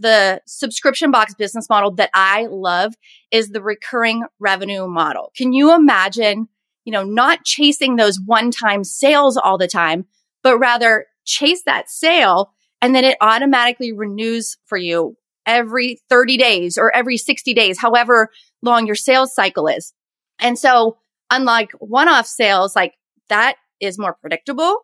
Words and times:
the 0.00 0.40
subscription 0.46 1.10
box 1.10 1.34
business 1.34 1.68
model 1.68 1.92
that 1.92 2.10
I 2.14 2.46
love 2.50 2.94
is 3.30 3.50
the 3.50 3.62
recurring 3.62 4.24
revenue 4.38 4.86
model. 4.88 5.30
Can 5.36 5.52
you 5.52 5.74
imagine, 5.74 6.48
you 6.84 6.92
know, 6.92 7.04
not 7.04 7.44
chasing 7.44 7.96
those 7.96 8.18
one 8.24 8.50
time 8.50 8.82
sales 8.82 9.36
all 9.36 9.58
the 9.58 9.68
time, 9.68 10.06
but 10.42 10.58
rather 10.58 11.06
chase 11.24 11.62
that 11.66 11.90
sale 11.90 12.52
and 12.82 12.94
then 12.94 13.04
it 13.04 13.16
automatically 13.20 13.92
renews 13.92 14.56
for 14.66 14.78
you 14.78 15.16
every 15.46 16.00
30 16.08 16.36
days 16.36 16.78
or 16.78 16.94
every 16.94 17.16
60 17.16 17.52
days, 17.54 17.78
however 17.78 18.28
long 18.62 18.86
your 18.86 18.94
sales 18.94 19.34
cycle 19.34 19.66
is. 19.66 19.92
And 20.38 20.58
so 20.58 20.98
unlike 21.30 21.72
one 21.78 22.08
off 22.08 22.26
sales, 22.26 22.74
like 22.74 22.94
that 23.28 23.56
is 23.80 23.98
more 23.98 24.16
predictable. 24.20 24.78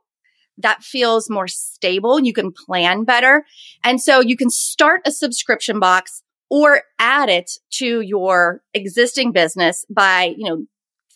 That 0.58 0.82
feels 0.82 1.28
more 1.28 1.48
stable. 1.48 2.20
You 2.20 2.32
can 2.32 2.52
plan 2.52 3.04
better. 3.04 3.44
And 3.84 4.00
so 4.00 4.20
you 4.20 4.36
can 4.36 4.50
start 4.50 5.02
a 5.04 5.10
subscription 5.10 5.80
box 5.80 6.22
or 6.48 6.82
add 6.98 7.28
it 7.28 7.50
to 7.72 8.00
your 8.00 8.62
existing 8.72 9.32
business 9.32 9.84
by, 9.90 10.34
you 10.36 10.48
know, 10.48 10.64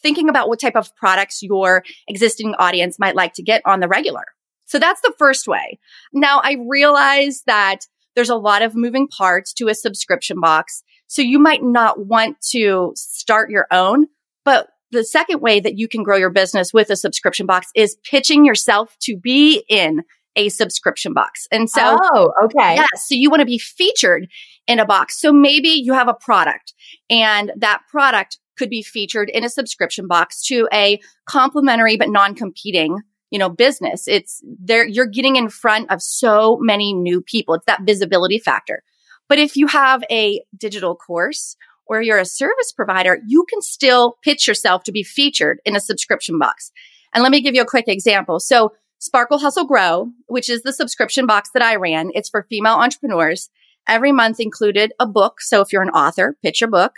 thinking 0.02 0.28
about 0.28 0.48
what 0.48 0.60
type 0.60 0.76
of 0.76 0.94
products 0.96 1.42
your 1.42 1.84
existing 2.08 2.54
audience 2.58 2.98
might 2.98 3.14
like 3.14 3.34
to 3.34 3.42
get 3.42 3.62
on 3.64 3.80
the 3.80 3.88
regular. 3.88 4.24
So 4.66 4.78
that's 4.78 5.00
the 5.00 5.14
first 5.18 5.48
way. 5.48 5.78
Now 6.12 6.40
I 6.42 6.56
realize 6.68 7.42
that 7.46 7.80
there's 8.14 8.30
a 8.30 8.36
lot 8.36 8.62
of 8.62 8.74
moving 8.74 9.08
parts 9.08 9.52
to 9.54 9.68
a 9.68 9.74
subscription 9.74 10.40
box. 10.40 10.82
So 11.06 11.22
you 11.22 11.38
might 11.38 11.62
not 11.62 12.06
want 12.06 12.40
to 12.52 12.92
start 12.94 13.50
your 13.50 13.66
own, 13.70 14.06
but 14.44 14.68
the 14.90 15.04
second 15.04 15.40
way 15.40 15.60
that 15.60 15.78
you 15.78 15.88
can 15.88 16.02
grow 16.02 16.16
your 16.16 16.30
business 16.30 16.72
with 16.72 16.90
a 16.90 16.96
subscription 16.96 17.46
box 17.46 17.68
is 17.74 17.96
pitching 18.04 18.44
yourself 18.44 18.96
to 19.00 19.16
be 19.16 19.64
in 19.68 20.02
a 20.36 20.48
subscription 20.48 21.12
box. 21.12 21.46
And 21.50 21.68
so, 21.68 21.98
oh, 22.00 22.32
okay. 22.44 22.76
Yeah. 22.76 22.86
So 22.96 23.14
you 23.14 23.30
want 23.30 23.40
to 23.40 23.46
be 23.46 23.58
featured 23.58 24.28
in 24.66 24.78
a 24.78 24.86
box. 24.86 25.20
So 25.20 25.32
maybe 25.32 25.68
you 25.68 25.92
have 25.92 26.08
a 26.08 26.14
product 26.14 26.72
and 27.08 27.52
that 27.56 27.82
product 27.90 28.38
could 28.56 28.70
be 28.70 28.82
featured 28.82 29.28
in 29.30 29.44
a 29.44 29.48
subscription 29.48 30.06
box 30.06 30.42
to 30.46 30.68
a 30.72 31.00
complementary 31.26 31.96
but 31.96 32.10
non-competing 32.10 33.00
you 33.30 33.38
know, 33.38 33.48
business. 33.48 34.08
It's 34.08 34.42
there, 34.58 34.86
you're 34.86 35.06
getting 35.06 35.36
in 35.36 35.48
front 35.48 35.90
of 35.90 36.02
so 36.02 36.58
many 36.60 36.92
new 36.92 37.22
people. 37.22 37.54
It's 37.54 37.66
that 37.66 37.82
visibility 37.82 38.38
factor. 38.38 38.82
But 39.28 39.38
if 39.38 39.56
you 39.56 39.68
have 39.68 40.02
a 40.10 40.42
digital 40.56 40.96
course 40.96 41.56
or 41.90 42.00
you're 42.00 42.18
a 42.18 42.24
service 42.24 42.72
provider, 42.72 43.18
you 43.26 43.44
can 43.50 43.60
still 43.60 44.16
pitch 44.22 44.46
yourself 44.46 44.84
to 44.84 44.92
be 44.92 45.02
featured 45.02 45.58
in 45.64 45.74
a 45.74 45.80
subscription 45.80 46.38
box. 46.38 46.70
And 47.12 47.22
let 47.22 47.32
me 47.32 47.40
give 47.40 47.56
you 47.56 47.62
a 47.62 47.66
quick 47.66 47.88
example. 47.88 48.38
So 48.38 48.72
Sparkle 49.00 49.38
Hustle 49.38 49.66
Grow, 49.66 50.12
which 50.28 50.48
is 50.48 50.62
the 50.62 50.72
subscription 50.72 51.26
box 51.26 51.50
that 51.52 51.64
I 51.64 51.74
ran, 51.74 52.10
it's 52.14 52.28
for 52.28 52.46
female 52.48 52.74
entrepreneurs. 52.74 53.50
Every 53.88 54.12
month 54.12 54.38
included 54.38 54.92
a 55.00 55.06
book. 55.06 55.40
So 55.40 55.62
if 55.62 55.72
you're 55.72 55.82
an 55.82 55.90
author, 55.90 56.36
pitch 56.44 56.60
your 56.60 56.70
book. 56.70 56.92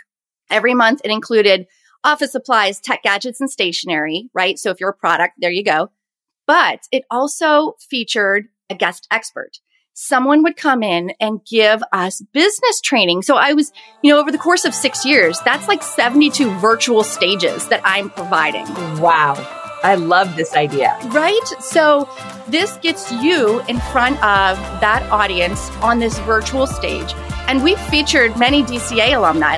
Every 0.51 0.75
month 0.75 1.01
it 1.03 1.09
included 1.09 1.65
office 2.03 2.33
supplies, 2.33 2.79
tech 2.79 3.01
gadgets, 3.01 3.41
and 3.41 3.49
stationery, 3.49 4.29
right? 4.35 4.59
So 4.59 4.69
if 4.69 4.79
you're 4.79 4.89
a 4.89 4.93
product, 4.93 5.35
there 5.39 5.49
you 5.49 5.63
go. 5.63 5.89
But 6.45 6.81
it 6.91 7.03
also 7.09 7.77
featured 7.79 8.49
a 8.69 8.75
guest 8.75 9.07
expert. 9.09 9.57
Someone 9.95 10.41
would 10.41 10.57
come 10.57 10.81
in 10.81 11.13
and 11.19 11.45
give 11.45 11.83
us 11.91 12.19
business 12.33 12.81
training. 12.81 13.21
So 13.21 13.35
I 13.35 13.53
was, 13.53 13.71
you 14.01 14.11
know, 14.11 14.19
over 14.19 14.31
the 14.31 14.39
course 14.39 14.65
of 14.65 14.73
six 14.73 15.05
years, 15.05 15.39
that's 15.45 15.67
like 15.67 15.83
72 15.83 16.49
virtual 16.57 17.03
stages 17.03 17.67
that 17.67 17.79
I'm 17.83 18.09
providing. 18.09 18.65
Wow. 18.99 19.35
I 19.83 19.93
love 19.95 20.35
this 20.35 20.55
idea. 20.55 20.97
Right? 21.09 21.45
So 21.59 22.09
this 22.47 22.77
gets 22.77 23.11
you 23.11 23.59
in 23.67 23.79
front 23.91 24.15
of 24.23 24.57
that 24.81 25.07
audience 25.11 25.69
on 25.83 25.99
this 25.99 26.17
virtual 26.19 26.65
stage. 26.65 27.13
And 27.47 27.63
we've 27.63 27.79
featured 27.79 28.35
many 28.39 28.63
DCA 28.63 29.15
alumni. 29.15 29.57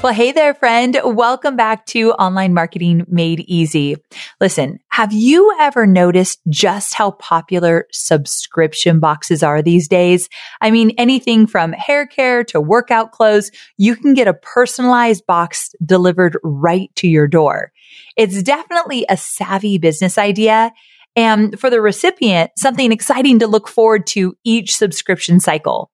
Well, 0.00 0.14
hey 0.14 0.30
there, 0.30 0.54
friend. 0.54 0.96
Welcome 1.04 1.56
back 1.56 1.84
to 1.86 2.12
Online 2.12 2.54
Marketing 2.54 3.04
Made 3.08 3.40
Easy. 3.48 3.96
Listen, 4.40 4.78
have 4.90 5.12
you 5.12 5.52
ever 5.58 5.88
noticed 5.88 6.38
just 6.48 6.94
how 6.94 7.10
popular 7.10 7.88
subscription 7.90 9.00
boxes 9.00 9.42
are 9.42 9.60
these 9.60 9.88
days? 9.88 10.28
I 10.60 10.70
mean, 10.70 10.92
anything 10.98 11.48
from 11.48 11.72
hair 11.72 12.06
care 12.06 12.44
to 12.44 12.60
workout 12.60 13.10
clothes, 13.10 13.50
you 13.76 13.96
can 13.96 14.14
get 14.14 14.28
a 14.28 14.34
personalized 14.34 15.26
box 15.26 15.74
delivered 15.84 16.38
right 16.44 16.94
to 16.94 17.08
your 17.08 17.26
door. 17.26 17.72
It's 18.16 18.40
definitely 18.44 19.04
a 19.08 19.16
savvy 19.16 19.78
business 19.78 20.16
idea. 20.16 20.70
And 21.16 21.58
for 21.58 21.70
the 21.70 21.80
recipient, 21.80 22.52
something 22.56 22.92
exciting 22.92 23.40
to 23.40 23.48
look 23.48 23.66
forward 23.66 24.06
to 24.08 24.36
each 24.44 24.76
subscription 24.76 25.40
cycle 25.40 25.90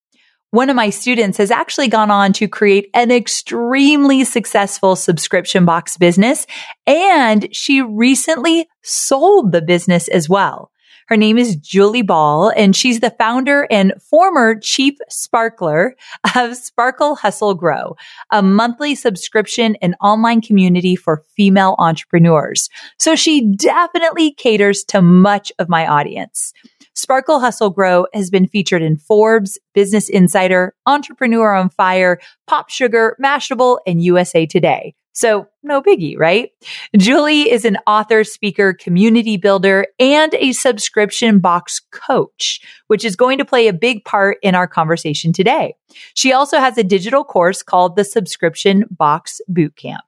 one 0.55 0.71
of 0.71 0.77
my 0.77 0.89
students 0.89 1.39
has 1.39 1.51
actually 1.51 1.89
gone 1.89 2.13
on 2.13 2.33
to 2.35 2.47
create 2.47 2.89
an 2.95 3.11
extremely 3.11 4.23
successful 4.23 4.95
subscription 4.95 5.65
box 5.65 5.97
business. 5.97 6.47
And 6.87 7.49
she 7.55 7.83
recently 7.83 8.69
sold 8.83 9.51
the 9.51 9.61
business 9.61 10.07
as 10.07 10.29
well. 10.29 10.71
Her 11.07 11.17
name 11.17 11.37
is 11.37 11.57
Julie 11.57 12.03
Ball, 12.03 12.51
and 12.57 12.75
she's 12.75 13.01
the 13.01 13.11
founder 13.11 13.67
and 13.71 13.93
former 14.01 14.59
chief 14.59 14.95
sparkler 15.11 15.95
of 16.35 16.57
Sparkle 16.57 17.15
Hustle 17.15 17.55
Grow, 17.55 17.97
a 18.31 18.43
monthly 18.43 18.95
subscription 18.95 19.77
and 19.83 19.95
online 20.01 20.41
community 20.41 20.97
for 20.97 21.23
female 21.37 21.77
entrepreneurs. 21.79 22.71
So 22.99 23.17
she 23.17 23.55
definitely 23.55 24.33
caters 24.33 24.83
to 24.85 25.03
much 25.03 25.53
of 25.59 25.69
my 25.69 25.87
audience. 25.87 26.55
Sparkle 26.95 27.41
Hustle 27.41 27.71
Grow 27.71 28.07
has 28.15 28.31
been 28.31 28.47
featured 28.47 28.81
in 28.81 28.97
Forbes, 28.97 29.59
Business 29.75 30.09
Insider, 30.09 30.75
Entrepreneur 30.87 31.53
on 31.53 31.69
Fire, 31.69 32.19
Pop 32.47 32.71
Sugar, 32.71 33.17
Mashable, 33.23 33.79
and 33.87 34.03
USA 34.03 34.47
Today. 34.47 34.95
So 35.15 35.47
no 35.63 35.81
biggie, 35.81 36.19
right? 36.19 36.51
Julie 36.99 37.51
is 37.51 37.65
an 37.65 37.79
author, 37.87 38.25
speaker, 38.25 38.75
community 38.75 39.37
builder, 39.37 39.87
and 40.01 40.35
a 40.35 40.53
subscription 40.53 41.39
box 41.39 41.81
coach, 41.93 42.61
which 42.89 43.05
is 43.05 43.15
going 43.15 43.39
to 43.39 43.45
play 43.45 43.69
a 43.69 43.73
big 43.73 44.05
part 44.05 44.39
in 44.43 44.57
our 44.57 44.67
conversation 44.67 45.33
today. 45.33 45.77
She 46.15 46.33
also 46.33 46.59
has 46.59 46.77
a 46.77 46.85
digital 46.85 47.23
course 47.23 47.63
called 47.63 47.95
the 47.95 48.05
Subscription 48.05 48.85
Box 48.91 49.41
Bootcamp. 49.49 50.01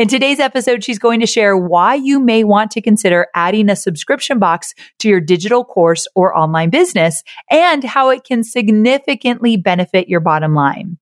In 0.00 0.08
today's 0.08 0.40
episode, 0.40 0.82
she's 0.82 0.98
going 0.98 1.20
to 1.20 1.26
share 1.26 1.56
why 1.56 1.94
you 1.94 2.18
may 2.18 2.42
want 2.42 2.72
to 2.72 2.82
consider 2.82 3.28
adding 3.36 3.70
a 3.70 3.76
subscription 3.76 4.40
box 4.40 4.74
to 4.98 5.08
your 5.08 5.20
digital 5.20 5.64
course 5.64 6.08
or 6.16 6.36
online 6.36 6.70
business 6.70 7.22
and 7.48 7.84
how 7.84 8.08
it 8.08 8.24
can 8.24 8.42
significantly 8.42 9.56
benefit 9.56 10.08
your 10.08 10.20
bottom 10.20 10.54
line. 10.54 10.98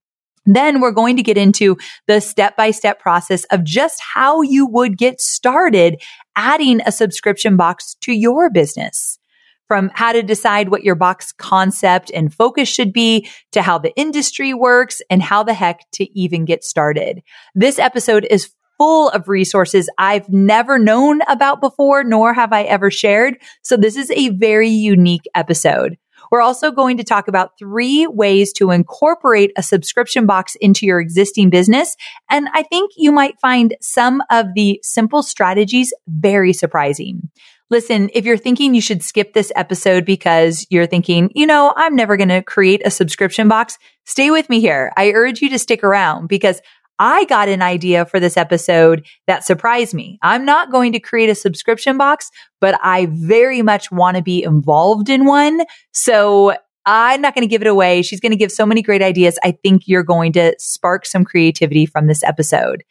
Then 0.54 0.80
we're 0.80 0.92
going 0.92 1.16
to 1.16 1.22
get 1.22 1.36
into 1.36 1.76
the 2.06 2.20
step 2.20 2.56
by 2.56 2.70
step 2.70 2.98
process 2.98 3.44
of 3.44 3.64
just 3.64 4.00
how 4.00 4.42
you 4.42 4.66
would 4.66 4.98
get 4.98 5.20
started 5.20 6.00
adding 6.36 6.80
a 6.84 6.92
subscription 6.92 7.56
box 7.56 7.96
to 8.02 8.12
your 8.12 8.50
business 8.50 9.18
from 9.66 9.90
how 9.94 10.12
to 10.12 10.22
decide 10.22 10.70
what 10.70 10.82
your 10.82 10.94
box 10.94 11.30
concept 11.32 12.10
and 12.14 12.34
focus 12.34 12.68
should 12.68 12.92
be 12.92 13.28
to 13.52 13.60
how 13.60 13.78
the 13.78 13.94
industry 13.96 14.54
works 14.54 15.02
and 15.10 15.22
how 15.22 15.42
the 15.42 15.52
heck 15.52 15.80
to 15.92 16.18
even 16.18 16.46
get 16.46 16.64
started. 16.64 17.20
This 17.54 17.78
episode 17.78 18.26
is 18.30 18.50
full 18.78 19.10
of 19.10 19.28
resources 19.28 19.90
I've 19.98 20.28
never 20.28 20.78
known 20.78 21.20
about 21.28 21.60
before, 21.60 22.04
nor 22.04 22.32
have 22.32 22.52
I 22.52 22.62
ever 22.62 22.90
shared. 22.90 23.36
So 23.62 23.76
this 23.76 23.96
is 23.96 24.10
a 24.12 24.30
very 24.30 24.70
unique 24.70 25.26
episode. 25.34 25.98
We're 26.30 26.40
also 26.40 26.70
going 26.70 26.96
to 26.98 27.04
talk 27.04 27.28
about 27.28 27.58
three 27.58 28.06
ways 28.06 28.52
to 28.54 28.70
incorporate 28.70 29.52
a 29.56 29.62
subscription 29.62 30.26
box 30.26 30.54
into 30.56 30.86
your 30.86 31.00
existing 31.00 31.50
business. 31.50 31.96
And 32.30 32.48
I 32.52 32.62
think 32.62 32.92
you 32.96 33.12
might 33.12 33.40
find 33.40 33.76
some 33.80 34.22
of 34.30 34.54
the 34.54 34.80
simple 34.82 35.22
strategies 35.22 35.92
very 36.06 36.52
surprising. 36.52 37.30
Listen, 37.70 38.08
if 38.14 38.24
you're 38.24 38.38
thinking 38.38 38.74
you 38.74 38.80
should 38.80 39.02
skip 39.02 39.34
this 39.34 39.52
episode 39.54 40.06
because 40.06 40.66
you're 40.70 40.86
thinking, 40.86 41.30
you 41.34 41.46
know, 41.46 41.74
I'm 41.76 41.94
never 41.94 42.16
going 42.16 42.30
to 42.30 42.42
create 42.42 42.80
a 42.84 42.90
subscription 42.90 43.46
box, 43.46 43.78
stay 44.06 44.30
with 44.30 44.48
me 44.48 44.60
here. 44.60 44.90
I 44.96 45.10
urge 45.10 45.42
you 45.42 45.50
to 45.50 45.58
stick 45.58 45.84
around 45.84 46.28
because 46.28 46.62
I 46.98 47.24
got 47.26 47.48
an 47.48 47.62
idea 47.62 48.04
for 48.06 48.18
this 48.18 48.36
episode 48.36 49.06
that 49.26 49.44
surprised 49.44 49.94
me. 49.94 50.18
I'm 50.22 50.44
not 50.44 50.70
going 50.70 50.92
to 50.92 51.00
create 51.00 51.30
a 51.30 51.34
subscription 51.34 51.96
box, 51.96 52.30
but 52.60 52.78
I 52.82 53.06
very 53.10 53.62
much 53.62 53.90
want 53.90 54.16
to 54.16 54.22
be 54.22 54.42
involved 54.42 55.08
in 55.08 55.24
one. 55.24 55.60
So 55.92 56.54
I'm 56.86 57.20
not 57.20 57.34
going 57.34 57.42
to 57.42 57.50
give 57.50 57.60
it 57.60 57.68
away. 57.68 58.02
She's 58.02 58.20
going 58.20 58.32
to 58.32 58.36
give 58.36 58.50
so 58.50 58.64
many 58.64 58.82
great 58.82 59.02
ideas. 59.02 59.38
I 59.44 59.52
think 59.52 59.86
you're 59.86 60.02
going 60.02 60.32
to 60.32 60.54
spark 60.58 61.04
some 61.04 61.24
creativity 61.24 61.84
from 61.84 62.06
this 62.06 62.24
episode. 62.24 62.82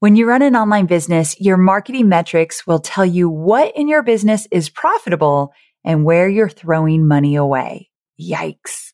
When 0.00 0.16
you 0.16 0.26
run 0.26 0.42
an 0.42 0.56
online 0.56 0.86
business, 0.86 1.38
your 1.40 1.56
marketing 1.56 2.08
metrics 2.08 2.66
will 2.66 2.78
tell 2.78 3.06
you 3.06 3.28
what 3.28 3.76
in 3.76 3.86
your 3.86 4.02
business 4.02 4.48
is 4.50 4.68
profitable 4.68 5.52
and 5.84 6.04
where 6.04 6.28
you're 6.28 6.48
throwing 6.48 7.06
money 7.06 7.36
away. 7.36 7.90
Yikes. 8.20 8.93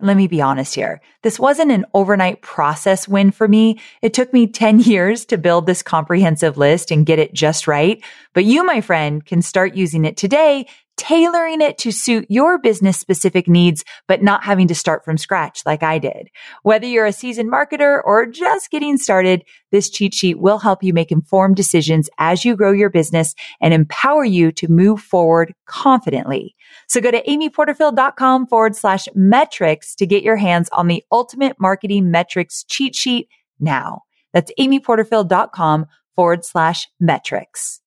Let 0.00 0.16
me 0.16 0.26
be 0.26 0.42
honest 0.42 0.74
here. 0.74 1.00
This 1.22 1.38
wasn't 1.38 1.70
an 1.70 1.86
overnight 1.94 2.42
process 2.42 3.06
win 3.06 3.30
for 3.30 3.46
me. 3.46 3.80
It 4.02 4.12
took 4.12 4.32
me 4.32 4.46
10 4.64 4.80
years 4.80 5.24
to 5.26 5.38
build 5.38 5.66
this 5.66 5.82
comprehensive 5.82 6.56
list 6.56 6.90
and 6.90 7.06
get 7.06 7.18
it 7.18 7.32
just 7.32 7.66
right. 7.66 8.02
But 8.32 8.44
you, 8.44 8.64
my 8.64 8.80
friend, 8.80 9.24
can 9.24 9.40
start 9.40 9.74
using 9.74 10.04
it 10.04 10.16
today 10.16 10.66
tailoring 10.96 11.60
it 11.60 11.78
to 11.78 11.90
suit 11.90 12.26
your 12.28 12.58
business 12.58 12.98
specific 12.98 13.48
needs, 13.48 13.84
but 14.06 14.22
not 14.22 14.44
having 14.44 14.68
to 14.68 14.74
start 14.74 15.04
from 15.04 15.18
scratch 15.18 15.62
like 15.66 15.82
I 15.82 15.98
did. 15.98 16.28
Whether 16.62 16.86
you're 16.86 17.06
a 17.06 17.12
seasoned 17.12 17.50
marketer 17.50 18.00
or 18.04 18.26
just 18.26 18.70
getting 18.70 18.96
started, 18.96 19.44
this 19.72 19.90
cheat 19.90 20.14
sheet 20.14 20.38
will 20.38 20.58
help 20.58 20.82
you 20.82 20.92
make 20.92 21.10
informed 21.10 21.56
decisions 21.56 22.08
as 22.18 22.44
you 22.44 22.56
grow 22.56 22.72
your 22.72 22.90
business 22.90 23.34
and 23.60 23.74
empower 23.74 24.24
you 24.24 24.52
to 24.52 24.68
move 24.68 25.00
forward 25.00 25.54
confidently. 25.66 26.54
So 26.88 27.00
go 27.00 27.10
to 27.10 27.22
amyporterfield.com 27.22 28.46
forward 28.46 28.76
slash 28.76 29.06
metrics 29.14 29.94
to 29.96 30.06
get 30.06 30.22
your 30.22 30.36
hands 30.36 30.68
on 30.72 30.86
the 30.86 31.02
ultimate 31.10 31.56
marketing 31.58 32.10
metrics 32.10 32.64
cheat 32.64 32.94
sheet 32.94 33.28
now. 33.58 34.02
That's 34.32 34.52
amyporterfield.com 34.58 35.86
forward 36.14 36.44
slash 36.44 36.88
metrics. 37.00 37.80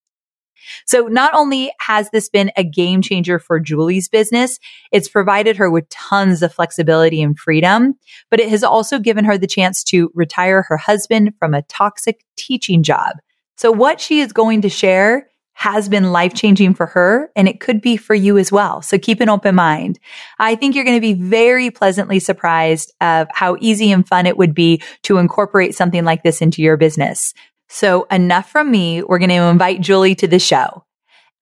So 0.86 1.04
not 1.04 1.34
only 1.34 1.72
has 1.80 2.10
this 2.10 2.30
been 2.30 2.52
a 2.58 2.64
game 2.64 3.02
changer 3.02 3.40
for 3.40 3.60
Julie's 3.60 4.10
business, 4.10 4.60
it's 4.92 5.08
provided 5.08 5.58
her 5.58 5.70
with 5.70 5.88
tons 5.90 6.44
of 6.44 6.54
flexibility 6.54 7.22
and 7.22 7.38
freedom, 7.38 7.96
but 8.30 8.40
it 8.40 8.50
has 8.50 8.64
also 8.64 9.00
given 9.00 9.26
her 9.26 9.38
the 9.38 9.48
chance 9.48 9.84
to 9.86 10.12
retire 10.14 10.64
her 10.64 10.78
husband 10.78 11.34
from 11.40 11.54
a 11.54 11.62
toxic 11.64 12.24
teaching 12.36 12.84
job. 12.84 13.16
So 13.58 13.72
what 13.72 14.02
she 14.02 14.20
is 14.20 14.34
going 14.34 14.62
to 14.62 14.70
share 14.70 15.30
has 15.57 15.89
been 15.89 16.12
life 16.12 16.36
changing 16.36 16.75
for 16.75 16.86
her 16.86 17.31
and 17.36 17.48
it 17.48 17.59
could 17.59 17.81
be 17.81 17.98
for 17.98 18.13
you 18.13 18.38
as 18.38 18.51
well. 18.51 18.80
So 18.83 19.00
keep 19.00 19.19
an 19.21 19.27
open 19.27 19.56
mind. 19.56 19.98
I 20.38 20.54
think 20.54 20.75
you're 20.75 20.86
going 20.86 20.98
to 20.98 21.01
be 21.01 21.15
very 21.15 21.71
pleasantly 21.71 22.19
surprised 22.19 22.94
of 23.01 23.27
how 23.31 23.57
easy 23.59 23.92
and 23.92 24.07
fun 24.07 24.27
it 24.27 24.38
would 24.38 24.54
be 24.54 24.83
to 25.01 25.18
incorporate 25.18 25.74
something 25.74 26.06
like 26.06 26.21
this 26.21 26.44
into 26.44 26.62
your 26.62 26.77
business. 26.77 27.33
So 27.69 28.04
enough 28.12 28.51
from 28.51 28.69
me. 28.69 29.01
We're 29.01 29.18
going 29.18 29.31
to 29.31 29.36
invite 29.36 29.81
Julie 29.81 30.13
to 30.15 30.27
the 30.27 30.38
show. 30.38 30.86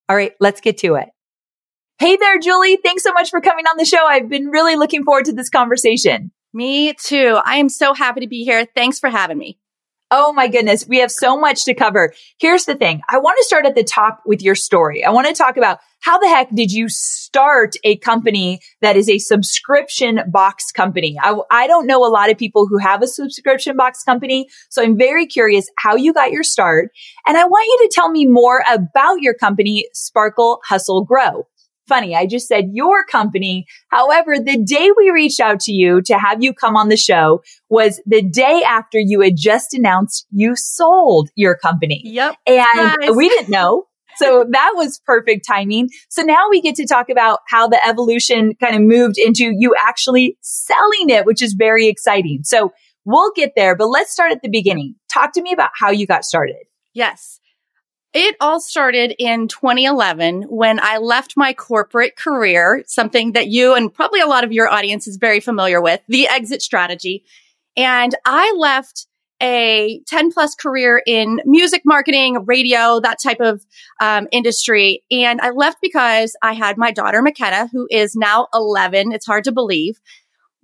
All 0.08 0.16
right, 0.16 0.32
let's 0.40 0.62
get 0.62 0.78
to 0.78 0.96
it. 0.96 1.10
Hey 2.00 2.16
there, 2.16 2.40
Julie. 2.40 2.78
Thanks 2.78 3.04
so 3.04 3.12
much 3.12 3.30
for 3.30 3.42
coming 3.42 3.66
on 3.66 3.76
the 3.78 3.84
show. 3.84 4.06
I've 4.06 4.30
been 4.30 4.48
really 4.48 4.78
looking 4.78 5.04
forward 5.04 5.26
to 5.26 5.34
this 5.34 5.50
conversation. 5.50 6.32
Me 6.54 6.94
too. 6.94 7.38
I 7.44 7.58
am 7.58 7.68
so 7.68 7.94
happy 7.94 8.22
to 8.22 8.28
be 8.28 8.46
here. 8.46 8.66
Thanks 8.76 8.98
for 8.98 9.10
having 9.10 9.38
me. 9.38 9.60
Oh 10.12 10.32
my 10.34 10.48
goodness. 10.48 10.86
We 10.88 11.00
have 11.00 11.12
so 11.12 11.38
much 11.38 11.66
to 11.66 11.74
cover. 11.74 12.14
Here's 12.40 12.66
the 12.66 12.76
thing. 12.76 13.02
I 13.10 13.18
want 13.18 13.38
to 13.40 13.44
start 13.44 13.66
at 13.66 13.74
the 13.74 13.84
top 13.84 14.22
with 14.26 14.42
your 14.42 14.54
story. 14.54 15.04
I 15.04 15.10
want 15.10 15.28
to 15.28 15.34
talk 15.34 15.58
about 15.58 15.80
how 16.02 16.20
the 16.20 16.28
heck 16.28 16.52
did 16.54 16.72
you 16.72 16.88
start 16.90 17.74
a 17.84 17.98
company 17.98 18.60
that 18.82 18.96
is 18.96 19.10
a 19.10 19.18
subscription 19.18 20.20
box 20.28 20.72
company? 20.72 21.18
I, 21.20 21.36
I 21.50 21.66
don't 21.66 21.88
know 21.88 22.06
a 22.06 22.08
lot 22.08 22.30
of 22.30 22.38
people 22.38 22.68
who 22.68 22.78
have 22.78 23.02
a 23.02 23.08
subscription 23.08 23.76
box 23.76 24.04
company. 24.04 24.48
So 24.70 24.84
I'm 24.84 24.96
very 24.96 25.26
curious 25.26 25.68
how 25.80 25.96
you 25.96 26.14
got 26.14 26.32
your 26.32 26.44
start. 26.44 26.92
And 27.26 27.36
I 27.36 27.46
want 27.46 27.66
you 27.66 27.88
to 27.88 27.96
tell 27.96 28.12
me 28.12 28.28
more 28.28 28.64
about 28.72 29.22
your 29.22 29.34
company, 29.34 29.88
Sparkle 29.94 30.62
Hustle 30.66 31.04
Grow 31.04 31.48
funny. 31.88 32.16
I 32.16 32.26
just 32.26 32.48
said 32.48 32.66
your 32.72 33.04
company. 33.06 33.66
However, 33.90 34.36
the 34.38 34.62
day 34.64 34.90
we 34.98 35.10
reached 35.12 35.40
out 35.40 35.60
to 35.62 35.72
you 35.72 36.02
to 36.04 36.18
have 36.18 36.44
you 36.44 36.54
come 36.54 36.76
on 36.76 36.90
the 36.90 36.98
show 36.98 37.42
was 37.70 38.02
the 38.06 38.22
day 38.22 38.64
after 38.68 39.00
you 39.00 39.22
had 39.22 39.36
just 39.36 39.74
announced 39.74 40.26
you 40.32 40.56
sold 40.56 41.30
your 41.36 41.56
company. 41.56 42.02
Yep. 42.06 42.36
And 42.48 43.16
we 43.16 43.30
didn't 43.30 43.50
know. 43.50 43.86
So 44.18 44.46
that 44.52 44.74
was 44.76 45.00
perfect 45.06 45.46
timing. 45.48 45.90
So 46.10 46.22
now 46.22 46.48
we 46.50 46.62
get 46.62 46.76
to 46.76 46.88
talk 46.88 47.10
about 47.10 47.40
how 47.48 47.68
the 47.68 47.86
evolution 47.86 48.54
kind 48.60 48.76
of 48.76 48.82
moved 48.82 49.18
into 49.18 49.54
you 49.56 49.76
actually 49.80 50.38
selling 50.42 51.10
it, 51.10 51.26
which 51.26 51.42
is 51.42 51.54
very 51.54 51.88
exciting. 51.88 52.42
So 52.44 52.72
we'll 53.06 53.32
get 53.36 53.54
there, 53.56 53.76
but 53.76 53.88
let's 53.88 54.12
start 54.12 54.32
at 54.32 54.42
the 54.42 54.50
beginning. 54.50 54.96
Talk 55.14 55.34
to 55.34 55.42
me 55.42 55.54
about 55.54 55.72
how 55.80 55.92
you 55.92 56.08
got 56.08 56.24
started. 56.24 56.66
Yes. 56.94 57.40
It 58.16 58.38
all 58.40 58.62
started 58.62 59.14
in 59.20 59.50
2011 59.50 60.44
when 60.44 60.80
I 60.80 61.00
left 61.00 61.34
my 61.36 61.52
corporate 61.52 62.16
career, 62.16 62.82
something 62.88 63.34
that 63.34 63.48
you 63.48 63.74
and 63.74 63.94
probably 63.94 64.22
a 64.22 64.26
lot 64.26 64.46
of 64.46 64.54
your 64.54 64.70
audience 64.70 65.06
is 65.06 65.18
very 65.18 65.42
familiar 65.42 65.82
with, 65.82 66.00
the 66.08 66.30
exit 66.30 66.62
strategy. 66.62 67.26
And 67.76 68.16
I 68.26 68.56
left 68.58 69.08
a 69.44 70.00
10 70.08 70.32
plus 70.32 70.56
career 70.56 71.04
in 71.06 71.42
music 71.44 71.82
marketing, 71.84 72.46
radio, 72.46 73.02
that 73.02 73.18
type 73.22 73.42
of 73.42 73.66
um, 74.00 74.30
industry. 74.32 75.04
And 75.12 75.42
I 75.42 75.50
left 75.50 75.80
because 75.82 76.38
I 76.42 76.54
had 76.54 76.78
my 76.78 76.92
daughter, 76.92 77.22
McKenna, 77.22 77.68
who 77.68 77.86
is 77.92 78.16
now 78.16 78.48
11. 78.54 79.12
It's 79.12 79.26
hard 79.26 79.44
to 79.44 79.52
believe. 79.52 80.00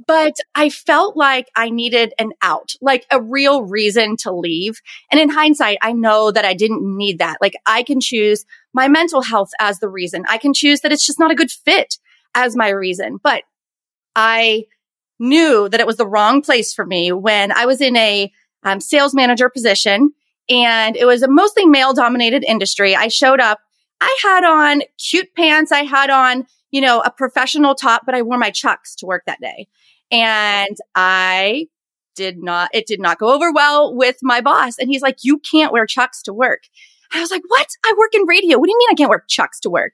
But 0.07 0.33
I 0.55 0.69
felt 0.69 1.17
like 1.17 1.49
I 1.55 1.69
needed 1.69 2.13
an 2.17 2.31
out, 2.41 2.73
like 2.81 3.05
a 3.11 3.21
real 3.21 3.63
reason 3.63 4.17
to 4.17 4.31
leave. 4.31 4.81
And 5.11 5.19
in 5.19 5.29
hindsight, 5.29 5.77
I 5.81 5.91
know 5.93 6.31
that 6.31 6.45
I 6.45 6.53
didn't 6.53 6.81
need 6.81 7.19
that. 7.19 7.37
Like 7.41 7.53
I 7.65 7.83
can 7.83 7.99
choose 7.99 8.45
my 8.73 8.87
mental 8.87 9.21
health 9.21 9.51
as 9.59 9.79
the 9.79 9.89
reason. 9.89 10.23
I 10.29 10.37
can 10.37 10.53
choose 10.53 10.81
that 10.81 10.91
it's 10.91 11.05
just 11.05 11.19
not 11.19 11.31
a 11.31 11.35
good 11.35 11.51
fit 11.51 11.97
as 12.35 12.55
my 12.55 12.69
reason. 12.69 13.17
But 13.21 13.43
I 14.15 14.65
knew 15.19 15.69
that 15.69 15.79
it 15.79 15.87
was 15.87 15.97
the 15.97 16.07
wrong 16.07 16.41
place 16.41 16.73
for 16.73 16.85
me 16.85 17.11
when 17.11 17.51
I 17.51 17.65
was 17.65 17.81
in 17.81 17.95
a 17.95 18.31
um, 18.63 18.79
sales 18.79 19.13
manager 19.13 19.49
position 19.49 20.11
and 20.49 20.95
it 20.97 21.05
was 21.05 21.23
a 21.23 21.29
mostly 21.29 21.65
male 21.65 21.93
dominated 21.93 22.43
industry. 22.43 22.95
I 22.95 23.07
showed 23.07 23.39
up. 23.39 23.59
I 24.01 24.17
had 24.23 24.43
on 24.43 24.81
cute 24.97 25.33
pants. 25.35 25.71
I 25.71 25.83
had 25.83 26.09
on, 26.09 26.47
you 26.71 26.81
know, 26.81 27.01
a 27.01 27.11
professional 27.11 27.75
top, 27.75 28.03
but 28.05 28.15
I 28.15 28.23
wore 28.23 28.37
my 28.37 28.49
chucks 28.49 28.95
to 28.95 29.05
work 29.05 29.23
that 29.27 29.39
day. 29.39 29.67
And 30.11 30.77
I 30.93 31.67
did 32.15 32.43
not, 32.43 32.69
it 32.73 32.85
did 32.85 32.99
not 32.99 33.17
go 33.17 33.33
over 33.33 33.51
well 33.53 33.95
with 33.95 34.17
my 34.21 34.41
boss. 34.41 34.77
And 34.77 34.89
he's 34.89 35.01
like, 35.01 35.19
you 35.23 35.39
can't 35.39 35.71
wear 35.71 35.85
chucks 35.85 36.21
to 36.23 36.33
work. 36.33 36.63
I 37.13 37.21
was 37.21 37.31
like, 37.31 37.43
what? 37.47 37.67
I 37.85 37.93
work 37.97 38.13
in 38.13 38.27
radio. 38.27 38.57
What 38.57 38.67
do 38.67 38.71
you 38.71 38.77
mean 38.77 38.89
I 38.91 38.95
can't 38.95 39.09
wear 39.09 39.25
chucks 39.27 39.59
to 39.61 39.69
work? 39.69 39.93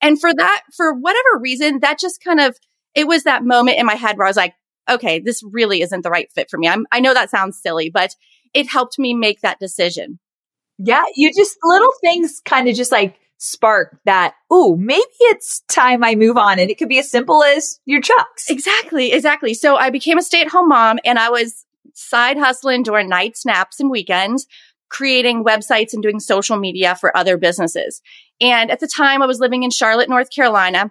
And 0.00 0.20
for 0.20 0.32
that, 0.32 0.62
for 0.76 0.92
whatever 0.94 1.38
reason, 1.40 1.80
that 1.80 1.98
just 1.98 2.22
kind 2.22 2.40
of, 2.40 2.56
it 2.94 3.06
was 3.06 3.24
that 3.24 3.44
moment 3.44 3.78
in 3.78 3.86
my 3.86 3.94
head 3.94 4.16
where 4.16 4.26
I 4.26 4.30
was 4.30 4.36
like, 4.36 4.54
okay, 4.88 5.18
this 5.18 5.42
really 5.42 5.82
isn't 5.82 6.02
the 6.02 6.10
right 6.10 6.30
fit 6.32 6.50
for 6.50 6.58
me. 6.58 6.68
I'm, 6.68 6.86
I 6.92 7.00
know 7.00 7.14
that 7.14 7.30
sounds 7.30 7.60
silly, 7.60 7.90
but 7.90 8.14
it 8.54 8.68
helped 8.68 8.98
me 8.98 9.14
make 9.14 9.40
that 9.40 9.58
decision. 9.58 10.18
Yeah. 10.78 11.02
You 11.14 11.32
just 11.32 11.56
little 11.62 11.92
things 12.00 12.40
kind 12.44 12.68
of 12.68 12.76
just 12.76 12.92
like 12.92 13.16
spark 13.38 13.98
that, 14.04 14.34
oh, 14.50 14.76
maybe 14.76 15.02
it's 15.20 15.60
time 15.68 16.02
I 16.02 16.14
move 16.14 16.36
on. 16.36 16.58
And 16.58 16.70
it 16.70 16.78
could 16.78 16.88
be 16.88 16.98
as 16.98 17.10
simple 17.10 17.42
as 17.42 17.80
your 17.84 18.00
chucks. 18.00 18.48
Exactly. 18.48 19.12
Exactly. 19.12 19.54
So 19.54 19.76
I 19.76 19.90
became 19.90 20.18
a 20.18 20.22
stay 20.22 20.40
at 20.40 20.48
home 20.48 20.68
mom 20.68 20.98
and 21.04 21.18
I 21.18 21.30
was 21.30 21.64
side 21.94 22.38
hustling 22.38 22.82
during 22.82 23.08
night 23.08 23.36
snaps 23.36 23.80
and 23.80 23.90
weekends, 23.90 24.46
creating 24.88 25.44
websites 25.44 25.92
and 25.92 26.02
doing 26.02 26.20
social 26.20 26.56
media 26.56 26.94
for 26.94 27.16
other 27.16 27.36
businesses. 27.36 28.02
And 28.40 28.70
at 28.70 28.80
the 28.80 28.88
time 28.88 29.22
I 29.22 29.26
was 29.26 29.40
living 29.40 29.62
in 29.62 29.70
Charlotte, 29.70 30.08
North 30.08 30.30
Carolina. 30.30 30.90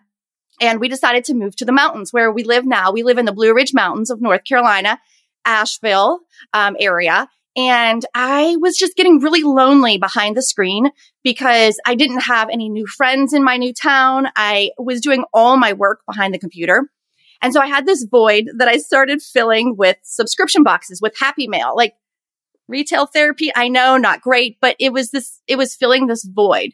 And 0.62 0.80
we 0.80 0.88
decided 0.88 1.26
to 1.26 1.34
move 1.34 1.56
to 1.58 1.66
the 1.66 1.74
mountains 1.74 2.14
where 2.14 2.32
we 2.32 2.44
live 2.44 2.66
now. 2.66 2.92
We 2.92 3.04
live 3.04 3.18
in 3.18 3.26
the 3.26 3.34
Blue 3.34 3.54
Ridge 3.54 3.74
Mountains 3.74 4.10
of 4.10 4.22
North 4.22 4.46
Carolina, 4.46 5.00
Asheville 5.44 6.20
um, 6.54 6.78
area. 6.80 7.28
And 7.56 8.06
I 8.14 8.58
was 8.60 8.78
just 8.78 8.98
getting 8.98 9.20
really 9.20 9.44
lonely 9.44 9.98
behind 9.98 10.36
the 10.36 10.42
screen 10.42 10.92
because 11.24 11.80
I 11.86 11.96
didn't 11.96 12.22
have 12.22 12.50
any 12.50 12.68
new 12.68 12.86
friends 12.86 13.34
in 13.34 13.44
my 13.44 13.56
new 13.58 13.74
town. 13.74 14.28
I 14.36 14.72
was 14.78 15.00
doing 15.00 15.24
all 15.34 15.56
my 15.56 15.74
work 15.74 16.02
behind 16.06 16.34
the 16.34 16.40
computer. 16.40 16.90
And 17.42 17.54
so 17.54 17.62
I 17.62 17.68
had 17.68 17.86
this 17.86 18.04
void 18.04 18.50
that 18.58 18.68
I 18.68 18.78
started 18.78 19.22
filling 19.22 19.78
with 19.78 19.98
subscription 20.04 20.64
boxes 20.64 21.02
with 21.02 21.18
Happy 21.18 21.48
Mail, 21.48 21.74
like 21.76 21.94
retail 22.68 23.06
therapy. 23.06 23.52
I 23.56 23.70
know 23.70 23.98
not 23.98 24.22
great, 24.22 24.58
but 24.60 24.76
it 24.80 24.92
was 24.92 25.12
this, 25.12 25.42
it 25.48 25.58
was 25.58 25.76
filling 25.76 26.08
this 26.08 26.26
void. 26.26 26.72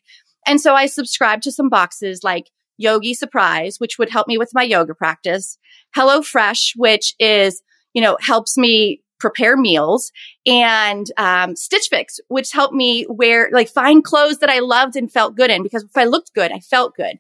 And 0.48 0.60
so 0.60 0.74
I 0.74 0.88
subscribed 0.88 1.44
to 1.44 1.52
some 1.52 1.70
boxes 1.70 2.24
like 2.24 2.50
Yogi 2.78 3.14
Surprise, 3.14 3.76
which 3.80 4.00
would 4.00 4.10
help 4.10 4.28
me 4.28 4.38
with 4.38 4.54
my 4.54 4.64
yoga 4.64 4.96
practice. 4.96 5.58
Hello 5.94 6.22
Fresh, 6.22 6.74
which 6.76 7.14
is, 7.20 7.62
you 7.94 8.02
know, 8.02 8.18
helps 8.20 8.58
me 8.58 9.04
prepare 9.22 9.56
meals 9.56 10.12
and 10.46 11.06
um, 11.16 11.56
Stitch 11.56 11.88
Fix, 11.90 12.20
which 12.28 12.52
helped 12.52 12.74
me 12.74 13.06
wear, 13.08 13.50
like 13.54 13.70
find 13.70 14.04
clothes 14.04 14.40
that 14.40 14.50
I 14.50 14.60
loved 14.60 14.96
and 14.96 15.12
felt 15.12 15.36
good 15.36 15.52
in 15.52 15.64
because 15.64 15.84
if 15.84 15.96
I 15.96 16.06
looked 16.06 16.34
good, 16.34 16.52
I 16.52 16.60
felt 16.60 16.96
good. 16.96 17.20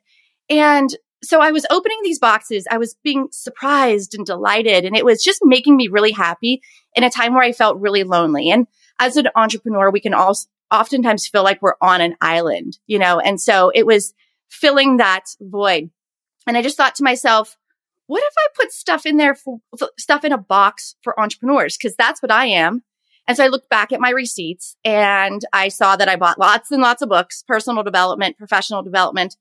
And 0.49 0.93
so 1.23 1.39
I 1.39 1.51
was 1.51 1.65
opening 1.69 1.99
these 2.03 2.19
boxes. 2.19 2.67
I 2.69 2.79
was 2.79 2.95
being 3.03 3.27
surprised 3.31 4.15
and 4.15 4.25
delighted. 4.25 4.83
And 4.85 4.97
it 4.97 5.05
was 5.05 5.23
just 5.23 5.41
making 5.43 5.77
me 5.77 5.87
really 5.87 6.11
happy 6.11 6.61
in 6.95 7.03
a 7.03 7.11
time 7.11 7.33
where 7.33 7.43
I 7.43 7.51
felt 7.51 7.79
really 7.79 8.03
lonely. 8.03 8.49
And 8.49 8.67
as 8.99 9.17
an 9.17 9.29
entrepreneur, 9.35 9.91
we 9.91 9.99
can 9.99 10.15
all 10.15 10.35
oftentimes 10.71 11.27
feel 11.27 11.43
like 11.43 11.61
we're 11.61 11.75
on 11.81 12.01
an 12.01 12.15
island, 12.21 12.79
you 12.87 12.97
know? 12.97 13.19
And 13.19 13.39
so 13.39 13.71
it 13.73 13.85
was 13.85 14.13
filling 14.49 14.97
that 14.97 15.25
void. 15.39 15.91
And 16.47 16.57
I 16.57 16.63
just 16.63 16.75
thought 16.75 16.95
to 16.95 17.03
myself, 17.03 17.55
what 18.11 18.23
if 18.25 18.33
I 18.37 18.47
put 18.61 18.73
stuff 18.73 19.05
in 19.05 19.15
there 19.15 19.33
for 19.33 19.59
stuff 19.97 20.25
in 20.25 20.33
a 20.33 20.37
box 20.37 20.95
for 21.01 21.17
entrepreneurs? 21.17 21.77
Cause 21.77 21.95
that's 21.97 22.21
what 22.21 22.29
I 22.29 22.47
am. 22.47 22.83
And 23.25 23.37
so 23.37 23.45
I 23.45 23.47
looked 23.47 23.69
back 23.69 23.93
at 23.93 24.01
my 24.01 24.09
receipts 24.09 24.75
and 24.83 25.41
I 25.53 25.69
saw 25.69 25.95
that 25.95 26.09
I 26.09 26.17
bought 26.17 26.37
lots 26.37 26.71
and 26.71 26.81
lots 26.81 27.01
of 27.01 27.07
books, 27.07 27.41
personal 27.47 27.83
development, 27.83 28.37
professional 28.37 28.83
development. 28.83 29.37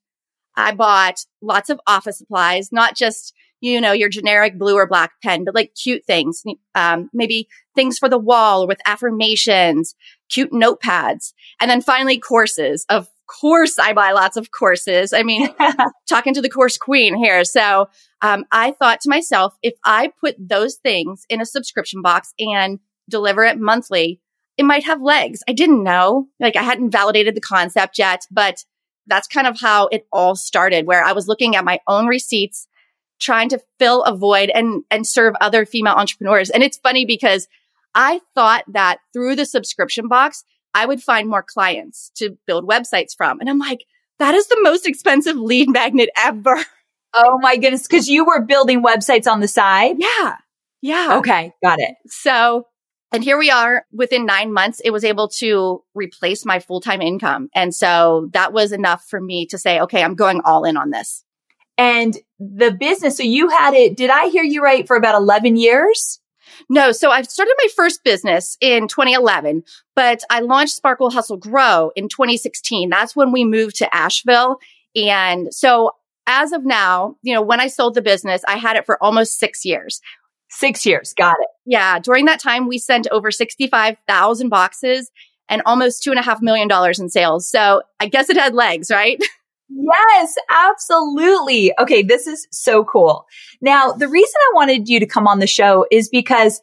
I 0.55 0.71
bought 0.71 1.25
lots 1.43 1.69
of 1.69 1.81
office 1.89 2.19
supplies, 2.19 2.71
not 2.71 2.95
just, 2.95 3.35
you 3.61 3.81
know, 3.81 3.91
your 3.91 4.09
generic 4.09 4.57
blue 4.57 4.77
or 4.77 4.87
black 4.87 5.15
pen, 5.21 5.43
but 5.45 5.57
like 5.57 5.75
cute 5.75 6.05
things, 6.05 6.45
um, 6.77 7.11
maybe 7.12 7.49
things 7.75 7.99
for 7.99 8.09
the 8.09 8.19
wall 8.19 8.69
with 8.69 8.79
affirmations, 8.87 9.97
cute 10.29 10.53
notepads. 10.53 11.33
And 11.61 11.69
then 11.69 11.83
finally 11.83 12.21
courses 12.21 12.87
of 12.89 13.09
course 13.41 13.79
I 13.79 13.93
buy 13.93 14.13
lots 14.13 14.37
of 14.37 14.51
courses. 14.51 15.13
I 15.13 15.23
mean, 15.23 15.49
talking 16.09 16.35
to 16.35 16.43
the 16.43 16.49
course 16.49 16.77
queen 16.77 17.17
here. 17.17 17.45
So, 17.45 17.89
um, 18.23 18.45
I 18.53 18.73
thought 18.73 19.01
to 19.03 19.09
myself, 19.09 19.55
if 19.63 19.75
I 19.85 20.13
put 20.21 20.37
those 20.39 20.77
things 20.77 21.25
in 21.29 21.41
a 21.41 21.47
subscription 21.47 22.03
box 22.03 22.35
and 22.39 22.79
deliver 23.09 23.45
it 23.45 23.59
monthly, 23.59 24.21
it 24.57 24.65
might 24.65 24.85
have 24.85 25.01
legs. 25.01 25.43
I 25.49 25.53
didn't 25.53 25.83
know, 25.83 26.29
like 26.39 26.57
I 26.57 26.63
hadn't 26.63 26.91
validated 26.91 27.35
the 27.35 27.41
concept 27.41 27.99
yet, 27.99 28.27
but 28.31 28.65
that's 29.07 29.27
kind 29.27 29.47
of 29.47 29.59
how 29.61 29.87
it 29.89 30.07
all 30.13 30.37
started 30.37 30.87
where 30.87 31.03
I 31.03 31.13
was 31.13 31.29
looking 31.29 31.57
at 31.57 31.65
my 31.65 31.81
own 31.89 32.07
receipts, 32.07 32.69
trying 33.21 33.49
to 33.51 33.61
fill 33.79 34.03
a 34.05 34.15
void 34.15 34.51
and, 34.51 34.85
and 34.91 35.07
serve 35.07 35.35
other 35.41 35.65
female 35.65 35.95
entrepreneurs. 35.95 36.51
And 36.51 36.63
it's 36.63 36.79
funny 36.79 37.05
because 37.05 37.49
I 37.95 38.21
thought 38.35 38.65
that 38.69 38.99
through 39.13 39.37
the 39.37 39.47
subscription 39.47 40.09
box, 40.09 40.45
I 40.75 40.87
would 40.87 41.03
find 41.03 41.29
more 41.29 41.43
clients 41.43 42.11
to 42.17 42.37
build 42.47 42.69
websites 42.69 43.17
from. 43.17 43.41
And 43.41 43.49
I'm 43.49 43.59
like, 43.59 43.85
that 44.19 44.35
is 44.35 44.47
the 44.49 44.61
most 44.62 44.87
expensive 44.87 45.37
lead 45.37 45.71
magnet 45.71 46.11
ever. 46.17 46.57
Oh 47.12 47.39
my 47.41 47.57
goodness. 47.57 47.89
Cause 47.89 48.07
you 48.07 48.25
were 48.25 48.45
building 48.45 48.85
websites 48.85 49.27
on 49.27 49.41
the 49.41 49.49
side? 49.49 49.97
Yeah. 49.99 50.37
Yeah. 50.81 51.19
Okay. 51.19 51.53
Got 51.62 51.81
it. 51.81 51.97
So, 52.07 52.67
and 53.12 53.25
here 53.25 53.37
we 53.37 53.50
are 53.50 53.85
within 53.93 54.25
nine 54.25 54.53
months, 54.53 54.81
it 54.85 54.91
was 54.91 55.05
able 55.05 55.29
to 55.39 55.83
replace 55.95 56.45
my 56.45 56.61
full 56.61 56.81
time 56.81 57.03
income. 57.03 57.49
And 57.55 57.75
so 57.75 58.29
that 58.33 58.53
was 58.53 58.71
enough 58.71 59.05
for 59.09 59.21
me 59.21 59.47
to 59.47 59.59
say, 59.59 59.81
okay, 59.81 60.05
I'm 60.05 60.15
going 60.15 60.41
all 60.45 60.65
in 60.65 60.77
on 60.77 60.91
this. 60.91 61.25
And 61.77 62.17
the 62.39 62.71
business, 62.71 63.17
so 63.17 63.23
you 63.23 63.49
had 63.49 63.75
it, 63.75 63.97
did 63.97 64.11
I 64.11 64.29
hear 64.29 64.45
you 64.45 64.62
right 64.62 64.87
for 64.87 64.97
about 64.97 65.15
11 65.17 65.57
years? 65.57 66.20
No, 66.69 66.93
so 66.93 67.11
I 67.11 67.23
started 67.23 67.55
my 67.59 67.69
first 67.75 68.05
business 68.05 68.57
in 68.61 68.88
2011, 68.88 69.62
but 69.97 70.23
I 70.31 70.40
launched 70.40 70.75
Sparkle 70.75 71.11
Hustle 71.11 71.37
Grow 71.37 71.90
in 71.97 72.09
2016. 72.09 72.90
That's 72.90 73.17
when 73.17 73.33
we 73.33 73.45
moved 73.45 73.76
to 73.76 73.95
Asheville. 73.95 74.59
And 74.95 75.52
so 75.52 75.93
as 76.26 76.52
of 76.52 76.64
now, 76.64 77.17
you 77.23 77.35
know, 77.35 77.43
when 77.43 77.61
I 77.61 77.67
sold 77.67 77.95
the 77.95 78.02
business, 78.02 78.43
I 78.47 78.57
had 78.57 78.76
it 78.76 78.87
for 78.87 79.02
almost 79.02 79.38
six 79.38 79.64
years. 79.64 80.00
Six 80.50 80.85
years. 80.85 81.14
Got 81.14 81.37
it. 81.40 81.49
Yeah. 81.64 81.99
During 81.99 82.25
that 82.26 82.40
time, 82.40 82.67
we 82.67 82.79
sent 82.79 83.07
over 83.11 83.31
65,000 83.31 84.49
boxes 84.49 85.11
and 85.49 85.62
almost 85.67 86.02
two 86.02 86.11
and 86.11 86.19
a 86.19 86.23
half 86.23 86.40
million 86.40 86.69
dollars 86.69 86.99
in 86.99 87.09
sales. 87.09 87.49
So 87.49 87.83
I 87.99 88.07
guess 88.07 88.31
it 88.31 88.37
had 88.37 88.55
legs, 88.55 88.90
right? 88.90 89.21
Yes, 89.71 90.35
absolutely. 90.50 91.73
Okay, 91.79 92.03
this 92.03 92.27
is 92.27 92.47
so 92.50 92.85
cool. 92.85 93.27
Now, 93.61 93.93
the 93.93 94.09
reason 94.09 94.35
I 94.37 94.55
wanted 94.55 94.89
you 94.89 95.00
to 95.00 95.07
come 95.07 95.27
on 95.27 95.39
the 95.39 95.47
show 95.47 95.87
is 95.91 96.09
because 96.09 96.61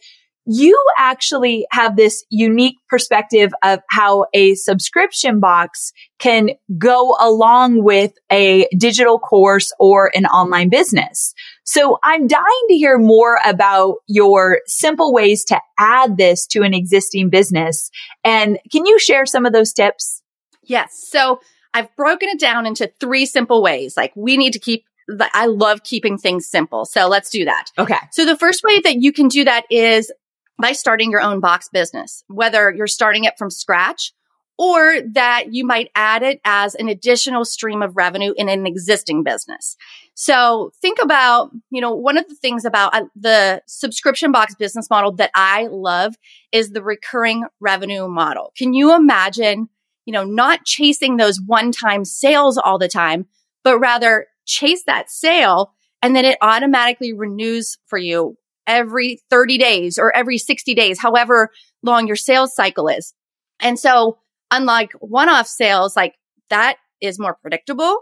you 0.50 0.82
actually 0.98 1.68
have 1.72 1.98
this 1.98 2.24
unique 2.30 2.78
perspective 2.90 3.52
of 3.64 3.80
how 3.90 4.26
a 4.34 4.56
subscription 4.56 5.42
box 5.42 5.92
can 6.20 6.52
go 6.78 7.18
along 7.20 7.84
with 7.84 8.14
a 8.32 8.66
digital 8.78 9.20
course 9.20 9.74
or 9.78 10.10
an 10.16 10.26
online 10.26 10.70
business. 10.70 11.34
So 11.66 12.00
I'm 12.02 12.28
dying 12.28 12.66
to 12.70 12.76
hear 12.76 12.98
more 12.98 13.40
about 13.46 13.98
your 14.08 14.62
simple 14.68 15.14
ways 15.14 15.44
to 15.46 15.60
add 15.78 16.16
this 16.16 16.48
to 16.48 16.62
an 16.62 16.74
existing 16.74 17.30
business. 17.30 17.92
And 18.24 18.58
can 18.72 18.86
you 18.86 18.98
share 19.00 19.26
some 19.26 19.46
of 19.46 19.52
those 19.52 19.74
tips? 19.74 20.24
Yes. 20.64 21.08
So 21.10 21.42
I've 21.74 21.96
broken 21.96 22.30
it 22.30 22.40
down 22.40 22.66
into 22.66 22.92
three 23.00 23.26
simple 23.26 23.62
ways. 23.62 23.96
Like 23.98 24.14
we 24.16 24.38
need 24.38 24.54
to 24.54 24.60
keep 24.60 24.86
I 25.34 25.46
love 25.46 25.84
keeping 25.84 26.18
things 26.18 26.48
simple. 26.48 26.84
So 26.84 27.08
let's 27.08 27.30
do 27.30 27.46
that. 27.46 27.68
Okay. 27.78 27.96
So 28.12 28.26
the 28.26 28.36
first 28.36 28.62
way 28.64 28.82
that 28.82 28.98
you 28.98 29.14
can 29.14 29.30
do 29.30 29.46
that 29.46 29.64
is 29.70 30.12
by 30.60 30.74
starting 30.74 31.12
your 31.12 31.22
own 31.22 31.40
box 31.40 31.70
business, 31.70 32.24
whether 32.28 32.74
you're 32.74 32.88
starting 32.88 33.24
it 33.24 33.38
from 33.38 33.50
scratch 33.50 34.12
or 34.58 35.02
that 35.14 35.54
you 35.54 35.66
might 35.66 35.92
add 35.96 36.24
it 36.24 36.42
as 36.44 36.74
an 36.76 36.90
additional 36.90 37.46
stream 37.46 37.84
of 37.84 37.96
revenue 37.96 38.34
in 38.36 38.50
an 38.50 38.66
existing 38.66 39.24
business. 39.24 39.78
So 40.16 40.72
think 40.82 40.98
about, 41.02 41.52
you 41.70 41.80
know, 41.80 41.94
one 41.94 42.18
of 42.18 42.28
the 42.28 42.36
things 42.36 42.66
about 42.66 42.94
uh, 42.96 43.04
the 43.16 43.62
subscription 43.68 44.32
box 44.32 44.56
business 44.56 44.90
model 44.90 45.12
that 45.14 45.30
I 45.36 45.68
love 45.68 46.16
is 46.52 46.72
the 46.72 46.82
recurring 46.82 47.46
revenue 47.60 48.08
model. 48.08 48.52
Can 48.58 48.74
you 48.74 48.96
imagine, 48.96 49.70
you 50.08 50.14
know, 50.14 50.24
not 50.24 50.64
chasing 50.66 51.18
those 51.18 51.40
one-time 51.46 52.06
sales 52.06 52.58
all 52.58 52.80
the 52.80 52.88
time, 52.88 53.28
but 53.64 53.78
rather 53.78 54.28
chase 54.46 54.84
that 54.88 55.12
sale 55.12 55.74
and 56.02 56.16
then 56.16 56.24
it 56.24 56.38
automatically 56.42 57.12
renews 57.12 57.78
for 57.88 57.98
you 57.98 58.38
every 58.66 59.20
30 59.30 59.58
days 59.58 60.00
or 60.00 60.16
every 60.16 60.38
60 60.38 60.74
days, 60.74 61.00
however 61.00 61.50
long 61.84 62.08
your 62.08 62.16
sales 62.16 62.56
cycle 62.56 62.88
is. 62.88 63.14
And 63.60 63.78
so 63.78 64.20
unlike 64.50 64.94
one-off 65.00 65.48
sales, 65.48 65.98
like 65.98 66.16
that 66.50 66.78
is 67.02 67.20
more 67.20 67.36
predictable. 67.42 68.02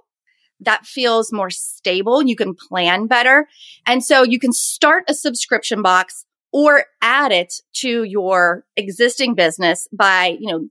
That 0.59 0.85
feels 0.85 1.33
more 1.33 1.49
stable. 1.49 2.21
You 2.21 2.35
can 2.35 2.53
plan 2.53 3.07
better. 3.07 3.47
And 3.87 4.03
so 4.03 4.23
you 4.23 4.39
can 4.39 4.53
start 4.53 5.05
a 5.07 5.13
subscription 5.15 5.81
box 5.81 6.25
or 6.53 6.85
add 7.01 7.31
it 7.31 7.55
to 7.77 8.03
your 8.03 8.65
existing 8.77 9.35
business 9.35 9.87
by, 9.91 10.37
you 10.39 10.51
know, 10.51 10.67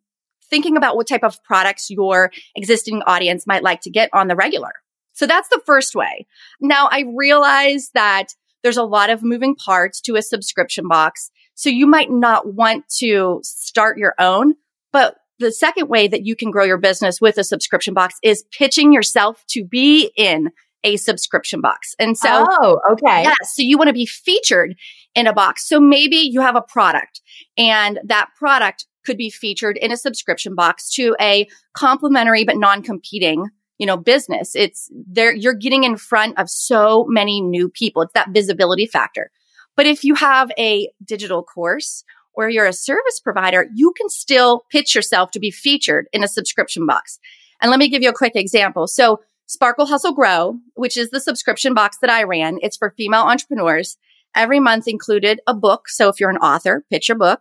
thinking 0.50 0.76
about 0.76 0.96
what 0.96 1.08
type 1.08 1.24
of 1.24 1.42
products 1.44 1.90
your 1.90 2.30
existing 2.56 3.02
audience 3.02 3.46
might 3.46 3.62
like 3.62 3.80
to 3.82 3.90
get 3.90 4.10
on 4.12 4.28
the 4.28 4.36
regular. 4.36 4.72
So 5.12 5.26
that's 5.26 5.48
the 5.48 5.62
first 5.64 5.94
way. 5.94 6.26
Now 6.60 6.88
I 6.90 7.04
realize 7.16 7.90
that 7.94 8.28
there's 8.62 8.76
a 8.76 8.82
lot 8.82 9.10
of 9.10 9.22
moving 9.22 9.54
parts 9.54 10.00
to 10.02 10.16
a 10.16 10.22
subscription 10.22 10.88
box. 10.88 11.30
So 11.54 11.68
you 11.68 11.86
might 11.86 12.10
not 12.10 12.54
want 12.54 12.88
to 12.98 13.40
start 13.42 13.98
your 13.98 14.14
own, 14.18 14.54
but 14.92 15.16
the 15.38 15.52
second 15.52 15.88
way 15.88 16.08
that 16.08 16.24
you 16.24 16.34
can 16.34 16.50
grow 16.50 16.64
your 16.64 16.78
business 16.78 17.20
with 17.20 17.38
a 17.38 17.44
subscription 17.44 17.94
box 17.94 18.14
is 18.22 18.44
pitching 18.56 18.92
yourself 18.92 19.44
to 19.48 19.64
be 19.64 20.10
in 20.16 20.50
a 20.84 20.96
subscription 20.96 21.60
box. 21.60 21.94
And 21.98 22.16
so, 22.16 22.46
oh, 22.48 22.80
okay. 22.92 23.22
Yeah. 23.22 23.34
So 23.42 23.62
you 23.62 23.78
want 23.78 23.88
to 23.88 23.94
be 23.94 24.06
featured 24.06 24.76
in 25.14 25.26
a 25.26 25.32
box. 25.32 25.66
So 25.68 25.80
maybe 25.80 26.16
you 26.16 26.40
have 26.40 26.56
a 26.56 26.62
product 26.62 27.20
and 27.56 27.98
that 28.04 28.28
product 28.38 28.86
could 29.04 29.16
be 29.16 29.30
featured 29.30 29.76
in 29.76 29.92
a 29.92 29.96
subscription 29.96 30.54
box 30.54 30.92
to 30.94 31.16
a 31.20 31.46
complementary 31.74 32.44
but 32.44 32.56
non-competing 32.56 33.50
you 33.78 33.86
know, 33.86 33.96
business. 33.96 34.54
It's 34.54 34.88
there, 34.92 35.34
you're 35.34 35.54
getting 35.54 35.84
in 35.84 35.96
front 35.96 36.38
of 36.38 36.48
so 36.48 37.06
many 37.08 37.40
new 37.40 37.68
people. 37.68 38.02
It's 38.02 38.12
that 38.14 38.30
visibility 38.30 38.86
factor. 38.86 39.30
But 39.76 39.86
if 39.86 40.04
you 40.04 40.14
have 40.14 40.50
a 40.58 40.90
digital 41.04 41.42
course 41.42 42.04
or 42.34 42.48
you're 42.48 42.66
a 42.66 42.72
service 42.72 43.20
provider, 43.20 43.66
you 43.74 43.92
can 43.96 44.08
still 44.08 44.64
pitch 44.70 44.94
yourself 44.94 45.30
to 45.32 45.40
be 45.40 45.50
featured 45.50 46.06
in 46.12 46.22
a 46.22 46.28
subscription 46.28 46.86
box. 46.86 47.18
And 47.60 47.70
let 47.70 47.78
me 47.78 47.88
give 47.88 48.02
you 48.02 48.10
a 48.10 48.14
quick 48.14 48.36
example. 48.36 48.86
So 48.86 49.20
Sparkle 49.46 49.86
Hustle 49.86 50.14
Grow, 50.14 50.58
which 50.74 50.96
is 50.96 51.10
the 51.10 51.20
subscription 51.20 51.74
box 51.74 51.98
that 52.00 52.10
I 52.10 52.22
ran. 52.22 52.58
It's 52.62 52.76
for 52.76 52.94
female 52.96 53.22
entrepreneurs. 53.22 53.96
Every 54.36 54.60
month 54.60 54.88
included 54.88 55.40
a 55.46 55.54
book. 55.54 55.88
So 55.88 56.08
if 56.08 56.18
you're 56.18 56.30
an 56.30 56.38
author, 56.38 56.84
pitch 56.90 57.08
your 57.08 57.18
book. 57.18 57.40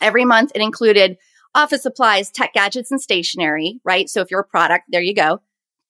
Every 0.00 0.24
month 0.24 0.52
it 0.54 0.62
included 0.62 1.16
office 1.54 1.82
supplies, 1.82 2.30
tech 2.30 2.52
gadgets, 2.52 2.90
and 2.90 3.00
stationery, 3.00 3.80
right? 3.84 4.08
So 4.08 4.20
if 4.20 4.30
you're 4.30 4.40
a 4.40 4.44
product, 4.44 4.84
there 4.88 5.02
you 5.02 5.14
go. 5.14 5.40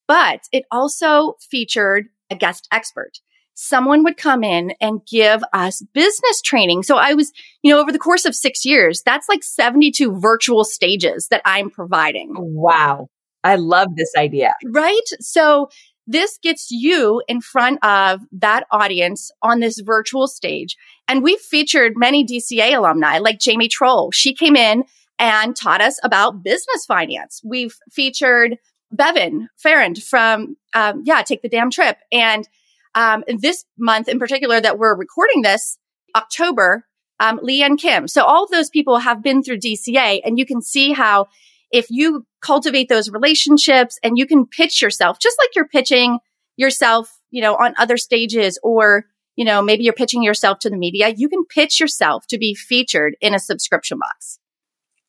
But 0.09 0.41
it 0.53 0.65
also 0.71 1.35
featured 1.41 2.07
a 2.31 2.37
guest 2.37 2.67
expert. 2.73 3.13
Someone 3.55 4.03
would 4.05 4.17
come 4.17 4.43
in 4.43 4.73
and 4.81 5.01
give 5.07 5.43
us 5.53 5.83
business 5.93 6.41
training. 6.41 6.83
So 6.83 6.97
I 6.97 7.13
was, 7.15 7.31
you 7.63 7.73
know, 7.73 7.81
over 7.81 7.93
the 7.93 7.99
course 7.99 8.25
of 8.25 8.35
six 8.35 8.65
years, 8.65 9.03
that's 9.05 9.29
like 9.29 9.43
72 9.43 10.19
virtual 10.19 10.65
stages 10.65 11.29
that 11.29 11.43
I'm 11.45 11.71
providing. 11.71 12.33
Wow. 12.39 13.09
I 13.45 13.57
love 13.57 13.89
this 13.97 14.13
idea. 14.17 14.55
Right? 14.65 15.01
So 15.21 15.69
this 16.11 16.39
gets 16.43 16.73
you 16.73 17.23
in 17.29 17.41
front 17.41 17.79
of 17.85 18.21
that 18.33 18.65
audience 18.73 19.31
on 19.43 19.61
this 19.61 19.79
virtual 19.79 20.27
stage. 20.27 20.77
And 21.07 21.23
we've 21.23 21.39
featured 21.41 21.93
many 21.97 22.27
DCA 22.27 22.77
alumni 22.77 23.19
like 23.19 23.39
Jamie 23.39 23.69
Trull. 23.69 24.11
She 24.11 24.35
came 24.35 24.57
in 24.57 24.83
and 25.21 25.55
taught 25.55 25.81
us 25.81 26.01
about 26.03 26.43
business 26.43 26.85
finance. 26.85 27.41
We've 27.45 27.77
featured 27.93 28.59
Bevan 28.91 29.51
Farrand 29.57 30.03
from, 30.03 30.57
um, 30.75 31.03
yeah, 31.05 31.23
Take 31.23 31.43
the 31.43 31.49
Damn 31.49 31.71
Trip. 31.71 31.97
And 32.11 32.49
um, 32.97 33.23
this 33.29 33.65
month 33.79 34.09
in 34.09 34.19
particular 34.19 34.61
that 34.61 34.79
we're 34.79 34.97
recording 34.97 35.43
this, 35.43 35.79
October, 36.17 36.87
um, 37.21 37.39
Leanne 37.39 37.79
Kim. 37.79 38.09
So 38.09 38.25
all 38.25 38.43
of 38.43 38.51
those 38.51 38.69
people 38.69 38.99
have 38.99 39.23
been 39.23 39.45
through 39.45 39.59
DCA 39.59 40.23
and 40.25 40.41
you 40.41 40.47
can 40.47 40.61
see 40.61 40.93
how 40.93 41.29
if 41.71 41.87
you 41.91 42.27
cultivate 42.41 42.89
those 42.89 43.11
relationships 43.11 43.99
and 44.03 44.19
you 44.19 44.27
can 44.27 44.47
pitch 44.47 44.83
yourself 44.83 45.19
just 45.21 45.37
like 45.39 45.51
you're 45.55 45.69
pitching 45.69 46.19
yourself, 46.57 47.19
you 47.31 47.41
know, 47.41 47.55
on 47.55 47.75
other 47.79 47.97
stages 47.97 48.59
or, 48.63 49.05
you 49.37 49.45
know, 49.45 49.63
maybe 49.63 49.85
you're 49.85 49.93
pitching 49.93 50.23
yourself 50.23 50.59
to 50.61 50.71
the 50.71 50.77
media, 50.77 51.15
you 51.17 51.29
can 51.29 51.45
pitch 51.45 51.81
yourself 51.81 52.27
to 52.29 52.39
be 52.39 52.55
featured 52.55 53.17
in 53.21 53.35
a 53.35 53.39
subscription 53.39 53.99
box. 53.99 54.39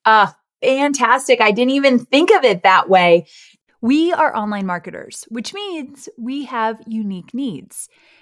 Ah, 0.06 0.30
uh, 0.30 0.66
fantastic. 0.66 1.42
I 1.42 1.52
didn't 1.52 1.72
even 1.72 2.00
think 2.00 2.32
of 2.32 2.44
it 2.44 2.64
that 2.64 2.90
way. 2.90 3.28
We 3.82 4.14
are 4.14 4.36
online 4.36 4.68
marketers, 4.68 5.26
which 5.30 5.54
means 5.54 6.08
we 6.18 6.46
have 6.46 6.82
unique 6.86 7.34
needs. 7.34 7.90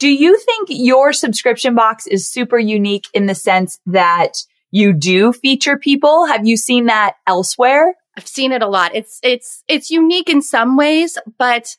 Do 0.00 0.08
you 0.08 0.38
think 0.38 0.68
your 0.70 1.12
subscription 1.12 1.74
box 1.74 2.06
is 2.06 2.26
super 2.26 2.58
unique 2.58 3.06
in 3.12 3.26
the 3.26 3.34
sense 3.34 3.78
that 3.84 4.32
you 4.70 4.94
do 4.94 5.30
feature 5.30 5.76
people? 5.76 6.24
Have 6.24 6.46
you 6.46 6.56
seen 6.56 6.86
that 6.86 7.16
elsewhere? 7.26 7.94
I've 8.16 8.26
seen 8.26 8.50
it 8.52 8.62
a 8.62 8.66
lot. 8.66 8.94
It's 8.94 9.20
it's 9.22 9.62
it's 9.68 9.90
unique 9.90 10.30
in 10.30 10.40
some 10.40 10.78
ways, 10.78 11.18
but 11.38 11.76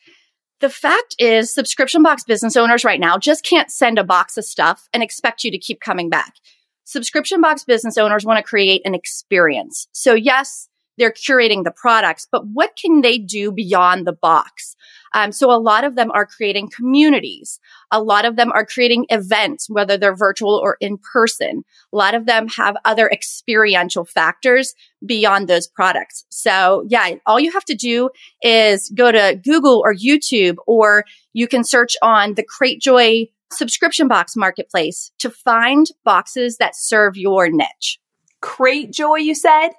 the 0.59 0.69
fact 0.69 1.15
is 1.17 1.51
subscription 1.51 2.03
box 2.03 2.23
business 2.23 2.55
owners 2.55 2.85
right 2.85 2.99
now 2.99 3.17
just 3.17 3.43
can't 3.43 3.71
send 3.71 3.97
a 3.97 4.03
box 4.03 4.37
of 4.37 4.45
stuff 4.45 4.87
and 4.93 5.01
expect 5.01 5.43
you 5.43 5.49
to 5.49 5.57
keep 5.57 5.81
coming 5.81 6.07
back. 6.07 6.35
Subscription 6.83 7.41
box 7.41 7.63
business 7.63 7.97
owners 7.97 8.23
want 8.23 8.37
to 8.37 8.47
create 8.47 8.83
an 8.85 8.93
experience. 8.93 9.87
So 9.93 10.13
yes, 10.13 10.67
they're 10.99 11.11
curating 11.11 11.63
the 11.63 11.73
products, 11.75 12.27
but 12.31 12.43
what 12.45 12.77
can 12.79 13.01
they 13.01 13.17
do 13.17 13.51
beyond 13.51 14.05
the 14.05 14.13
box? 14.13 14.75
Um, 15.13 15.31
so 15.31 15.51
a 15.51 15.59
lot 15.59 15.83
of 15.83 15.95
them 15.95 16.11
are 16.11 16.25
creating 16.25 16.69
communities. 16.69 17.59
A 17.91 18.01
lot 18.01 18.25
of 18.25 18.35
them 18.35 18.51
are 18.53 18.65
creating 18.65 19.05
events, 19.09 19.69
whether 19.69 19.97
they're 19.97 20.15
virtual 20.15 20.55
or 20.55 20.77
in 20.79 20.97
person. 20.97 21.63
A 21.91 21.95
lot 21.95 22.15
of 22.15 22.25
them 22.25 22.47
have 22.49 22.75
other 22.85 23.09
experiential 23.09 24.05
factors 24.05 24.73
beyond 25.05 25.47
those 25.47 25.67
products. 25.67 26.25
So 26.29 26.85
yeah, 26.87 27.15
all 27.25 27.39
you 27.39 27.51
have 27.51 27.65
to 27.65 27.75
do 27.75 28.09
is 28.41 28.89
go 28.95 29.11
to 29.11 29.39
Google 29.43 29.81
or 29.83 29.93
YouTube, 29.93 30.55
or 30.67 31.05
you 31.33 31.47
can 31.47 31.63
search 31.63 31.95
on 32.01 32.35
the 32.35 32.45
Cratejoy 32.45 33.29
subscription 33.51 34.07
box 34.07 34.35
marketplace 34.35 35.11
to 35.19 35.29
find 35.29 35.87
boxes 36.05 36.57
that 36.57 36.75
serve 36.75 37.17
your 37.17 37.49
niche. 37.49 37.99
Cratejoy, 38.41 39.23
you 39.23 39.35
said? 39.35 39.69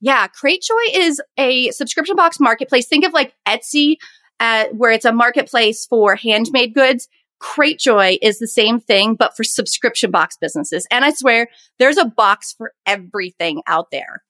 Yeah, 0.00 0.28
Cratejoy 0.28 0.94
is 0.94 1.20
a 1.36 1.70
subscription 1.70 2.16
box 2.16 2.38
marketplace. 2.38 2.86
Think 2.86 3.04
of 3.04 3.12
like 3.12 3.34
Etsy, 3.46 3.96
uh, 4.40 4.66
where 4.72 4.92
it's 4.92 5.04
a 5.04 5.12
marketplace 5.12 5.86
for 5.86 6.16
handmade 6.16 6.74
goods. 6.74 7.08
Cratejoy 7.42 8.18
is 8.22 8.38
the 8.38 8.48
same 8.48 8.80
thing, 8.80 9.14
but 9.14 9.36
for 9.36 9.44
subscription 9.44 10.10
box 10.10 10.36
businesses. 10.40 10.86
And 10.90 11.04
I 11.04 11.10
swear 11.10 11.48
there's 11.78 11.98
a 11.98 12.06
box 12.06 12.54
for 12.56 12.72
everything 12.86 13.62
out 13.66 13.90
there. 13.90 14.22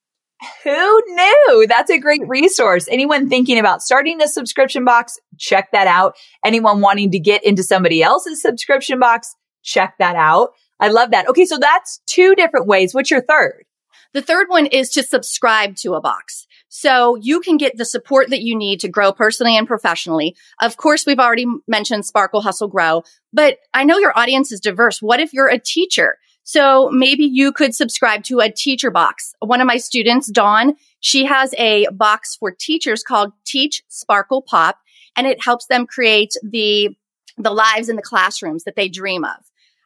Who 0.64 1.02
knew? 1.06 1.66
That's 1.66 1.90
a 1.90 1.98
great 1.98 2.26
resource. 2.26 2.88
Anyone 2.90 3.28
thinking 3.28 3.58
about 3.58 3.80
starting 3.80 4.20
a 4.20 4.28
subscription 4.28 4.84
box, 4.84 5.18
check 5.38 5.70
that 5.72 5.86
out. 5.86 6.16
Anyone 6.44 6.80
wanting 6.80 7.10
to 7.12 7.18
get 7.18 7.44
into 7.44 7.62
somebody 7.62 8.02
else's 8.02 8.42
subscription 8.42 8.98
box, 8.98 9.34
check 9.62 9.94
that 9.98 10.16
out. 10.16 10.50
I 10.78 10.88
love 10.88 11.12
that. 11.12 11.28
Okay. 11.28 11.46
So 11.46 11.58
that's 11.58 12.02
two 12.06 12.34
different 12.34 12.66
ways. 12.66 12.92
What's 12.92 13.10
your 13.10 13.22
third? 13.22 13.64
The 14.12 14.22
third 14.22 14.48
one 14.48 14.66
is 14.66 14.90
to 14.90 15.02
subscribe 15.02 15.76
to 15.76 15.94
a 15.94 16.00
box. 16.00 16.46
So 16.78 17.16
you 17.16 17.40
can 17.40 17.56
get 17.56 17.78
the 17.78 17.86
support 17.86 18.28
that 18.28 18.42
you 18.42 18.54
need 18.54 18.80
to 18.80 18.88
grow 18.88 19.10
personally 19.10 19.56
and 19.56 19.66
professionally. 19.66 20.36
Of 20.60 20.76
course, 20.76 21.06
we've 21.06 21.18
already 21.18 21.46
mentioned 21.66 22.04
Sparkle 22.04 22.42
Hustle 22.42 22.68
Grow, 22.68 23.02
but 23.32 23.60
I 23.72 23.84
know 23.84 23.96
your 23.96 24.12
audience 24.14 24.52
is 24.52 24.60
diverse. 24.60 25.00
What 25.00 25.18
if 25.18 25.32
you're 25.32 25.48
a 25.48 25.58
teacher? 25.58 26.18
So 26.42 26.90
maybe 26.90 27.24
you 27.24 27.50
could 27.50 27.74
subscribe 27.74 28.24
to 28.24 28.40
a 28.40 28.52
teacher 28.52 28.90
box. 28.90 29.32
One 29.38 29.62
of 29.62 29.66
my 29.66 29.78
students, 29.78 30.30
Dawn, 30.30 30.74
she 31.00 31.24
has 31.24 31.54
a 31.56 31.88
box 31.92 32.36
for 32.36 32.50
teachers 32.50 33.02
called 33.02 33.32
Teach 33.46 33.82
Sparkle 33.88 34.42
Pop, 34.42 34.76
and 35.16 35.26
it 35.26 35.42
helps 35.42 35.68
them 35.68 35.86
create 35.86 36.34
the, 36.42 36.94
the 37.38 37.52
lives 37.52 37.88
in 37.88 37.96
the 37.96 38.02
classrooms 38.02 38.64
that 38.64 38.76
they 38.76 38.90
dream 38.90 39.24
of. 39.24 39.38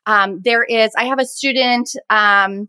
Um, 0.06 0.40
there 0.44 0.64
is, 0.64 0.90
I 0.98 1.04
have 1.04 1.20
a 1.20 1.24
student, 1.24 1.90
um, 2.10 2.66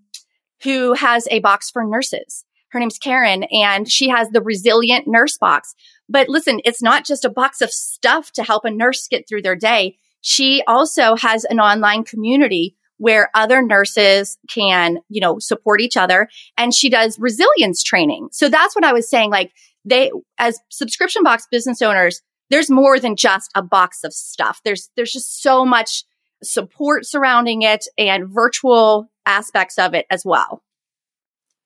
who 0.62 0.94
has 0.94 1.28
a 1.32 1.40
box 1.40 1.72
for 1.72 1.84
nurses. 1.84 2.46
Her 2.72 2.80
name's 2.80 2.98
Karen 2.98 3.44
and 3.44 3.90
she 3.90 4.10
has 4.10 4.30
the 4.30 4.42
resilient 4.42 5.06
nurse 5.08 5.38
box. 5.38 5.74
But 6.10 6.30
listen, 6.30 6.62
it's 6.66 6.82
not 6.82 7.06
just 7.06 7.26
a 7.26 7.30
box 7.30 7.62
of 7.62 7.72
stuff 7.72 8.32
to 8.34 8.44
help 8.44 8.66
a 8.66 8.72
nurse 8.72 9.08
get 9.08 9.28
through 9.28 9.42
their 9.42 9.56
day. 9.56 9.98
She 10.22 10.64
also 10.68 11.16
has 11.16 11.44
an 11.46 11.60
online 11.60 12.04
community 12.04 12.76
where 12.98 13.32
other 13.34 13.62
nurses 13.64 14.38
can, 14.48 15.00
you 15.10 15.20
know, 15.20 15.40
support 15.40 15.82
each 15.82 15.98
other. 15.98 16.30
And 16.56 16.74
she 16.74 16.90
does 16.90 17.18
resilience 17.20 17.82
training. 17.82 18.30
So 18.32 18.48
that's 18.48 18.76
what 18.76 18.86
I 18.86 18.94
was 18.94 19.10
saying. 19.10 19.32
Like 19.32 19.52
they, 19.84 20.12
as 20.38 20.60
subscription 20.70 21.24
box 21.24 21.48
business 21.50 21.82
owners, 21.82 22.22
there's 22.52 22.70
more 22.70 23.00
than 23.00 23.16
just 23.16 23.50
a 23.56 23.64
box 23.64 24.04
of 24.04 24.14
stuff. 24.14 24.62
There's, 24.64 24.92
there's 24.96 25.14
just 25.14 25.42
so 25.42 25.66
much 25.66 26.04
support 26.44 27.06
surrounding 27.06 27.64
it 27.64 27.86
and 27.98 28.30
virtual 28.30 29.10
aspects 29.26 29.80
of 29.80 29.94
it 29.94 30.06
as 30.12 30.24
well. 30.24 30.62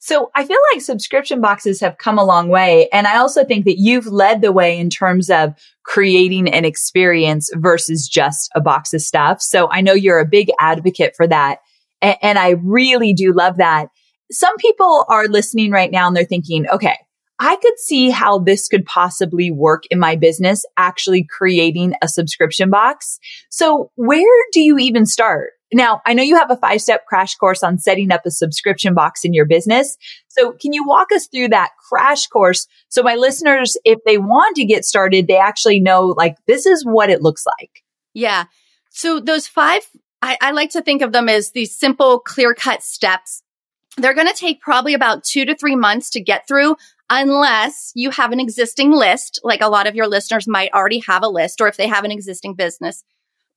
So 0.06 0.30
I 0.36 0.46
feel 0.46 0.60
like 0.72 0.84
subscription 0.84 1.42
boxes 1.42 1.80
have 1.80 1.98
come 1.98 2.20
a 2.20 2.24
long 2.24 2.48
way. 2.48 2.88
And 2.94 3.08
I 3.08 3.18
also 3.18 3.44
think 3.44 3.66
that 3.66 3.80
you've 3.80 4.06
led 4.06 4.42
the 4.42 4.52
way 4.52 4.78
in 4.78 4.92
terms 4.92 5.32
of 5.32 5.56
creating 5.82 6.48
an 6.48 6.64
experience 6.64 7.50
versus 7.56 8.08
just 8.08 8.52
a 8.54 8.62
box 8.62 8.94
of 8.94 9.02
stuff. 9.02 9.42
So 9.42 9.68
I 9.72 9.82
know 9.82 9.94
you're 9.94 10.20
a 10.20 10.28
big 10.28 10.52
advocate 10.60 11.16
for 11.18 11.26
that. 11.26 11.58
And, 12.04 12.18
and 12.22 12.38
I 12.38 12.50
really 12.52 13.14
do 13.14 13.34
love 13.34 13.58
that. 13.58 13.88
Some 14.32 14.56
people 14.58 15.08
are 15.10 15.26
listening 15.26 15.72
right 15.72 15.90
now 15.90 16.06
and 16.06 16.16
they're 16.16 16.24
thinking, 16.24 16.70
okay, 16.70 16.98
I 17.40 17.56
could 17.56 17.80
see 17.80 18.12
how 18.12 18.38
this 18.38 18.68
could 18.68 18.86
possibly 18.86 19.50
work 19.50 19.86
in 19.90 19.98
my 19.98 20.18
business, 20.18 20.66
actually 20.78 21.26
creating 21.28 21.96
a 22.04 22.08
subscription 22.08 22.70
box. 22.70 23.18
So 23.50 23.90
where 23.96 24.44
do 24.54 24.62
you 24.62 24.78
even 24.78 25.08
start? 25.08 25.54
Now, 25.76 26.02
I 26.06 26.14
know 26.14 26.24
you 26.24 26.38
have 26.38 26.50
a 26.50 26.56
five 26.56 26.82
step 26.82 27.06
crash 27.06 27.36
course 27.36 27.62
on 27.62 27.80
setting 27.80 28.10
up 28.10 28.26
a 28.26 28.32
subscription 28.32 28.94
box 28.94 29.26
in 29.26 29.34
your 29.34 29.46
business. 29.46 29.98
So 30.30 30.54
can 30.54 30.72
you 30.72 30.88
walk 30.88 31.12
us 31.12 31.28
through 31.28 31.50
that 31.50 31.72
crash 31.90 32.28
course? 32.28 32.66
So 32.88 33.04
my 33.04 33.16
listeners, 33.16 33.76
if 33.84 34.00
they 34.06 34.18
want 34.18 34.56
to 34.56 34.64
get 34.64 34.86
started, 34.86 35.28
they 35.28 35.36
actually 35.36 35.82
know 35.82 36.16
like 36.18 36.38
this 36.48 36.66
is 36.66 36.86
what 36.86 37.10
it 37.10 37.22
looks 37.22 37.46
like. 37.60 37.84
Yeah. 38.14 38.46
So 38.92 39.20
those 39.20 39.48
five, 39.48 39.82
I, 40.22 40.38
I 40.40 40.52
like 40.52 40.70
to 40.72 40.82
think 40.82 41.02
of 41.02 41.12
them 41.12 41.28
as 41.28 41.52
these 41.52 41.78
simple, 41.78 42.20
clear 42.20 42.54
cut 42.54 42.82
steps. 42.82 43.44
They're 43.98 44.14
going 44.14 44.30
to 44.30 44.34
take 44.34 44.62
probably 44.62 44.94
about 44.94 45.26
two 45.26 45.44
to 45.44 45.56
three 45.56 45.76
months 45.76 46.10
to 46.12 46.22
get 46.22 46.48
through 46.48 46.78
unless 47.10 47.92
you 47.96 48.12
have 48.12 48.32
an 48.32 48.40
existing 48.40 48.94
list, 48.94 49.42
like 49.44 49.60
a 49.60 49.68
lot 49.68 49.88
of 49.88 49.96
your 49.96 50.08
listeners 50.08 50.48
might 50.48 50.72
already 50.72 51.04
have 51.06 51.22
a 51.22 51.28
list, 51.28 51.60
or 51.60 51.68
if 51.68 51.76
they 51.76 51.88
have 51.88 52.06
an 52.06 52.12
existing 52.12 52.54
business. 52.54 53.04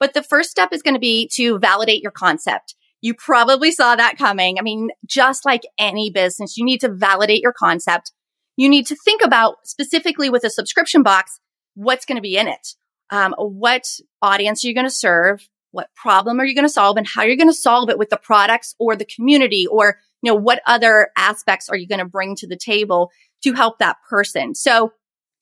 But 0.00 0.14
the 0.14 0.22
first 0.22 0.50
step 0.50 0.70
is 0.72 0.82
going 0.82 0.94
to 0.94 1.00
be 1.00 1.28
to 1.34 1.58
validate 1.58 2.02
your 2.02 2.12
concept. 2.12 2.74
You 3.00 3.14
probably 3.14 3.70
saw 3.70 3.96
that 3.96 4.18
coming. 4.18 4.58
I 4.58 4.62
mean, 4.62 4.90
just 5.06 5.44
like 5.44 5.62
any 5.78 6.10
business, 6.10 6.56
you 6.56 6.64
need 6.64 6.80
to 6.80 6.88
validate 6.88 7.42
your 7.42 7.52
concept. 7.52 8.12
You 8.56 8.68
need 8.68 8.86
to 8.86 8.96
think 8.96 9.22
about 9.22 9.56
specifically 9.64 10.30
with 10.30 10.44
a 10.44 10.50
subscription 10.50 11.02
box, 11.02 11.40
what's 11.74 12.04
going 12.04 12.16
to 12.16 12.22
be 12.22 12.36
in 12.36 12.48
it. 12.48 12.74
Um, 13.10 13.34
what 13.38 13.84
audience 14.20 14.64
are 14.64 14.68
you 14.68 14.74
going 14.74 14.86
to 14.86 14.90
serve? 14.90 15.48
What 15.70 15.90
problem 15.94 16.40
are 16.40 16.44
you 16.44 16.54
going 16.54 16.66
to 16.66 16.72
solve 16.72 16.96
and 16.96 17.06
how 17.06 17.22
you're 17.22 17.36
going 17.36 17.48
to 17.48 17.54
solve 17.54 17.88
it 17.88 17.98
with 17.98 18.10
the 18.10 18.16
products 18.16 18.74
or 18.78 18.96
the 18.96 19.04
community 19.04 19.66
or, 19.66 19.98
you 20.22 20.32
know, 20.32 20.38
what 20.38 20.60
other 20.66 21.10
aspects 21.16 21.68
are 21.68 21.76
you 21.76 21.86
going 21.86 22.00
to 22.00 22.04
bring 22.04 22.34
to 22.36 22.48
the 22.48 22.56
table 22.56 23.10
to 23.44 23.52
help 23.52 23.78
that 23.78 23.96
person? 24.08 24.54
So 24.54 24.92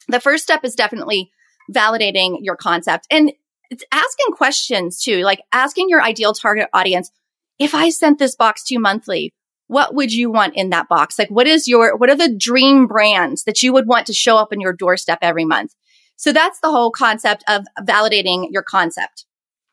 the 0.08 0.20
first 0.20 0.42
step 0.42 0.64
is 0.64 0.74
definitely 0.74 1.30
validating 1.74 2.38
your 2.42 2.56
concept. 2.56 3.06
And 3.10 3.32
it's 3.70 3.84
asking 3.92 4.34
questions 4.34 5.02
too, 5.02 5.22
like 5.22 5.40
asking 5.52 5.88
your 5.88 6.02
ideal 6.02 6.32
target 6.32 6.68
audience. 6.72 7.10
If 7.58 7.74
I 7.74 7.88
sent 7.90 8.18
this 8.18 8.34
box 8.34 8.64
to 8.64 8.74
you 8.74 8.80
monthly, 8.80 9.32
what 9.68 9.94
would 9.94 10.12
you 10.12 10.30
want 10.30 10.54
in 10.56 10.70
that 10.70 10.88
box? 10.88 11.18
Like, 11.18 11.30
what 11.30 11.46
is 11.46 11.66
your, 11.66 11.96
what 11.96 12.10
are 12.10 12.16
the 12.16 12.34
dream 12.34 12.86
brands 12.86 13.44
that 13.44 13.62
you 13.62 13.72
would 13.72 13.86
want 13.86 14.06
to 14.06 14.12
show 14.12 14.36
up 14.36 14.52
in 14.52 14.60
your 14.60 14.72
doorstep 14.72 15.18
every 15.22 15.44
month? 15.44 15.74
So 16.16 16.32
that's 16.32 16.60
the 16.60 16.70
whole 16.70 16.90
concept 16.90 17.44
of 17.48 17.64
validating 17.80 18.48
your 18.50 18.62
concept. 18.62 19.24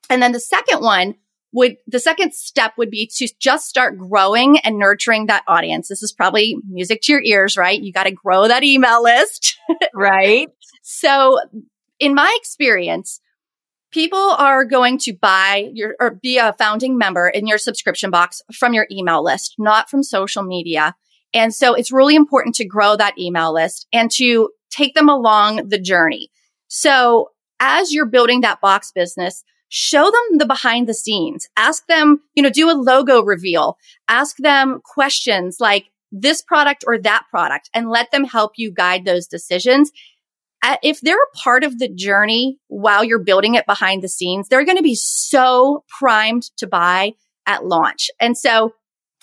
And 0.10 0.22
then 0.22 0.32
the 0.32 0.40
second 0.40 0.82
one 0.82 1.16
would, 1.54 1.78
the 1.88 2.00
second 2.00 2.34
step 2.34 2.74
would 2.78 2.90
be 2.90 3.10
to 3.16 3.28
just 3.40 3.68
start 3.68 3.98
growing 3.98 4.58
and 4.60 4.80
nurturing 4.80 5.28
that 5.28 5.44
audience. 5.48 5.88
This 5.88 6.04
is 6.04 6.12
probably 6.12 6.58
music 6.68 7.02
to 7.04 7.14
your 7.14 7.22
ears, 7.22 7.56
right? 7.56 7.80
You 7.80 7.94
got 7.94 8.06
to 8.06 8.12
grow 8.12 8.48
that 8.48 8.64
email 8.64 9.04
list. 9.04 9.58
right. 9.94 10.50
So 10.82 11.40
in 12.00 12.16
my 12.16 12.36
experience, 12.42 13.22
people 13.94 14.18
are 14.18 14.66
going 14.66 14.98
to 14.98 15.14
buy 15.14 15.70
your 15.74 15.96
or 16.00 16.12
be 16.22 16.38
a 16.38 16.54
founding 16.54 16.98
member 16.98 17.30
in 17.30 17.48
your 17.48 17.58
subscription 17.58 18.10
box 18.10 18.42
from 18.54 18.74
your 18.74 18.88
email 18.92 19.24
list, 19.24 19.56
not 19.58 19.90
from 19.90 20.04
social 20.04 20.44
media. 20.44 20.96
And 21.34 21.54
so 21.54 21.74
it's 21.74 21.92
really 21.92 22.16
important 22.16 22.56
to 22.56 22.66
grow 22.66 22.96
that 22.96 23.18
email 23.18 23.54
list 23.54 23.88
and 23.94 24.12
to 24.12 24.50
take 24.70 24.96
them 24.96 25.10
along 25.10 25.70
the 25.70 25.80
journey. 25.80 26.30
So 26.68 27.32
as 27.60 27.94
you're 27.94 28.06
building 28.06 28.42
that 28.42 28.62
box 28.62 28.92
business, 28.92 29.44
show 29.70 30.04
them 30.04 30.38
the 30.38 30.46
behind 30.46 30.88
the 30.88 30.94
scenes. 30.94 31.48
Ask 31.58 31.88
them, 31.88 32.22
you 32.36 32.44
know, 32.44 32.50
do 32.50 32.70
a 32.70 32.74
logo 32.74 33.22
reveal. 33.22 33.78
Ask 34.08 34.38
them 34.38 34.82
questions 34.84 35.58
like 35.60 35.86
this 36.12 36.44
product 36.44 36.84
or 36.86 37.00
that 37.00 37.24
product 37.32 37.70
and 37.74 37.90
let 37.90 38.12
them 38.12 38.24
help 38.24 38.52
you 38.56 38.72
guide 38.72 39.04
those 39.04 39.28
decisions 39.28 39.92
if 40.82 41.02
they're 41.02 41.16
a 41.16 41.38
part 41.38 41.64
of 41.64 41.78
the 41.80 41.90
journey 41.90 42.58
while 42.68 43.04
you're 43.04 43.24
building 43.24 43.56
it 43.56 43.66
behind 43.66 44.02
the 44.02 44.10
scenes, 44.10 44.48
they're 44.48 44.66
going 44.66 44.78
to 44.78 44.84
be 44.84 44.96
so 44.96 45.84
primed 46.00 46.44
to 46.58 46.68
buy 46.68 47.14
at 47.46 47.66
launch. 47.66 48.10
And 48.20 48.38
so 48.38 48.74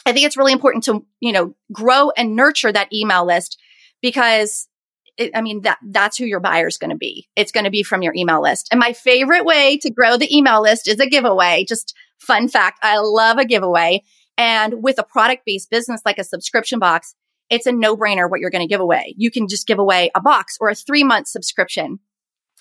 I 0.05 0.13
think 0.13 0.27
it's 0.27 0.37
really 0.37 0.53
important 0.53 0.85
to, 0.85 1.05
you 1.21 1.33
know, 1.33 1.55
grow 1.73 2.11
and 2.11 2.37
nurture 2.37 2.73
that 2.73 2.93
email 2.93 3.27
list 3.27 3.59
because 4.03 4.69
it, 5.17 5.33
I 5.35 5.41
mean, 5.41 5.63
that, 5.63 5.79
that's 5.91 6.17
who 6.17 6.25
your 6.25 6.41
buyer 6.41 6.67
is 6.67 6.79
going 6.79 6.91
to 6.91 6.97
be. 6.97 7.29
It's 7.37 7.53
going 7.53 7.65
to 7.65 7.71
be 7.71 7.83
from 7.83 8.03
your 8.03 8.15
email 8.15 8.43
list. 8.43 8.69
And 8.71 8.81
my 8.81 8.93
favorite 8.93 9.45
way 9.45 9.79
to 9.79 9.91
grow 9.91 10.17
the 10.17 10.35
email 10.35 10.63
list 10.63 10.89
is 10.89 11.01
a 11.01 11.07
giveaway. 11.07 11.65
Just 11.69 11.95
fun 12.19 12.49
fact. 12.49 12.79
I 12.83 12.99
love 12.99 13.39
a 13.39 13.45
giveaway. 13.45 14.03
And 14.39 14.83
with 14.83 14.99
a 14.99 15.05
product 15.05 15.43
based 15.45 15.71
business 15.71 16.01
like 16.05 16.19
a 16.19 16.25
subscription 16.25 16.79
box, 16.79 17.15
it's 17.51 17.67
a 17.67 17.73
no 17.73 17.97
brainer 17.97 18.31
what 18.31 18.41
you're 18.41 18.51
going 18.51 18.67
to 18.67 18.73
give 18.73 18.81
away. 18.81 19.15
You 19.19 19.31
can 19.31 19.49
just 19.49 19.67
give 19.67 19.79
away 19.79 20.11
a 20.15 20.21
box 20.21 20.57
or 20.61 20.71
a 20.71 20.75
three 20.75 21.05
month 21.05 21.29
subscription. 21.29 21.99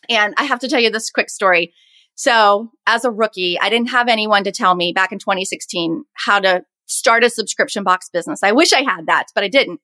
And 0.09 0.33
I 0.37 0.43
have 0.43 0.59
to 0.59 0.67
tell 0.67 0.79
you 0.79 0.89
this 0.89 1.11
quick 1.11 1.29
story. 1.29 1.73
So 2.15 2.71
as 2.85 3.05
a 3.05 3.11
rookie, 3.11 3.57
I 3.59 3.69
didn't 3.69 3.91
have 3.91 4.07
anyone 4.07 4.43
to 4.43 4.51
tell 4.51 4.75
me 4.75 4.91
back 4.91 5.11
in 5.11 5.19
2016 5.19 6.03
how 6.15 6.39
to 6.39 6.63
start 6.85 7.23
a 7.23 7.29
subscription 7.29 7.83
box 7.83 8.09
business. 8.09 8.43
I 8.43 8.51
wish 8.51 8.73
I 8.73 8.81
had 8.81 9.05
that, 9.05 9.27
but 9.35 9.43
I 9.43 9.47
didn't. 9.47 9.79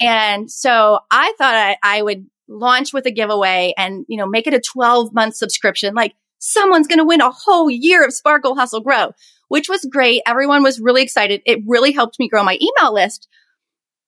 And 0.00 0.50
so 0.50 1.00
I 1.10 1.34
thought 1.36 1.54
I, 1.54 1.76
I 1.82 2.02
would 2.02 2.26
launch 2.48 2.92
with 2.92 3.06
a 3.06 3.10
giveaway 3.10 3.74
and, 3.76 4.06
you 4.08 4.16
know, 4.16 4.26
make 4.26 4.46
it 4.46 4.54
a 4.54 4.60
12 4.60 5.12
month 5.12 5.34
subscription. 5.34 5.94
Like 5.94 6.14
someone's 6.38 6.86
going 6.86 7.00
to 7.00 7.04
win 7.04 7.20
a 7.20 7.30
whole 7.30 7.68
year 7.68 8.04
of 8.04 8.14
Sparkle 8.14 8.54
Hustle 8.54 8.80
Grow, 8.80 9.12
which 9.48 9.68
was 9.68 9.86
great. 9.90 10.22
Everyone 10.26 10.62
was 10.62 10.80
really 10.80 11.02
excited. 11.02 11.42
It 11.44 11.60
really 11.66 11.92
helped 11.92 12.18
me 12.18 12.28
grow 12.28 12.44
my 12.44 12.58
email 12.62 12.94
list. 12.94 13.28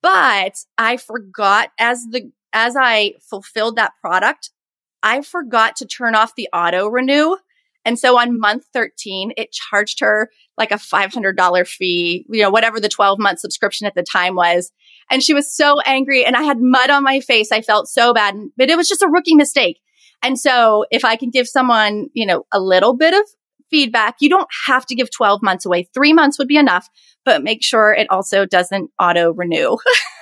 But 0.02 0.56
I 0.78 0.96
forgot 0.96 1.70
as 1.78 2.04
the, 2.10 2.30
as 2.52 2.76
I 2.76 3.14
fulfilled 3.28 3.76
that 3.76 3.92
product, 4.00 4.50
I 5.02 5.22
forgot 5.22 5.76
to 5.76 5.86
turn 5.86 6.14
off 6.14 6.34
the 6.34 6.48
auto 6.52 6.86
renew. 6.88 7.36
And 7.84 7.98
so 7.98 8.18
on 8.18 8.38
month 8.38 8.64
13, 8.72 9.32
it 9.36 9.52
charged 9.52 10.00
her 10.00 10.30
like 10.58 10.70
a 10.70 10.74
$500 10.74 11.66
fee, 11.66 12.26
you 12.28 12.42
know, 12.42 12.50
whatever 12.50 12.78
the 12.78 12.88
12 12.88 13.18
month 13.18 13.38
subscription 13.38 13.86
at 13.86 13.94
the 13.94 14.02
time 14.02 14.34
was. 14.34 14.70
And 15.10 15.22
she 15.22 15.32
was 15.32 15.54
so 15.54 15.80
angry 15.80 16.24
and 16.24 16.36
I 16.36 16.42
had 16.42 16.60
mud 16.60 16.90
on 16.90 17.02
my 17.02 17.20
face. 17.20 17.50
I 17.50 17.62
felt 17.62 17.88
so 17.88 18.12
bad, 18.12 18.36
but 18.56 18.68
it 18.68 18.76
was 18.76 18.88
just 18.88 19.02
a 19.02 19.08
rookie 19.08 19.34
mistake. 19.34 19.80
And 20.22 20.38
so 20.38 20.84
if 20.90 21.04
I 21.04 21.16
can 21.16 21.30
give 21.30 21.48
someone, 21.48 22.08
you 22.12 22.26
know, 22.26 22.44
a 22.52 22.60
little 22.60 22.94
bit 22.94 23.14
of 23.14 23.26
feedback. 23.70 24.16
You 24.20 24.28
don't 24.28 24.48
have 24.66 24.86
to 24.86 24.94
give 24.94 25.10
12 25.10 25.42
months 25.42 25.66
away. 25.66 25.88
Three 25.94 26.12
months 26.12 26.38
would 26.38 26.48
be 26.48 26.56
enough, 26.56 26.88
but 27.24 27.42
make 27.42 27.62
sure 27.62 27.92
it 27.92 28.08
also 28.10 28.46
doesn't 28.46 28.90
auto 28.98 29.32
renew. 29.32 29.76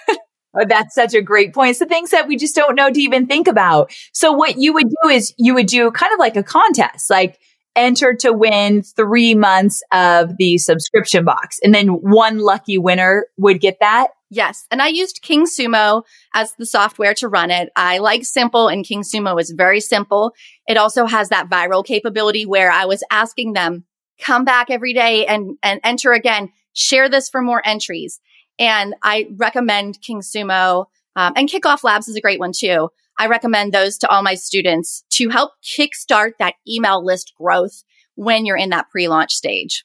Oh, 0.08 0.16
uh, 0.60 0.64
that's 0.66 0.94
such 0.94 1.14
a 1.14 1.22
great 1.22 1.54
point. 1.54 1.70
It's 1.70 1.78
the 1.78 1.86
things 1.86 2.10
that 2.10 2.28
we 2.28 2.36
just 2.36 2.54
don't 2.54 2.74
know 2.74 2.90
to 2.90 3.00
even 3.00 3.26
think 3.26 3.48
about. 3.48 3.92
So 4.12 4.32
what 4.32 4.58
you 4.58 4.72
would 4.74 4.88
do 4.88 5.08
is 5.08 5.34
you 5.38 5.54
would 5.54 5.66
do 5.66 5.90
kind 5.90 6.12
of 6.12 6.18
like 6.18 6.36
a 6.36 6.42
contest, 6.42 7.10
like 7.10 7.38
enter 7.76 8.12
to 8.12 8.32
win 8.32 8.82
three 8.82 9.34
months 9.34 9.82
of 9.92 10.36
the 10.36 10.58
subscription 10.58 11.24
box. 11.24 11.58
And 11.62 11.74
then 11.74 11.88
one 11.88 12.38
lucky 12.38 12.76
winner 12.76 13.26
would 13.36 13.60
get 13.60 13.78
that. 13.80 14.08
Yes. 14.30 14.66
And 14.70 14.82
I 14.82 14.88
used 14.88 15.22
King 15.22 15.46
Sumo 15.46 16.02
as 16.34 16.52
the 16.58 16.66
software 16.66 17.14
to 17.14 17.28
run 17.28 17.50
it. 17.50 17.70
I 17.76 17.98
like 17.98 18.24
simple 18.24 18.68
and 18.68 18.84
King 18.84 19.02
Sumo 19.02 19.40
is 19.40 19.50
very 19.50 19.80
simple. 19.80 20.34
It 20.66 20.76
also 20.76 21.06
has 21.06 21.30
that 21.30 21.48
viral 21.48 21.84
capability 21.84 22.44
where 22.44 22.70
I 22.70 22.84
was 22.84 23.02
asking 23.10 23.54
them, 23.54 23.84
come 24.20 24.44
back 24.44 24.68
every 24.70 24.92
day 24.92 25.24
and, 25.24 25.56
and 25.62 25.80
enter 25.82 26.12
again, 26.12 26.50
share 26.74 27.08
this 27.08 27.30
for 27.30 27.40
more 27.40 27.62
entries. 27.64 28.20
And 28.58 28.94
I 29.02 29.28
recommend 29.36 30.02
King 30.02 30.20
Sumo 30.20 30.86
um, 31.16 31.32
and 31.34 31.48
Kickoff 31.48 31.82
Labs 31.82 32.08
is 32.08 32.16
a 32.16 32.20
great 32.20 32.40
one 32.40 32.52
too. 32.52 32.90
I 33.18 33.26
recommend 33.26 33.72
those 33.72 33.98
to 33.98 34.08
all 34.08 34.22
my 34.22 34.34
students 34.34 35.04
to 35.10 35.30
help 35.30 35.52
kickstart 35.64 36.32
that 36.38 36.54
email 36.68 37.04
list 37.04 37.32
growth 37.36 37.82
when 38.14 38.46
you're 38.46 38.56
in 38.56 38.70
that 38.70 38.90
pre-launch 38.90 39.32
stage. 39.32 39.84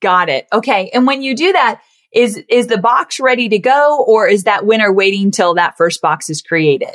Got 0.00 0.28
it. 0.28 0.48
Okay. 0.52 0.90
And 0.92 1.06
when 1.06 1.22
you 1.22 1.34
do 1.34 1.52
that, 1.52 1.80
is 2.12 2.42
is 2.48 2.66
the 2.66 2.78
box 2.78 3.18
ready 3.18 3.48
to 3.48 3.58
go 3.58 4.04
or 4.06 4.26
is 4.26 4.44
that 4.44 4.66
winner 4.66 4.92
waiting 4.92 5.30
till 5.30 5.54
that 5.54 5.76
first 5.76 6.00
box 6.02 6.28
is 6.28 6.42
created? 6.42 6.94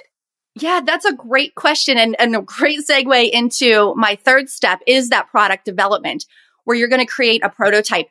Yeah, 0.55 0.81
that's 0.83 1.05
a 1.05 1.13
great 1.13 1.55
question 1.55 1.97
and, 1.97 2.15
and 2.19 2.35
a 2.35 2.41
great 2.41 2.79
segue 2.87 3.29
into 3.29 3.93
my 3.95 4.15
third 4.15 4.49
step 4.49 4.79
is 4.87 5.09
that 5.09 5.29
product 5.29 5.65
development 5.65 6.25
where 6.63 6.75
you're 6.75 6.87
going 6.87 7.05
to 7.05 7.11
create 7.11 7.43
a 7.43 7.49
prototype. 7.49 8.07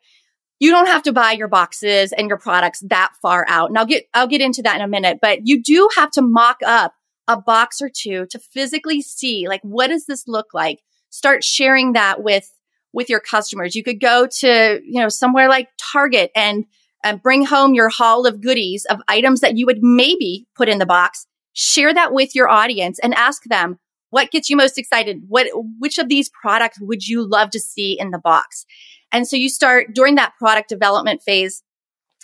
You 0.60 0.70
don't 0.70 0.86
have 0.86 1.02
to 1.02 1.12
buy 1.12 1.32
your 1.32 1.48
boxes 1.48 2.12
and 2.12 2.28
your 2.28 2.38
products 2.38 2.80
that 2.88 3.12
far 3.20 3.44
out. 3.48 3.68
And 3.68 3.76
I'll 3.76 3.84
get, 3.84 4.04
I'll 4.14 4.28
get 4.28 4.40
into 4.40 4.62
that 4.62 4.76
in 4.76 4.82
a 4.82 4.88
minute, 4.88 5.18
but 5.20 5.40
you 5.44 5.62
do 5.62 5.88
have 5.96 6.10
to 6.12 6.22
mock 6.22 6.58
up 6.64 6.94
a 7.28 7.40
box 7.40 7.82
or 7.82 7.90
two 7.92 8.26
to 8.26 8.38
physically 8.38 9.02
see 9.02 9.48
like 9.48 9.60
what 9.62 9.88
does 9.88 10.06
this 10.06 10.28
look 10.28 10.54
like 10.54 10.80
start 11.10 11.42
sharing 11.42 11.92
that 11.92 12.22
with 12.22 12.50
with 12.92 13.10
your 13.10 13.20
customers 13.20 13.74
you 13.74 13.82
could 13.82 14.00
go 14.00 14.26
to 14.26 14.80
you 14.84 15.00
know 15.00 15.08
somewhere 15.08 15.48
like 15.48 15.68
target 15.76 16.30
and 16.36 16.64
and 17.04 17.22
bring 17.22 17.44
home 17.44 17.74
your 17.74 17.88
haul 17.88 18.26
of 18.26 18.40
goodies 18.40 18.84
of 18.86 19.00
items 19.08 19.40
that 19.40 19.56
you 19.56 19.66
would 19.66 19.82
maybe 19.82 20.46
put 20.56 20.68
in 20.68 20.78
the 20.78 20.86
box. 20.86 21.26
Share 21.52 21.94
that 21.94 22.12
with 22.12 22.34
your 22.34 22.48
audience 22.48 22.98
and 22.98 23.14
ask 23.14 23.44
them 23.44 23.78
what 24.10 24.30
gets 24.30 24.48
you 24.48 24.56
most 24.56 24.78
excited? 24.78 25.22
What 25.26 25.48
which 25.78 25.98
of 25.98 26.08
these 26.08 26.30
products 26.30 26.78
would 26.80 27.06
you 27.06 27.28
love 27.28 27.50
to 27.50 27.60
see 27.60 27.98
in 27.98 28.10
the 28.10 28.18
box? 28.18 28.64
And 29.12 29.26
so 29.26 29.36
you 29.36 29.48
start 29.48 29.94
during 29.94 30.14
that 30.16 30.34
product 30.38 30.68
development 30.68 31.22
phase 31.22 31.62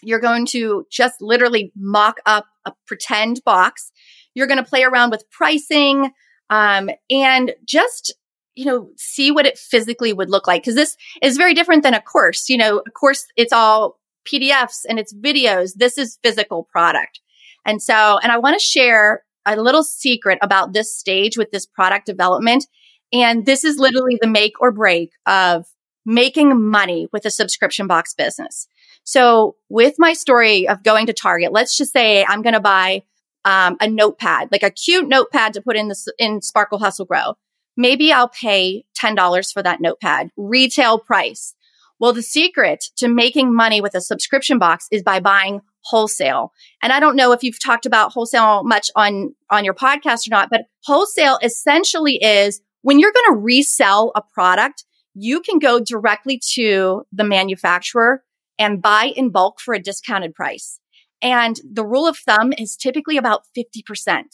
you're 0.02 0.20
going 0.20 0.46
to 0.46 0.87
just 0.90 1.22
literally 1.22 1.72
mock 1.76 2.18
up 2.26 2.46
a 2.66 2.72
pretend 2.87 3.42
box. 3.44 3.92
You're 4.35 4.46
going 4.46 4.62
to 4.62 4.68
play 4.68 4.82
around 4.82 5.11
with 5.11 5.30
pricing 5.30 6.11
um, 6.50 6.90
and 7.08 7.52
just 7.64 8.14
you 8.54 8.66
know 8.66 8.90
see 8.98 9.30
what 9.30 9.46
it 9.46 9.56
physically 9.56 10.12
would 10.12 10.28
look 10.28 10.46
like 10.46 10.62
because 10.62 10.74
this 10.74 10.96
is 11.22 11.38
very 11.38 11.54
different 11.54 11.82
than 11.82 11.94
a 11.94 12.02
course. 12.02 12.48
You 12.48 12.58
know, 12.58 12.82
a 12.87 12.90
course 12.90 13.24
it's 13.37 13.52
all 13.52 13.98
PDFs 14.24 14.80
and 14.88 14.98
it's 14.98 15.14
videos. 15.14 15.74
This 15.74 15.98
is 15.98 16.18
physical 16.22 16.64
product, 16.70 17.20
and 17.64 17.82
so 17.82 18.18
and 18.22 18.32
I 18.32 18.38
want 18.38 18.58
to 18.58 18.64
share 18.64 19.22
a 19.46 19.56
little 19.56 19.82
secret 19.85 20.38
about 20.42 20.72
this 20.72 20.96
stage 20.96 21.37
with 21.37 21.50
this 21.50 21.66
product 21.66 22.06
development. 22.06 22.66
And 23.12 23.44
this 23.44 23.64
is 23.64 23.78
literally 23.78 24.16
the 24.20 24.28
make 24.28 24.61
or 24.61 24.72
break 24.72 25.11
of 25.26 25.66
making 26.04 26.61
money 26.61 27.08
with 27.12 27.24
a 27.24 27.30
subscription 27.30 27.87
box 27.87 28.14
business. 28.14 28.66
So 29.04 29.56
with 29.68 29.94
my 29.98 30.12
story 30.12 30.68
of 30.68 30.82
going 30.82 31.06
to 31.06 31.12
Target, 31.12 31.52
let's 31.52 31.76
just 31.76 31.92
say 31.92 32.24
I'm 32.24 32.42
going 32.42 32.54
to 32.54 32.61
buy 32.61 33.02
um, 33.44 33.76
a 33.80 33.88
notepad, 33.88 34.48
like 34.52 34.62
a 34.62 34.70
cute 34.70 35.08
notepad 35.08 35.52
to 35.54 35.62
put 35.62 35.76
in 35.76 35.88
the 35.88 36.12
in 36.18 36.40
Sparkle 36.40 36.78
Hustle 36.78 37.06
Grow. 37.06 37.35
Maybe 37.76 38.12
I'll 38.12 38.28
pay 38.28 38.85
$10 39.00 39.52
for 39.52 39.62
that 39.62 39.80
notepad, 39.80 40.30
retail 40.37 40.98
price. 40.98 41.54
Well, 42.03 42.12
the 42.12 42.21
secret 42.21 42.87
to 42.97 43.07
making 43.07 43.55
money 43.55 43.81
with 43.81 43.95
a 43.95 44.01
subscription 44.01 44.59
box 44.59 44.88
is 44.91 45.05
by 45.05 45.21
buying 45.21 45.61
wholesale. 45.85 46.53
And 46.83 46.93
I 46.93 46.99
don't 46.99 47.15
know 47.15 47.31
if 47.31 47.45
you've 47.45 47.62
talked 47.62 47.87
about 47.87 48.11
wholesale 48.11 48.65
much 48.65 48.91
on, 48.97 49.37
on 49.51 49.65
your 49.65 49.73
podcast 49.73 50.27
or 50.27 50.31
not, 50.31 50.51
but 50.51 50.62
wholesale 50.85 51.38
essentially 51.45 52.17
is 52.17 52.61
when 52.81 52.99
you're 52.99 53.12
going 53.12 53.37
to 53.37 53.41
resell 53.41 54.11
a 54.17 54.21
product, 54.21 54.85
you 55.15 55.41
can 55.43 55.61
go 55.61 55.79
directly 55.79 56.41
to 56.55 57.05
the 57.12 57.23
manufacturer 57.23 58.25
and 58.59 58.83
buy 58.83 59.12
in 59.15 59.31
bulk 59.31 59.61
for 59.61 59.73
a 59.73 59.81
discounted 59.81 60.35
price. 60.35 60.81
And 61.23 61.55
the 61.65 61.87
rule 61.87 62.09
of 62.09 62.19
thumb 62.19 62.53
is 62.59 62.77
typically 62.77 63.17
about 63.17 63.43
50%. 63.57 64.25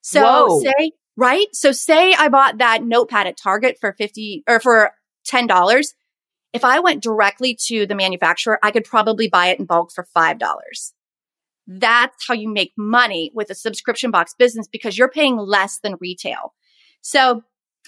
So 0.00 0.46
Whoa. 0.46 0.60
say, 0.60 0.92
right? 1.18 1.48
So 1.52 1.72
say 1.72 2.14
I 2.14 2.30
bought 2.30 2.56
that 2.56 2.82
notepad 2.82 3.26
at 3.26 3.36
Target 3.36 3.76
for 3.78 3.92
50 3.92 4.44
or 4.48 4.60
for 4.60 4.92
$10. 5.30 5.92
If 6.52 6.64
I 6.64 6.80
went 6.80 7.02
directly 7.02 7.56
to 7.66 7.86
the 7.86 7.94
manufacturer, 7.94 8.58
I 8.62 8.70
could 8.70 8.84
probably 8.84 9.28
buy 9.28 9.48
it 9.48 9.58
in 9.58 9.64
bulk 9.64 9.90
for 9.92 10.06
$5. 10.16 10.92
That's 11.66 12.26
how 12.26 12.34
you 12.34 12.52
make 12.52 12.72
money 12.76 13.30
with 13.34 13.50
a 13.50 13.54
subscription 13.54 14.10
box 14.10 14.34
business 14.38 14.68
because 14.68 14.98
you're 14.98 15.08
paying 15.08 15.36
less 15.36 15.78
than 15.82 15.96
retail. 16.00 16.52
So 17.00 17.42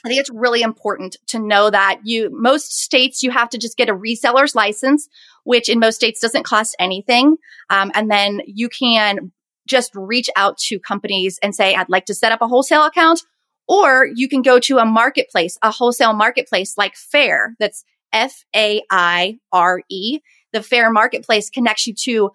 I 0.05 0.09
think 0.09 0.21
it's 0.21 0.31
really 0.31 0.63
important 0.63 1.17
to 1.29 1.39
know 1.39 1.71
that 1.71 2.01
you, 2.05 2.31
most 2.33 2.79
states, 2.79 3.23
you 3.23 3.31
have 3.31 3.49
to 3.51 3.59
just 3.59 3.77
get 3.77 3.89
a 3.89 3.95
reseller's 3.95 4.55
license, 4.55 5.09
which 5.45 5.69
in 5.69 5.79
most 5.79 5.97
states 5.97 6.21
doesn't 6.21 6.45
cost 6.45 6.77
anything. 6.79 7.37
Um, 7.71 7.91
and 7.95 8.11
then 8.11 8.41
you 8.47 8.69
can 8.69 9.33
just 9.67 9.93
reach 9.95 10.29
out 10.37 10.59
to 10.59 10.79
companies 10.79 11.39
and 11.43 11.55
say, 11.55 11.75
I'd 11.75 11.89
like 11.89 12.07
to 12.07 12.15
set 12.15 12.33
up 12.33 12.43
a 12.43 12.49
wholesale 12.49 12.85
account. 12.85 13.23
Or 13.67 14.07
you 14.15 14.29
can 14.29 14.43
go 14.43 14.59
to 14.61 14.77
a 14.77 14.85
marketplace, 14.85 15.57
a 15.63 15.71
wholesale 15.71 16.13
marketplace 16.13 16.77
like 16.77 16.97
Faire 16.97 17.57
That's 17.59 17.83
F 18.15 18.45
A 18.57 18.83
I 18.91 19.39
R 19.53 19.83
E. 19.91 20.21
The 20.55 20.63
Faire 20.63 20.91
marketplace 20.91 21.51
connects 21.51 21.87
you 21.87 21.95
to 22.05 22.31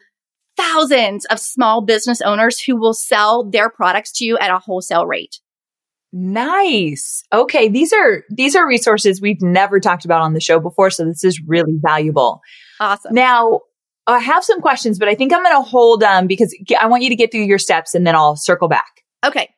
thousands 0.57 1.25
of 1.25 1.39
small 1.39 1.81
business 1.81 2.21
owners 2.21 2.59
who 2.59 2.75
will 2.75 2.93
sell 2.93 3.49
their 3.49 3.69
products 3.69 4.11
to 4.11 4.25
you 4.25 4.37
at 4.37 4.51
a 4.51 4.59
wholesale 4.59 5.07
rate. 5.07 5.39
Nice. 6.11 7.23
Okay. 7.31 7.69
These 7.69 7.93
are, 7.93 8.23
these 8.29 8.55
are 8.55 8.67
resources 8.67 9.21
we've 9.21 9.41
never 9.41 9.79
talked 9.79 10.05
about 10.05 10.21
on 10.21 10.33
the 10.33 10.41
show 10.41 10.59
before. 10.59 10.89
So 10.89 11.05
this 11.05 11.23
is 11.23 11.39
really 11.47 11.77
valuable. 11.79 12.41
Awesome. 12.79 13.13
Now, 13.13 13.61
I 14.07 14.19
have 14.19 14.43
some 14.43 14.59
questions, 14.59 14.97
but 14.97 15.07
I 15.07 15.15
think 15.15 15.31
I'm 15.31 15.43
going 15.43 15.55
to 15.55 15.61
hold 15.61 16.01
them 16.01 16.23
um, 16.23 16.27
because 16.27 16.53
I 16.79 16.87
want 16.87 17.03
you 17.03 17.09
to 17.09 17.15
get 17.15 17.31
through 17.31 17.43
your 17.43 17.59
steps 17.59 17.93
and 17.93 18.05
then 18.05 18.15
I'll 18.15 18.35
circle 18.35 18.67
back. 18.67 19.03
Okay. 19.23 19.49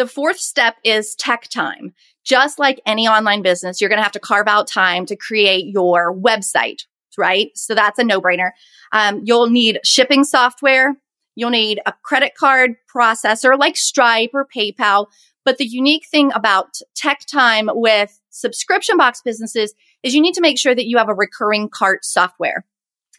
The 0.00 0.06
fourth 0.06 0.38
step 0.38 0.76
is 0.82 1.14
tech 1.14 1.46
time. 1.50 1.92
Just 2.24 2.58
like 2.58 2.80
any 2.86 3.06
online 3.06 3.42
business, 3.42 3.82
you're 3.82 3.90
going 3.90 3.98
to 3.98 4.02
have 4.02 4.12
to 4.12 4.18
carve 4.18 4.48
out 4.48 4.66
time 4.66 5.04
to 5.04 5.14
create 5.14 5.66
your 5.66 6.16
website, 6.18 6.86
right? 7.18 7.50
So 7.54 7.74
that's 7.74 7.98
a 7.98 8.04
no 8.04 8.18
brainer. 8.18 8.52
Um, 8.92 9.20
you'll 9.24 9.50
need 9.50 9.78
shipping 9.84 10.24
software. 10.24 10.96
You'll 11.34 11.50
need 11.50 11.82
a 11.84 11.92
credit 12.02 12.32
card 12.34 12.76
processor 12.90 13.58
like 13.58 13.76
Stripe 13.76 14.30
or 14.32 14.46
PayPal. 14.46 15.08
But 15.44 15.58
the 15.58 15.66
unique 15.66 16.06
thing 16.10 16.32
about 16.34 16.78
tech 16.96 17.26
time 17.30 17.68
with 17.70 18.18
subscription 18.30 18.96
box 18.96 19.20
businesses 19.22 19.74
is 20.02 20.14
you 20.14 20.22
need 20.22 20.32
to 20.32 20.40
make 20.40 20.58
sure 20.58 20.74
that 20.74 20.86
you 20.86 20.96
have 20.96 21.10
a 21.10 21.14
recurring 21.14 21.68
cart 21.68 22.06
software. 22.06 22.64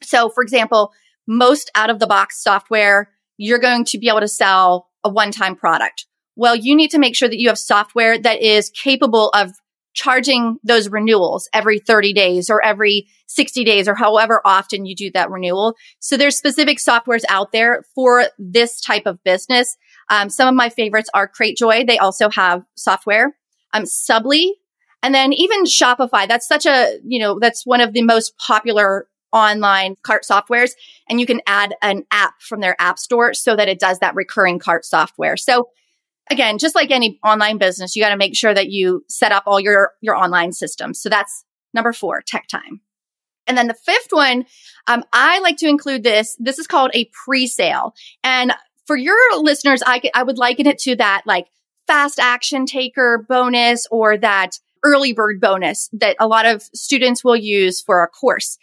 So, 0.01 0.29
for 0.29 0.41
example, 0.41 0.93
most 1.27 1.69
out 1.75 1.91
of 1.91 1.99
the 1.99 2.07
box 2.07 2.41
software, 2.41 3.11
you're 3.37 3.59
going 3.59 3.85
to 3.85 3.99
be 3.99 4.07
able 4.07 4.21
to 4.21 4.27
sell 4.27 4.89
a 5.03 5.09
one 5.11 5.29
time 5.29 5.55
product. 5.55 6.07
Well, 6.41 6.55
you 6.55 6.75
need 6.75 6.89
to 6.89 6.97
make 6.97 7.15
sure 7.15 7.29
that 7.29 7.37
you 7.37 7.49
have 7.49 7.59
software 7.59 8.17
that 8.17 8.41
is 8.41 8.71
capable 8.71 9.29
of 9.29 9.51
charging 9.93 10.57
those 10.63 10.89
renewals 10.89 11.47
every 11.53 11.77
30 11.77 12.13
days 12.13 12.49
or 12.49 12.65
every 12.65 13.05
60 13.27 13.63
days 13.63 13.87
or 13.87 13.93
however 13.93 14.41
often 14.43 14.87
you 14.87 14.95
do 14.95 15.11
that 15.11 15.29
renewal. 15.29 15.75
So 15.99 16.17
there's 16.17 16.35
specific 16.35 16.79
softwares 16.79 17.21
out 17.29 17.51
there 17.51 17.83
for 17.93 18.25
this 18.39 18.81
type 18.81 19.05
of 19.05 19.23
business. 19.23 19.77
Um, 20.09 20.31
some 20.31 20.47
of 20.47 20.55
my 20.55 20.69
favorites 20.69 21.11
are 21.13 21.29
Cratejoy. 21.29 21.85
They 21.85 21.99
also 21.99 22.31
have 22.31 22.63
software. 22.73 23.37
Um, 23.71 23.83
Subbly, 23.83 24.47
and 25.03 25.13
then 25.13 25.33
even 25.33 25.65
Shopify. 25.65 26.27
That's 26.27 26.47
such 26.47 26.65
a, 26.65 26.97
you 27.05 27.19
know, 27.19 27.37
that's 27.39 27.67
one 27.67 27.81
of 27.81 27.93
the 27.93 28.01
most 28.01 28.35
popular 28.39 29.05
online 29.31 29.95
cart 30.01 30.23
softwares. 30.27 30.71
And 31.07 31.19
you 31.19 31.27
can 31.27 31.41
add 31.45 31.75
an 31.83 32.03
app 32.09 32.41
from 32.41 32.61
their 32.61 32.75
app 32.81 32.97
store 32.97 33.35
so 33.35 33.55
that 33.55 33.69
it 33.69 33.79
does 33.79 33.99
that 33.99 34.15
recurring 34.15 34.57
cart 34.57 34.85
software. 34.85 35.37
So 35.37 35.69
again, 36.29 36.57
just 36.57 36.75
like 36.75 36.91
any 36.91 37.19
online 37.23 37.57
business, 37.57 37.95
you 37.95 38.03
got 38.03 38.09
to 38.09 38.17
make 38.17 38.35
sure 38.35 38.53
that 38.53 38.69
you 38.69 39.03
set 39.09 39.31
up 39.31 39.43
all 39.45 39.59
your, 39.59 39.91
your 40.01 40.15
online 40.15 40.53
systems. 40.53 41.01
So 41.01 41.09
that's 41.09 41.43
number 41.73 41.93
four, 41.93 42.21
tech 42.25 42.47
time. 42.47 42.81
And 43.47 43.57
then 43.57 43.67
the 43.67 43.73
fifth 43.73 44.11
one, 44.11 44.45
um, 44.87 45.03
I 45.11 45.39
like 45.39 45.57
to 45.57 45.67
include 45.67 46.03
this. 46.03 46.37
This 46.39 46.59
is 46.59 46.67
called 46.67 46.91
a 46.93 47.09
pre-sale. 47.25 47.93
And 48.23 48.53
for 48.85 48.95
your 48.95 49.17
listeners, 49.37 49.81
I, 49.85 50.01
I 50.13 50.23
would 50.23 50.37
liken 50.37 50.67
it 50.67 50.79
to 50.79 50.95
that 50.97 51.23
like 51.25 51.47
fast 51.87 52.19
action 52.19 52.65
taker 52.65 53.25
bonus 53.27 53.87
or 53.91 54.17
that 54.17 54.59
early 54.83 55.13
bird 55.13 55.39
bonus 55.41 55.89
that 55.93 56.15
a 56.19 56.27
lot 56.27 56.45
of 56.45 56.61
students 56.73 57.23
will 57.23 57.35
use 57.35 57.81
for 57.81 58.03
a 58.03 58.07
course. 58.07 58.57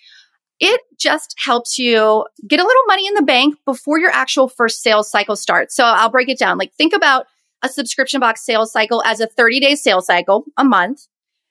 It 0.61 0.81
just 0.99 1.35
helps 1.45 1.79
you 1.79 2.25
get 2.47 2.59
a 2.59 2.65
little 2.65 2.83
money 2.89 3.07
in 3.07 3.15
the 3.15 3.23
bank 3.23 3.57
before 3.65 3.99
your 4.01 4.11
actual 4.11 4.49
first 4.49 4.83
sales 4.83 5.11
cycle 5.11 5.37
starts. 5.37 5.77
So 5.77 5.85
I'll 5.85 6.11
break 6.11 6.29
it 6.29 6.39
down. 6.39 6.59
Like 6.59 6.73
think 6.75 6.93
about 6.93 7.27
a 7.63 7.69
subscription 7.69 8.21
box 8.21 8.45
sales 8.45 8.73
cycle 8.73 9.03
as 9.05 9.21
a 9.21 9.27
30 9.27 9.61
day 9.61 9.75
sales 9.75 10.07
cycle, 10.07 10.45
a 10.57 10.65
month. 10.65 11.07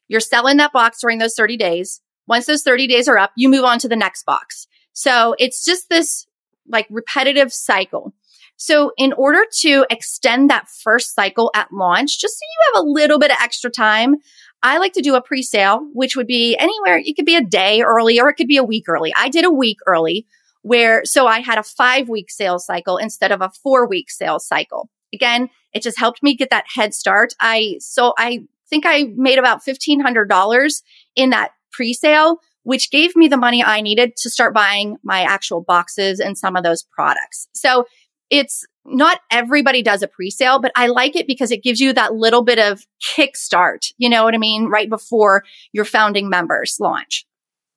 You're 0.08 0.20
selling 0.20 0.58
that 0.58 0.74
box 0.74 1.02
during 1.02 1.20
those 1.20 1.36
30 1.36 1.58
days. 1.58 2.02
Once 2.28 2.46
those 2.46 2.64
30 2.64 2.88
days 2.88 3.08
are 3.08 3.18
up, 3.18 3.32
you 3.36 3.50
move 3.50 3.64
on 3.64 3.80
to 3.80 3.88
the 3.88 3.96
next 3.96 4.26
box. 4.26 4.68
So 4.94 5.36
it's 5.40 5.64
just 5.64 5.90
this 5.90 6.26
like 6.68 6.88
repetitive 6.90 7.54
cycle. 7.54 8.14
So 8.58 8.92
in 8.98 9.14
order 9.14 9.44
to 9.60 9.86
extend 9.90 10.50
that 10.50 10.68
first 10.68 11.14
cycle 11.14 11.52
at 11.56 11.72
launch, 11.72 12.20
just 12.20 12.40
so 12.40 12.44
you 12.44 12.74
have 12.74 12.84
a 12.84 12.90
little 12.90 13.20
bit 13.20 13.32
of 13.32 13.38
extra 13.40 13.70
time, 13.70 14.16
I 14.64 14.80
like 14.80 14.94
to 14.94 15.02
do 15.02 15.16
a 15.16 15.22
pre-sale, 15.22 15.88
which 15.94 16.16
would 16.16 16.26
be 16.26 16.58
anywhere. 16.58 16.98
It 16.98 17.16
could 17.16 17.26
be 17.26 17.36
a 17.36 17.44
day 17.44 17.82
early 17.82 18.20
or 18.20 18.30
it 18.30 18.34
could 18.34 18.48
be 18.48 18.58
a 18.58 18.64
week 18.64 18.86
early. 18.90 19.14
I 19.16 19.30
did 19.30 19.46
a 19.46 19.52
week 19.52 19.78
early 19.86 20.26
where, 20.64 21.06
so 21.06 21.28
I 21.28 21.40
had 21.40 21.60
a 21.60 21.64
five 21.64 22.10
week 22.10 22.32
sales 22.32 22.66
cycle 22.66 22.98
instead 22.98 23.32
of 23.32 23.42
a 23.42 23.52
four 23.52 23.88
week 23.88 24.10
sales 24.10 24.48
cycle. 24.48 24.90
Again, 25.14 25.50
it 25.78 25.84
just 25.84 25.98
helped 25.98 26.22
me 26.22 26.36
get 26.36 26.50
that 26.50 26.66
head 26.74 26.94
start. 26.94 27.34
I, 27.40 27.78
so 27.80 28.14
I 28.18 28.46
think 28.70 28.86
I 28.86 29.06
made 29.16 29.40
about 29.40 29.64
$1,500 29.64 30.82
in 31.16 31.30
that 31.30 31.52
pre-sale, 31.72 32.40
which 32.64 32.92
gave 32.92 33.16
me 33.16 33.28
the 33.28 33.38
money 33.38 33.64
I 33.64 33.82
needed 33.82 34.18
to 34.18 34.30
start 34.30 34.54
buying 34.54 34.98
my 35.04 35.22
actual 35.22 35.62
boxes 35.62 36.20
and 36.20 36.38
some 36.38 36.56
of 36.56 36.64
those 36.64 36.84
products. 36.84 37.48
So 37.54 37.86
it's 38.30 38.66
not 38.84 39.20
everybody 39.32 39.84
does 39.84 40.02
a 40.02 40.08
pre-sale, 40.08 40.60
but 40.60 40.72
I 40.76 40.88
like 40.88 41.16
it 41.16 41.28
because 41.28 41.52
it 41.52 41.64
gives 41.64 41.80
you 41.80 41.94
that 41.94 42.16
little 42.16 42.42
bit 42.42 42.60
of 42.60 42.86
kickstart. 43.16 43.94
You 43.98 44.10
know 44.10 44.24
what 44.24 44.34
I 44.34 44.38
mean? 44.38 44.66
Right 44.66 44.90
before 44.90 45.44
your 45.72 45.86
founding 45.86 46.30
members 46.30 46.78
launch. 46.80 47.26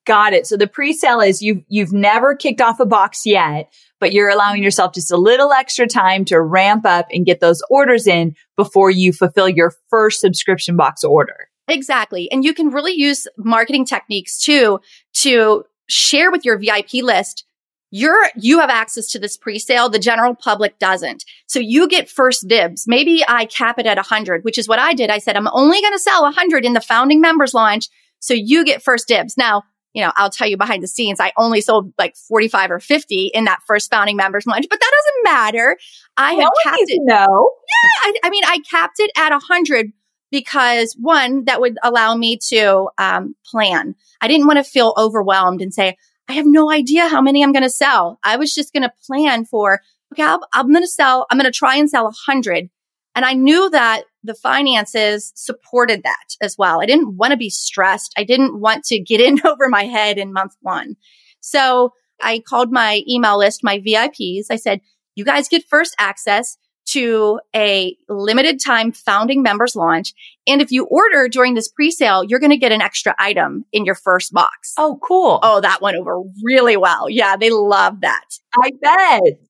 Got 0.06 0.32
it. 0.32 0.46
So 0.46 0.56
the 0.56 0.66
pre-sale 0.66 1.20
is 1.20 1.42
you've, 1.42 1.62
you've 1.68 1.92
never 1.92 2.34
kicked 2.34 2.60
off 2.60 2.80
a 2.80 2.86
box 2.86 3.26
yet, 3.26 3.72
but 3.98 4.12
you're 4.12 4.30
allowing 4.30 4.62
yourself 4.62 4.94
just 4.94 5.12
a 5.12 5.16
little 5.16 5.52
extra 5.52 5.86
time 5.86 6.24
to 6.26 6.40
ramp 6.40 6.86
up 6.86 7.06
and 7.12 7.26
get 7.26 7.40
those 7.40 7.62
orders 7.70 8.06
in 8.06 8.34
before 8.56 8.90
you 8.90 9.12
fulfill 9.12 9.48
your 9.48 9.74
first 9.90 10.20
subscription 10.20 10.76
box 10.76 11.04
order. 11.04 11.48
Exactly. 11.68 12.30
And 12.32 12.44
you 12.44 12.54
can 12.54 12.70
really 12.70 12.94
use 12.94 13.26
marketing 13.36 13.84
techniques 13.84 14.38
too 14.38 14.80
to 15.14 15.64
share 15.88 16.30
with 16.30 16.44
your 16.44 16.58
VIP 16.58 16.94
list 16.94 17.44
you're, 17.90 18.30
you 18.36 18.60
have 18.60 18.70
access 18.70 19.08
to 19.08 19.18
this 19.18 19.36
pre-sale. 19.36 19.88
The 19.88 19.98
general 19.98 20.34
public 20.34 20.78
doesn't. 20.78 21.24
So 21.46 21.58
you 21.58 21.88
get 21.88 22.08
first 22.08 22.46
dibs. 22.46 22.84
Maybe 22.86 23.24
I 23.26 23.46
cap 23.46 23.78
it 23.78 23.86
at 23.86 23.98
a 23.98 24.02
hundred, 24.02 24.44
which 24.44 24.58
is 24.58 24.68
what 24.68 24.78
I 24.78 24.94
did. 24.94 25.10
I 25.10 25.18
said, 25.18 25.36
I'm 25.36 25.48
only 25.52 25.80
going 25.80 25.92
to 25.92 25.98
sell 25.98 26.24
a 26.24 26.30
hundred 26.30 26.64
in 26.64 26.72
the 26.72 26.80
founding 26.80 27.20
members 27.20 27.52
launch. 27.52 27.88
So 28.20 28.32
you 28.32 28.64
get 28.64 28.82
first 28.82 29.08
dibs. 29.08 29.36
Now, 29.36 29.64
you 29.92 30.02
know, 30.02 30.12
I'll 30.16 30.30
tell 30.30 30.46
you 30.46 30.56
behind 30.56 30.82
the 30.82 30.88
scenes, 30.88 31.20
I 31.20 31.32
only 31.36 31.60
sold 31.60 31.92
like 31.98 32.16
45 32.16 32.70
or 32.70 32.80
50 32.80 33.30
in 33.34 33.44
that 33.44 33.60
first 33.66 33.90
founding 33.90 34.16
members 34.16 34.46
launch, 34.46 34.66
but 34.70 34.78
that 34.78 34.92
doesn't 34.92 35.34
matter. 35.34 35.76
I 36.16 36.34
no 36.34 36.42
have 36.42 36.50
capped 36.62 36.84
it. 36.86 37.00
No. 37.02 37.16
Yeah. 37.16 37.90
I, 38.02 38.14
I, 38.24 38.30
mean, 38.30 38.44
I 38.44 38.60
capped 38.70 39.00
it 39.00 39.10
at 39.16 39.32
a 39.32 39.38
hundred 39.38 39.92
because 40.30 40.96
one, 40.98 41.44
that 41.46 41.60
would 41.60 41.76
allow 41.82 42.14
me 42.14 42.38
to, 42.48 42.88
um, 42.98 43.34
plan. 43.44 43.96
I 44.20 44.28
didn't 44.28 44.46
want 44.46 44.58
to 44.58 44.64
feel 44.64 44.94
overwhelmed 44.96 45.60
and 45.60 45.74
say, 45.74 45.96
I 46.28 46.34
have 46.34 46.46
no 46.46 46.70
idea 46.70 47.08
how 47.08 47.20
many 47.20 47.42
I'm 47.42 47.52
going 47.52 47.64
to 47.64 47.70
sell. 47.70 48.20
I 48.22 48.36
was 48.36 48.54
just 48.54 48.72
going 48.72 48.84
to 48.84 48.92
plan 49.04 49.44
for, 49.44 49.80
okay, 50.12 50.22
i 50.22 50.38
am 50.54 50.70
going 50.70 50.84
to 50.84 50.88
sell, 50.88 51.26
I'm 51.28 51.38
going 51.38 51.50
to 51.50 51.56
try 51.56 51.76
and 51.76 51.90
sell 51.90 52.06
a 52.06 52.12
hundred. 52.26 52.70
And 53.14 53.24
I 53.24 53.34
knew 53.34 53.68
that 53.70 54.04
the 54.22 54.34
finances 54.34 55.32
supported 55.34 56.02
that 56.04 56.36
as 56.40 56.56
well. 56.58 56.80
I 56.80 56.86
didn't 56.86 57.16
want 57.16 57.32
to 57.32 57.36
be 57.36 57.50
stressed. 57.50 58.12
I 58.16 58.24
didn't 58.24 58.60
want 58.60 58.84
to 58.84 59.00
get 59.00 59.20
in 59.26 59.44
over 59.46 59.68
my 59.68 59.84
head 59.84 60.18
in 60.18 60.32
month 60.32 60.56
one. 60.60 60.96
So 61.40 61.92
I 62.22 62.40
called 62.40 62.70
my 62.70 63.02
email 63.08 63.38
list, 63.38 63.64
my 63.64 63.78
VIPs. 63.78 64.46
I 64.50 64.56
said, 64.56 64.80
you 65.14 65.24
guys 65.24 65.48
get 65.48 65.64
first 65.68 65.94
access 65.98 66.56
to 66.86 67.38
a 67.54 67.96
limited 68.08 68.58
time 68.64 68.90
founding 68.90 69.42
members 69.42 69.76
launch. 69.76 70.12
And 70.46 70.60
if 70.60 70.72
you 70.72 70.86
order 70.86 71.28
during 71.28 71.54
this 71.54 71.68
pre-sale, 71.68 72.24
you're 72.24 72.40
going 72.40 72.50
to 72.50 72.56
get 72.56 72.72
an 72.72 72.82
extra 72.82 73.14
item 73.18 73.64
in 73.72 73.84
your 73.84 73.94
first 73.94 74.32
box. 74.32 74.74
Oh, 74.76 74.98
cool. 75.06 75.38
Oh, 75.42 75.60
that 75.60 75.80
went 75.80 75.96
over 75.96 76.20
really 76.42 76.76
well. 76.76 77.08
Yeah, 77.08 77.36
they 77.36 77.50
love 77.50 78.00
that. 78.00 78.24
I 78.56 78.70
bet. 78.80 79.40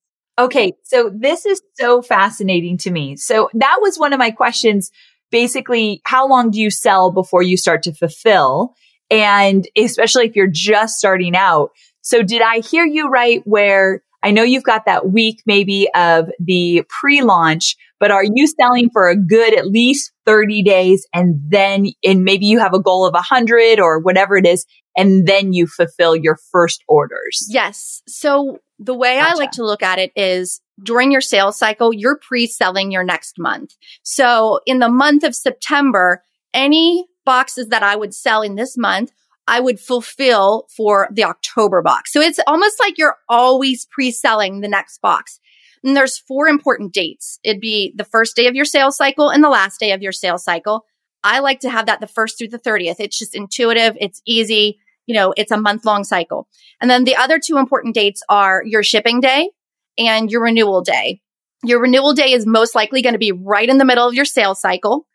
Okay. 0.41 0.73
So 0.83 1.11
this 1.13 1.45
is 1.45 1.61
so 1.75 2.01
fascinating 2.01 2.77
to 2.79 2.91
me. 2.91 3.15
So 3.15 3.49
that 3.53 3.77
was 3.79 3.97
one 3.97 4.11
of 4.11 4.19
my 4.19 4.31
questions. 4.31 4.91
Basically, 5.29 6.01
how 6.03 6.27
long 6.27 6.49
do 6.49 6.59
you 6.59 6.71
sell 6.71 7.11
before 7.11 7.43
you 7.43 7.57
start 7.57 7.83
to 7.83 7.93
fulfill? 7.93 8.73
And 9.11 9.67
especially 9.77 10.25
if 10.25 10.35
you're 10.35 10.47
just 10.51 10.95
starting 10.95 11.35
out. 11.35 11.71
So 12.01 12.23
did 12.23 12.41
I 12.41 12.59
hear 12.59 12.85
you 12.85 13.07
right 13.07 13.41
where 13.45 14.01
I 14.23 14.31
know 14.31 14.43
you've 14.43 14.63
got 14.63 14.85
that 14.85 15.11
week 15.11 15.41
maybe 15.45 15.87
of 15.95 16.29
the 16.39 16.83
pre-launch, 16.89 17.75
but 17.99 18.11
are 18.11 18.23
you 18.23 18.47
selling 18.47 18.89
for 18.91 19.09
a 19.09 19.15
good 19.15 19.57
at 19.57 19.67
least 19.67 20.11
30 20.25 20.63
days 20.63 21.07
and 21.13 21.39
then, 21.49 21.87
and 22.03 22.23
maybe 22.23 22.45
you 22.45 22.59
have 22.59 22.73
a 22.73 22.81
goal 22.81 23.05
of 23.05 23.13
100 23.13 23.79
or 23.79 23.99
whatever 23.99 24.37
it 24.37 24.45
is, 24.45 24.65
and 24.97 25.27
then 25.27 25.53
you 25.53 25.67
fulfill 25.67 26.15
your 26.15 26.37
first 26.51 26.83
orders? 26.87 27.47
Yes. 27.49 28.01
So 28.07 28.59
the 28.81 28.93
way 28.93 29.15
gotcha. 29.15 29.31
I 29.31 29.33
like 29.35 29.51
to 29.51 29.65
look 29.65 29.83
at 29.83 29.99
it 29.99 30.11
is 30.15 30.61
during 30.81 31.11
your 31.11 31.21
sales 31.21 31.57
cycle, 31.57 31.93
you're 31.93 32.17
pre-selling 32.17 32.91
your 32.91 33.03
next 33.03 33.37
month. 33.37 33.75
So 34.03 34.59
in 34.65 34.79
the 34.79 34.89
month 34.89 35.23
of 35.23 35.35
September, 35.35 36.23
any 36.53 37.07
boxes 37.23 37.69
that 37.69 37.83
I 37.83 37.95
would 37.95 38.13
sell 38.13 38.41
in 38.41 38.55
this 38.55 38.77
month 38.77 39.11
I 39.47 39.59
would 39.59 39.79
fulfill 39.79 40.67
for 40.75 41.09
the 41.11 41.23
October 41.23 41.81
box. 41.81 42.13
So 42.13 42.21
it's 42.21 42.39
almost 42.47 42.79
like 42.79 42.97
you're 42.97 43.17
always 43.27 43.85
pre-selling 43.85 44.61
the 44.61 44.67
next 44.67 45.01
box. 45.01 45.39
And 45.83 45.97
there's 45.97 46.17
four 46.17 46.47
important 46.47 46.93
dates. 46.93 47.39
It'd 47.43 47.59
be 47.59 47.93
the 47.95 48.05
first 48.05 48.35
day 48.35 48.47
of 48.47 48.55
your 48.55 48.65
sales 48.65 48.95
cycle 48.95 49.29
and 49.29 49.43
the 49.43 49.49
last 49.49 49.79
day 49.79 49.91
of 49.93 50.01
your 50.01 50.11
sales 50.11 50.43
cycle. 50.43 50.85
I 51.23 51.39
like 51.39 51.59
to 51.61 51.69
have 51.69 51.87
that 51.87 51.99
the 51.99 52.07
first 52.07 52.37
through 52.37 52.49
the 52.49 52.59
30th. 52.59 52.97
It's 52.99 53.17
just 53.17 53.35
intuitive. 53.35 53.97
It's 53.99 54.21
easy. 54.25 54.79
You 55.07 55.15
know, 55.15 55.33
it's 55.35 55.51
a 55.51 55.57
month 55.57 55.85
long 55.85 56.03
cycle. 56.03 56.47
And 56.79 56.89
then 56.89 57.03
the 57.03 57.15
other 57.15 57.39
two 57.39 57.57
important 57.57 57.95
dates 57.95 58.21
are 58.29 58.63
your 58.65 58.83
shipping 58.83 59.19
day 59.19 59.49
and 59.97 60.31
your 60.31 60.41
renewal 60.41 60.81
day. 60.81 61.21
Your 61.63 61.79
renewal 61.79 62.13
day 62.13 62.31
is 62.31 62.45
most 62.45 62.75
likely 62.75 63.01
going 63.01 63.13
to 63.13 63.19
be 63.19 63.31
right 63.31 63.69
in 63.69 63.77
the 63.77 63.85
middle 63.85 64.07
of 64.07 64.13
your 64.13 64.25
sales 64.25 64.59
cycle. 64.59 65.07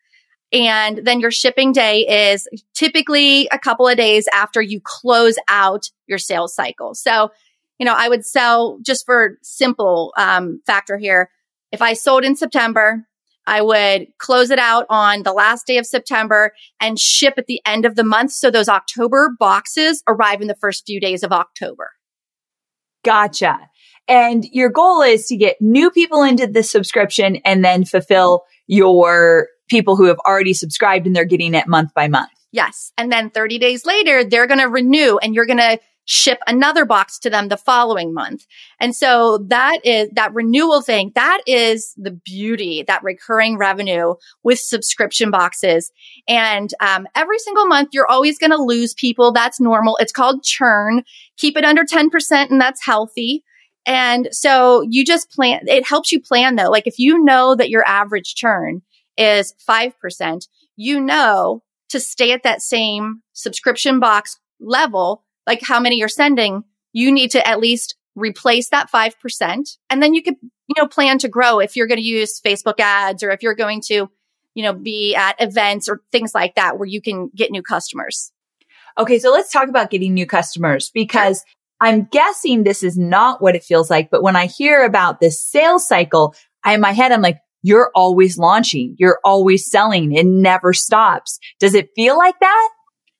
And 0.52 0.98
then 0.98 1.20
your 1.20 1.32
shipping 1.32 1.72
day 1.72 2.30
is 2.30 2.48
typically 2.74 3.48
a 3.50 3.58
couple 3.58 3.88
of 3.88 3.96
days 3.96 4.28
after 4.32 4.62
you 4.62 4.80
close 4.82 5.36
out 5.48 5.90
your 6.06 6.18
sales 6.18 6.54
cycle. 6.54 6.94
So, 6.94 7.30
you 7.78 7.84
know, 7.84 7.94
I 7.96 8.08
would 8.08 8.24
sell 8.24 8.78
just 8.82 9.04
for 9.04 9.38
simple 9.42 10.14
um, 10.16 10.60
factor 10.66 10.98
here. 10.98 11.30
If 11.72 11.82
I 11.82 11.94
sold 11.94 12.24
in 12.24 12.36
September, 12.36 13.06
I 13.46 13.62
would 13.62 14.08
close 14.18 14.50
it 14.50 14.58
out 14.58 14.86
on 14.88 15.22
the 15.22 15.32
last 15.32 15.66
day 15.66 15.78
of 15.78 15.86
September 15.86 16.52
and 16.80 16.98
ship 16.98 17.34
at 17.36 17.46
the 17.46 17.60
end 17.64 17.84
of 17.84 17.94
the 17.94 18.04
month. 18.04 18.32
So 18.32 18.50
those 18.50 18.68
October 18.68 19.30
boxes 19.38 20.02
arrive 20.08 20.40
in 20.40 20.48
the 20.48 20.56
first 20.56 20.84
few 20.86 21.00
days 21.00 21.22
of 21.22 21.32
October. 21.32 21.92
Gotcha. 23.04 23.58
And 24.08 24.44
your 24.52 24.68
goal 24.68 25.02
is 25.02 25.26
to 25.26 25.36
get 25.36 25.56
new 25.60 25.90
people 25.90 26.22
into 26.22 26.46
the 26.46 26.62
subscription 26.62 27.36
and 27.44 27.64
then 27.64 27.84
fulfill 27.84 28.44
your 28.66 29.48
people 29.68 29.96
who 29.96 30.04
have 30.04 30.18
already 30.20 30.52
subscribed 30.52 31.06
and 31.06 31.14
they're 31.14 31.24
getting 31.24 31.54
it 31.54 31.66
month 31.66 31.92
by 31.94 32.08
month. 32.08 32.30
Yes. 32.52 32.92
And 32.96 33.10
then 33.10 33.30
30 33.30 33.58
days 33.58 33.84
later, 33.84 34.24
they're 34.24 34.46
going 34.46 34.60
to 34.60 34.68
renew 34.68 35.18
and 35.18 35.34
you're 35.34 35.46
going 35.46 35.58
to 35.58 35.78
ship 36.06 36.38
another 36.46 36.84
box 36.84 37.18
to 37.18 37.28
them 37.28 37.48
the 37.48 37.56
following 37.56 38.14
month. 38.14 38.46
And 38.80 38.94
so 38.94 39.38
that 39.48 39.80
is 39.84 40.08
that 40.12 40.32
renewal 40.32 40.80
thing. 40.80 41.12
That 41.14 41.42
is 41.46 41.92
the 41.96 42.12
beauty, 42.12 42.84
that 42.86 43.02
recurring 43.02 43.58
revenue 43.58 44.14
with 44.42 44.58
subscription 44.58 45.30
boxes. 45.30 45.92
And 46.26 46.70
um, 46.80 47.06
every 47.14 47.38
single 47.40 47.66
month, 47.66 47.90
you're 47.92 48.10
always 48.10 48.38
going 48.38 48.52
to 48.52 48.62
lose 48.62 48.94
people. 48.94 49.32
That's 49.32 49.60
normal. 49.60 49.96
It's 50.00 50.12
called 50.12 50.42
churn. 50.42 51.02
Keep 51.36 51.56
it 51.56 51.64
under 51.64 51.84
10% 51.84 52.50
and 52.50 52.60
that's 52.60 52.84
healthy. 52.84 53.44
And 53.84 54.28
so 54.32 54.82
you 54.88 55.04
just 55.04 55.30
plan, 55.30 55.60
it 55.66 55.86
helps 55.86 56.10
you 56.10 56.20
plan 56.20 56.56
though. 56.56 56.70
Like 56.70 56.86
if 56.86 56.98
you 56.98 57.22
know 57.22 57.54
that 57.54 57.70
your 57.70 57.86
average 57.86 58.34
churn 58.34 58.82
is 59.16 59.54
5%, 59.68 60.48
you 60.76 61.00
know 61.00 61.62
to 61.88 62.00
stay 62.00 62.32
at 62.32 62.42
that 62.42 62.62
same 62.62 63.22
subscription 63.32 64.00
box 64.00 64.38
level, 64.60 65.22
like 65.46 65.60
how 65.62 65.80
many 65.80 65.96
you're 65.96 66.08
sending, 66.08 66.64
you 66.92 67.12
need 67.12 67.30
to 67.32 67.46
at 67.46 67.60
least 67.60 67.96
replace 68.14 68.70
that 68.70 68.90
5%. 68.90 69.76
And 69.90 70.02
then 70.02 70.14
you 70.14 70.22
could, 70.22 70.36
you 70.42 70.74
know, 70.76 70.88
plan 70.88 71.18
to 71.18 71.28
grow 71.28 71.58
if 71.58 71.76
you're 71.76 71.86
going 71.86 72.00
to 72.00 72.04
use 72.04 72.40
Facebook 72.40 72.80
ads 72.80 73.22
or 73.22 73.30
if 73.30 73.42
you're 73.42 73.54
going 73.54 73.82
to, 73.86 74.10
you 74.54 74.62
know, 74.62 74.72
be 74.72 75.14
at 75.14 75.36
events 75.40 75.88
or 75.88 76.02
things 76.10 76.34
like 76.34 76.54
that 76.54 76.78
where 76.78 76.88
you 76.88 77.00
can 77.00 77.30
get 77.34 77.50
new 77.50 77.62
customers. 77.62 78.32
Okay. 78.98 79.18
So 79.18 79.30
let's 79.30 79.52
talk 79.52 79.68
about 79.68 79.90
getting 79.90 80.14
new 80.14 80.26
customers 80.26 80.90
because 80.90 81.44
I'm 81.80 82.04
guessing 82.04 82.62
this 82.62 82.82
is 82.82 82.96
not 82.96 83.42
what 83.42 83.54
it 83.54 83.62
feels 83.62 83.90
like. 83.90 84.10
But 84.10 84.22
when 84.22 84.36
I 84.36 84.46
hear 84.46 84.84
about 84.84 85.20
this 85.20 85.44
sales 85.44 85.86
cycle, 85.86 86.34
I, 86.64 86.74
in 86.74 86.80
my 86.80 86.92
head, 86.92 87.12
I'm 87.12 87.20
like, 87.20 87.38
you're 87.62 87.90
always 87.94 88.38
launching, 88.38 88.94
you're 88.98 89.18
always 89.24 89.68
selling, 89.68 90.12
it 90.12 90.24
never 90.24 90.72
stops. 90.72 91.38
Does 91.58 91.74
it 91.74 91.90
feel 91.96 92.16
like 92.16 92.38
that? 92.40 92.68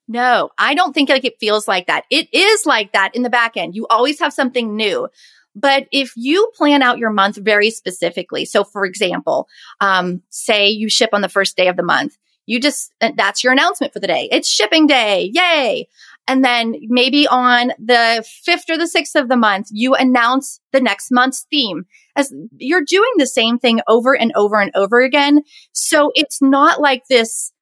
No, 0.08 0.50
I 0.56 0.74
don't 0.74 0.92
think 0.92 1.08
like 1.08 1.24
it 1.24 1.40
feels 1.40 1.66
like 1.66 1.88
that. 1.88 2.04
It 2.10 2.28
is 2.32 2.64
like 2.64 2.92
that 2.92 3.14
in 3.14 3.22
the 3.22 3.30
back 3.30 3.56
end. 3.56 3.74
You 3.74 3.86
always 3.88 4.20
have 4.20 4.32
something 4.32 4.76
new. 4.76 5.08
But 5.54 5.88
if 5.90 6.12
you 6.16 6.50
plan 6.54 6.82
out 6.82 6.98
your 6.98 7.10
month 7.10 7.36
very 7.36 7.70
specifically, 7.70 8.44
so 8.44 8.62
for 8.62 8.84
example, 8.84 9.48
um, 9.80 10.22
say 10.28 10.68
you 10.68 10.88
ship 10.90 11.10
on 11.12 11.22
the 11.22 11.30
first 11.30 11.56
day 11.56 11.68
of 11.68 11.76
the 11.76 11.82
month, 11.82 12.18
you 12.44 12.60
just, 12.60 12.92
uh, 13.00 13.10
that's 13.16 13.42
your 13.42 13.52
announcement 13.52 13.92
for 13.92 13.98
the 13.98 14.06
day. 14.06 14.28
It's 14.30 14.48
shipping 14.48 14.86
day. 14.86 15.30
Yay. 15.32 15.88
And 16.28 16.44
then 16.44 16.74
maybe 16.82 17.26
on 17.26 17.72
the 17.78 18.24
fifth 18.44 18.68
or 18.68 18.76
the 18.76 18.86
sixth 18.86 19.16
of 19.16 19.28
the 19.28 19.36
month, 19.36 19.68
you 19.70 19.94
announce 19.94 20.60
the 20.72 20.80
next 20.80 21.10
month's 21.10 21.46
theme 21.50 21.86
as 22.16 22.32
you're 22.58 22.84
doing 22.84 23.10
the 23.16 23.26
same 23.26 23.58
thing 23.58 23.80
over 23.88 24.14
and 24.14 24.32
over 24.34 24.60
and 24.60 24.70
over 24.74 25.00
again. 25.00 25.42
So 25.72 26.10
it's 26.14 26.42
not 26.42 26.80
like 26.80 27.04
this 27.08 27.52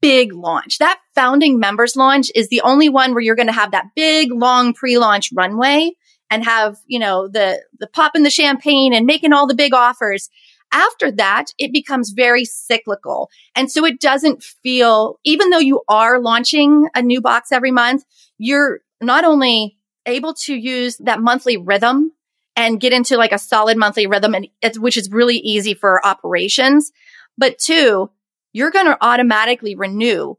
big 0.00 0.32
launch. 0.32 0.78
That 0.78 1.00
founding 1.14 1.58
members 1.58 1.96
launch 1.96 2.30
is 2.34 2.48
the 2.48 2.62
only 2.62 2.88
one 2.88 3.12
where 3.12 3.22
you're 3.22 3.36
going 3.36 3.46
to 3.46 3.52
have 3.52 3.72
that 3.72 3.86
big, 3.94 4.32
long 4.32 4.74
pre-launch 4.74 5.30
runway 5.34 5.92
and 6.30 6.44
have, 6.44 6.78
you 6.86 6.98
know, 6.98 7.28
the, 7.28 7.62
the 7.78 7.86
pop 7.88 8.14
in 8.14 8.22
the 8.22 8.30
champagne 8.30 8.94
and 8.94 9.06
making 9.06 9.32
all 9.32 9.46
the 9.46 9.54
big 9.54 9.74
offers. 9.74 10.30
After 10.72 11.10
that, 11.12 11.46
it 11.58 11.72
becomes 11.72 12.10
very 12.10 12.44
cyclical. 12.44 13.28
And 13.56 13.70
so 13.70 13.84
it 13.84 14.00
doesn't 14.00 14.42
feel, 14.42 15.18
even 15.24 15.50
though 15.50 15.58
you 15.58 15.82
are 15.88 16.20
launching 16.20 16.88
a 16.94 17.02
new 17.02 17.20
box 17.20 17.50
every 17.50 17.72
month, 17.72 18.04
you're 18.38 18.80
not 19.00 19.24
only 19.24 19.78
able 20.06 20.34
to 20.34 20.54
use 20.54 20.96
that 20.98 21.20
monthly 21.20 21.56
rhythm 21.56 22.12
and 22.56 22.80
get 22.80 22.92
into 22.92 23.16
like 23.16 23.32
a 23.32 23.38
solid 23.38 23.76
monthly 23.76 24.06
rhythm 24.06 24.34
and 24.34 24.46
which 24.78 24.96
is 24.96 25.10
really 25.10 25.38
easy 25.38 25.74
for 25.74 26.04
operations. 26.06 26.92
But 27.36 27.58
two, 27.58 28.10
you're 28.52 28.70
going 28.70 28.86
to 28.86 28.98
automatically 29.00 29.74
renew 29.74 30.36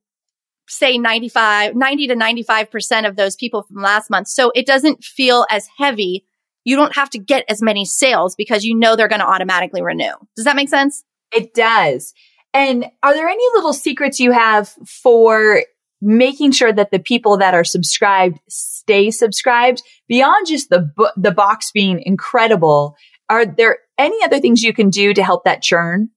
say 0.67 0.97
95, 0.97 1.75
90 1.75 2.07
to 2.07 2.15
95% 2.15 3.07
of 3.07 3.15
those 3.15 3.35
people 3.35 3.63
from 3.63 3.81
last 3.81 4.09
month. 4.09 4.27
So 4.27 4.51
it 4.55 4.65
doesn't 4.65 5.03
feel 5.03 5.45
as 5.49 5.67
heavy. 5.77 6.25
You 6.63 6.75
don't 6.75 6.95
have 6.95 7.09
to 7.11 7.19
get 7.19 7.45
as 7.49 7.61
many 7.61 7.85
sales 7.85 8.35
because 8.35 8.63
you 8.63 8.77
know 8.77 8.95
they're 8.95 9.07
going 9.07 9.21
to 9.21 9.27
automatically 9.27 9.81
renew. 9.81 10.13
Does 10.35 10.45
that 10.45 10.55
make 10.55 10.69
sense? 10.69 11.03
It 11.33 11.53
does. 11.53 12.13
And 12.53 12.85
are 13.03 13.13
there 13.13 13.27
any 13.27 13.43
little 13.53 13.73
secrets 13.73 14.19
you 14.19 14.31
have 14.31 14.69
for 14.85 15.63
making 16.01 16.51
sure 16.51 16.73
that 16.73 16.91
the 16.91 16.99
people 16.99 17.37
that 17.37 17.53
are 17.53 17.63
subscribed 17.63 18.39
stay 18.49 19.11
subscribed 19.11 19.83
beyond 20.07 20.47
just 20.47 20.69
the 20.69 20.89
the 21.15 21.31
box 21.31 21.71
being 21.71 22.01
incredible? 22.01 22.95
Are 23.29 23.45
there 23.45 23.77
any 23.97 24.21
other 24.23 24.39
things 24.39 24.63
you 24.63 24.73
can 24.73 24.89
do 24.89 25.13
to 25.13 25.23
help 25.23 25.45
that 25.45 25.61
churn? 25.61 26.09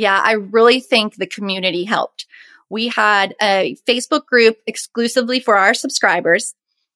Yeah, 0.00 0.18
I 0.18 0.32
really 0.32 0.80
think 0.80 1.16
the 1.16 1.26
community 1.26 1.84
helped 1.84 2.26
we 2.70 2.88
had 2.88 3.34
a 3.42 3.76
Facebook 3.86 4.24
group 4.24 4.56
exclusively 4.66 5.40
for 5.40 5.56
our 5.58 5.74
subscribers. 5.74 6.54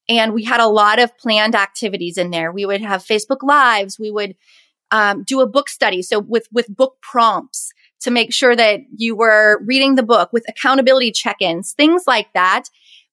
And 0.09 0.33
we 0.33 0.45
had 0.45 0.61
a 0.61 0.69
lot 0.69 0.99
of 0.99 1.17
planned 1.19 1.55
activities 1.55 2.17
in 2.17 2.31
there. 2.31 2.53
We 2.53 2.65
would 2.65 2.81
have 2.81 3.05
Facebook 3.05 3.43
lives. 3.43 3.99
We 3.99 4.11
would 4.11 4.37
um, 4.91 5.25
do 5.25 5.41
a 5.41 5.47
book 5.47 5.69
study. 5.69 6.03
So 6.03 6.21
with, 6.21 6.47
with 6.53 6.69
book 6.69 6.97
prompts 7.03 7.73
to 8.03 8.11
make 8.11 8.33
sure 8.33 8.55
that 8.55 8.81
you 8.97 9.17
were 9.17 9.61
reading 9.65 9.95
the 9.95 10.03
book 10.03 10.33
with 10.33 10.45
accountability 10.49 11.11
check-ins, 11.11 11.73
things 11.73 12.05
like 12.07 12.33
that. 12.35 12.65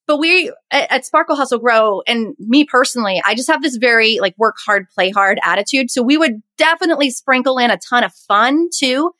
But 0.06 0.18
we 0.18 0.52
at, 0.70 0.92
at 0.92 1.06
Sparkle 1.06 1.38
Hustle 1.38 1.60
Grow 1.60 2.02
and 2.06 2.36
me 2.38 2.66
personally, 2.66 3.22
I 3.26 3.36
just 3.36 3.50
have 3.50 3.62
this 3.62 3.78
very 3.78 4.20
like 4.20 4.38
work 4.38 4.58
hard, 4.64 4.90
play 4.90 5.12
hard 5.12 5.40
attitude. 5.44 5.90
So 5.90 6.04
we 6.04 6.18
would 6.18 6.44
definitely 6.58 7.10
sprinkle 7.10 7.58
in 7.58 7.72
a 7.72 7.78
ton 7.78 8.04
of 8.04 8.14
fun 8.14 8.68
too. 8.78 9.12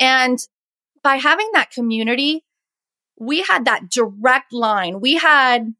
And 0.00 0.38
by 1.02 1.16
having 1.16 1.50
that 1.52 1.70
community, 1.70 2.44
we 3.18 3.42
had 3.42 3.66
that 3.66 3.90
direct 3.90 4.52
line. 4.52 5.00
We 5.00 5.14
had 5.14 5.74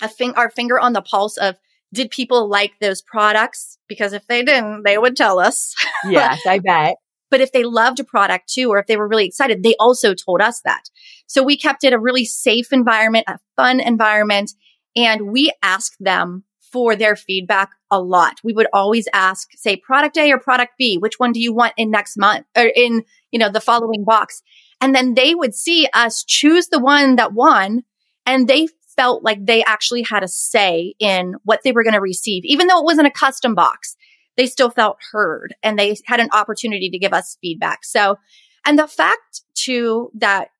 a 0.00 0.08
thing, 0.08 0.32
our 0.34 0.48
finger 0.48 0.78
on 0.78 0.92
the 0.92 1.02
pulse 1.02 1.36
of 1.36 1.56
did 1.92 2.10
people 2.10 2.48
like 2.48 2.72
those 2.80 3.02
products? 3.02 3.78
Because 3.88 4.12
if 4.12 4.26
they 4.26 4.42
didn't, 4.42 4.82
they 4.84 4.98
would 4.98 5.16
tell 5.16 5.38
us. 5.38 5.74
Yes, 6.08 6.40
I 6.46 6.58
bet. 6.58 6.96
But 7.30 7.40
if 7.40 7.52
they 7.52 7.64
loved 7.64 7.98
a 7.98 8.04
product 8.04 8.52
too, 8.52 8.68
or 8.68 8.78
if 8.78 8.86
they 8.86 8.96
were 8.96 9.08
really 9.08 9.24
excited, 9.24 9.62
they 9.62 9.74
also 9.80 10.14
told 10.14 10.42
us 10.42 10.60
that. 10.64 10.82
So 11.26 11.42
we 11.42 11.56
kept 11.56 11.82
it 11.82 11.92
a 11.92 11.98
really 11.98 12.24
safe 12.26 12.72
environment, 12.72 13.24
a 13.26 13.38
fun 13.56 13.80
environment, 13.80 14.52
and 14.94 15.28
we 15.32 15.50
asked 15.62 15.96
them 15.98 16.44
for 16.74 16.94
their 16.96 17.16
feedback 17.16 17.70
a 17.90 18.00
lot. 18.00 18.34
We 18.42 18.52
would 18.52 18.66
always 18.72 19.08
ask, 19.12 19.48
say, 19.54 19.76
product 19.76 20.18
A 20.18 20.32
or 20.32 20.38
product 20.38 20.72
B, 20.76 20.98
which 20.98 21.18
one 21.18 21.32
do 21.32 21.40
you 21.40 21.54
want 21.54 21.72
in 21.76 21.90
next 21.90 22.16
month 22.16 22.46
or 22.56 22.64
in, 22.64 23.04
you 23.34 23.40
know, 23.40 23.50
the 23.50 23.60
following 23.60 24.04
box? 24.04 24.42
And 24.80 24.94
then 24.94 25.14
they 25.14 25.34
would 25.34 25.54
see 25.54 25.88
us 25.92 26.24
choose 26.24 26.68
the 26.68 26.78
one 26.78 27.16
that 27.16 27.32
won 27.32 27.82
and 28.24 28.46
they 28.46 28.68
felt 28.94 29.24
like 29.24 29.44
they 29.44 29.64
actually 29.64 30.02
had 30.02 30.22
a 30.22 30.28
say 30.28 30.94
in 31.00 31.34
what 31.42 31.60
they 31.64 31.72
were 31.72 31.82
going 31.82 31.94
to 31.94 32.00
receive. 32.00 32.44
Even 32.44 32.68
though 32.68 32.78
it 32.78 32.84
wasn't 32.84 33.08
a 33.08 33.10
custom 33.10 33.56
box, 33.56 33.96
they 34.36 34.46
still 34.46 34.70
felt 34.70 34.98
heard 35.10 35.52
and 35.64 35.76
they 35.76 35.96
had 36.06 36.20
an 36.20 36.28
opportunity 36.32 36.88
to 36.90 36.98
give 36.98 37.12
us 37.12 37.36
feedback. 37.40 37.84
So, 37.84 38.18
and 38.64 38.78
the 38.78 38.86
fact 38.86 39.42
too 39.54 40.12
that 40.14 40.50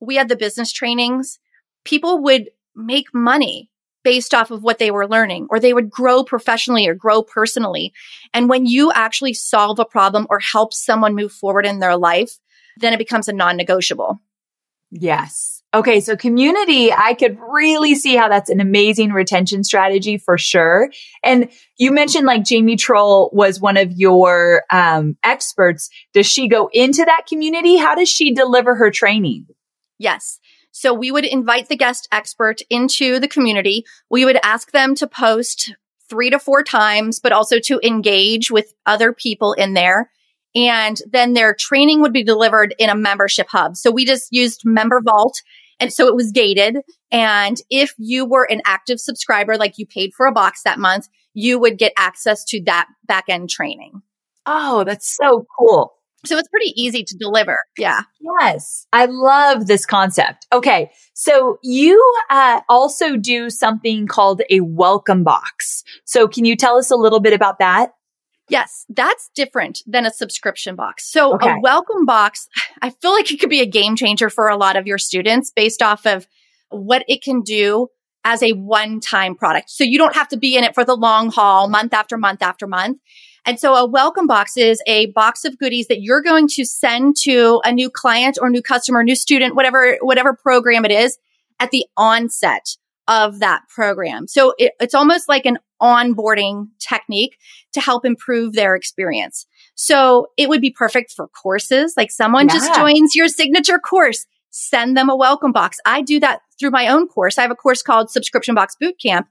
we 0.00 0.16
had 0.16 0.30
the 0.30 0.36
business 0.36 0.72
trainings, 0.72 1.38
people 1.84 2.22
would 2.22 2.48
make 2.74 3.06
money 3.12 3.68
based 4.02 4.34
off 4.34 4.50
of 4.50 4.62
what 4.62 4.78
they 4.78 4.90
were 4.90 5.08
learning, 5.08 5.46
or 5.50 5.60
they 5.60 5.72
would 5.72 5.90
grow 5.90 6.24
professionally 6.24 6.86
or 6.86 6.94
grow 6.94 7.22
personally. 7.22 7.92
And 8.32 8.48
when 8.48 8.66
you 8.66 8.92
actually 8.92 9.34
solve 9.34 9.78
a 9.78 9.84
problem 9.84 10.26
or 10.30 10.38
help 10.38 10.72
someone 10.72 11.14
move 11.14 11.32
forward 11.32 11.66
in 11.66 11.78
their 11.78 11.96
life, 11.96 12.38
then 12.78 12.92
it 12.92 12.98
becomes 12.98 13.28
a 13.28 13.32
non 13.32 13.56
negotiable. 13.56 14.20
Yes. 14.90 15.62
Okay. 15.74 16.00
So 16.00 16.16
community, 16.16 16.92
I 16.92 17.14
could 17.14 17.38
really 17.40 17.94
see 17.94 18.14
how 18.14 18.28
that's 18.28 18.50
an 18.50 18.60
amazing 18.60 19.12
retention 19.12 19.64
strategy 19.64 20.18
for 20.18 20.36
sure. 20.36 20.90
And 21.24 21.48
you 21.78 21.92
mentioned 21.92 22.26
like 22.26 22.44
Jamie 22.44 22.76
Trull 22.76 23.30
was 23.32 23.58
one 23.58 23.78
of 23.78 23.90
your 23.92 24.64
um, 24.70 25.16
experts. 25.24 25.88
Does 26.12 26.26
she 26.26 26.46
go 26.46 26.68
into 26.74 27.02
that 27.06 27.22
community? 27.26 27.78
How 27.78 27.94
does 27.94 28.10
she 28.10 28.34
deliver 28.34 28.74
her 28.74 28.90
training? 28.90 29.46
Yes. 29.98 30.38
So 30.72 30.92
we 30.92 31.12
would 31.12 31.24
invite 31.24 31.68
the 31.68 31.76
guest 31.76 32.08
expert 32.10 32.60
into 32.68 33.20
the 33.20 33.28
community. 33.28 33.84
We 34.10 34.24
would 34.24 34.38
ask 34.42 34.72
them 34.72 34.94
to 34.96 35.06
post 35.06 35.74
three 36.08 36.30
to 36.30 36.38
four 36.38 36.62
times, 36.62 37.20
but 37.20 37.32
also 37.32 37.58
to 37.60 37.80
engage 37.82 38.50
with 38.50 38.74
other 38.84 39.12
people 39.12 39.52
in 39.52 39.74
there 39.74 40.10
and 40.54 40.98
then 41.10 41.32
their 41.32 41.54
training 41.54 42.00
would 42.00 42.12
be 42.12 42.24
delivered 42.24 42.74
in 42.78 42.90
a 42.90 42.94
membership 42.94 43.48
hub. 43.50 43.76
So 43.76 43.90
we 43.90 44.04
just 44.04 44.28
used 44.30 44.64
MemberVault. 44.66 45.32
And 45.80 45.92
so 45.92 46.06
it 46.06 46.14
was 46.14 46.30
gated. 46.30 46.78
And 47.10 47.56
if 47.70 47.94
you 47.98 48.24
were 48.24 48.44
an 48.44 48.60
active 48.66 49.00
subscriber, 49.00 49.56
like 49.56 49.78
you 49.78 49.86
paid 49.86 50.12
for 50.14 50.26
a 50.26 50.32
box 50.32 50.62
that 50.62 50.78
month, 50.78 51.08
you 51.34 51.58
would 51.58 51.78
get 51.78 51.92
access 51.96 52.44
to 52.46 52.62
that 52.64 52.86
back 53.06 53.24
end 53.28 53.50
training. 53.50 54.02
Oh, 54.44 54.84
that's 54.84 55.16
so 55.16 55.46
cool. 55.58 55.94
So 56.24 56.38
it's 56.38 56.48
pretty 56.48 56.72
easy 56.80 57.02
to 57.04 57.16
deliver. 57.16 57.56
Yeah. 57.76 58.02
Yes. 58.40 58.86
I 58.92 59.06
love 59.06 59.66
this 59.66 59.84
concept. 59.84 60.46
Okay. 60.52 60.90
So 61.14 61.58
you 61.62 62.00
uh, 62.30 62.60
also 62.68 63.16
do 63.16 63.50
something 63.50 64.06
called 64.06 64.42
a 64.50 64.60
welcome 64.60 65.24
box. 65.24 65.82
So 66.04 66.28
can 66.28 66.44
you 66.44 66.56
tell 66.56 66.76
us 66.76 66.90
a 66.90 66.96
little 66.96 67.20
bit 67.20 67.32
about 67.32 67.58
that? 67.58 67.90
Yes, 68.48 68.84
that's 68.88 69.30
different 69.34 69.80
than 69.86 70.04
a 70.04 70.12
subscription 70.12 70.76
box. 70.76 71.10
So 71.10 71.34
Okay. 71.34 71.50
a 71.50 71.60
welcome 71.60 72.04
box, 72.04 72.48
I 72.82 72.90
feel 72.90 73.12
like 73.12 73.32
it 73.32 73.40
could 73.40 73.50
be 73.50 73.60
a 73.60 73.66
game 73.66 73.96
changer 73.96 74.30
for 74.30 74.48
a 74.48 74.56
lot 74.56 74.76
of 74.76 74.86
your 74.86 74.98
students 74.98 75.50
based 75.54 75.80
off 75.82 76.06
of 76.06 76.26
what 76.68 77.04
it 77.08 77.22
can 77.22 77.42
do 77.42 77.88
as 78.24 78.42
a 78.42 78.52
one 78.52 79.00
time 79.00 79.34
product. 79.34 79.70
So 79.70 79.84
you 79.84 79.98
don't 79.98 80.14
have 80.14 80.28
to 80.28 80.36
be 80.36 80.56
in 80.56 80.64
it 80.64 80.74
for 80.74 80.84
the 80.84 80.96
long 80.96 81.30
haul, 81.30 81.68
month 81.68 81.92
after 81.94 82.16
month 82.16 82.42
after 82.42 82.66
month. 82.66 82.98
And 83.44 83.58
so 83.58 83.74
a 83.74 83.84
welcome 83.84 84.26
box 84.28 84.56
is 84.56 84.80
a 84.86 85.06
box 85.06 85.44
of 85.44 85.58
goodies 85.58 85.88
that 85.88 86.00
you're 86.00 86.22
going 86.22 86.46
to 86.48 86.64
send 86.64 87.16
to 87.22 87.60
a 87.64 87.72
new 87.72 87.90
client 87.90 88.38
or 88.40 88.48
new 88.48 88.62
customer, 88.62 89.02
new 89.02 89.16
student, 89.16 89.56
whatever, 89.56 89.98
whatever 90.00 90.32
program 90.32 90.84
it 90.84 90.92
is 90.92 91.18
at 91.58 91.70
the 91.72 91.84
onset 91.96 92.76
of 93.08 93.40
that 93.40 93.62
program. 93.68 94.28
So 94.28 94.54
it, 94.58 94.72
it's 94.80 94.94
almost 94.94 95.28
like 95.28 95.44
an 95.44 95.58
onboarding 95.80 96.68
technique 96.78 97.36
to 97.72 97.80
help 97.80 98.06
improve 98.06 98.52
their 98.52 98.76
experience. 98.76 99.46
So 99.74 100.28
it 100.36 100.48
would 100.48 100.60
be 100.60 100.70
perfect 100.70 101.12
for 101.12 101.26
courses. 101.26 101.94
Like 101.96 102.12
someone 102.12 102.48
just 102.48 102.72
joins 102.76 103.16
your 103.16 103.26
signature 103.26 103.80
course, 103.80 104.24
send 104.50 104.96
them 104.96 105.10
a 105.10 105.16
welcome 105.16 105.50
box. 105.50 105.78
I 105.84 106.02
do 106.02 106.20
that 106.20 106.42
through 106.60 106.70
my 106.70 106.86
own 106.86 107.08
course. 107.08 107.38
I 107.38 107.42
have 107.42 107.50
a 107.50 107.56
course 107.56 107.82
called 107.82 108.10
Subscription 108.10 108.54
Box 108.54 108.76
Bootcamp. 108.80 109.24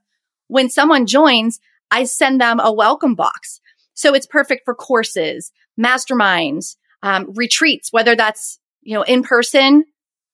When 0.48 0.68
someone 0.68 1.06
joins, 1.06 1.60
I 1.90 2.04
send 2.04 2.42
them 2.42 2.60
a 2.60 2.70
welcome 2.70 3.14
box. 3.14 3.60
So 4.02 4.14
it's 4.14 4.26
perfect 4.26 4.62
for 4.64 4.74
courses, 4.74 5.52
masterminds, 5.80 6.74
um, 7.04 7.32
retreats, 7.36 7.92
whether 7.92 8.16
that's, 8.16 8.58
you 8.80 8.94
know, 8.96 9.02
in 9.02 9.22
person 9.22 9.84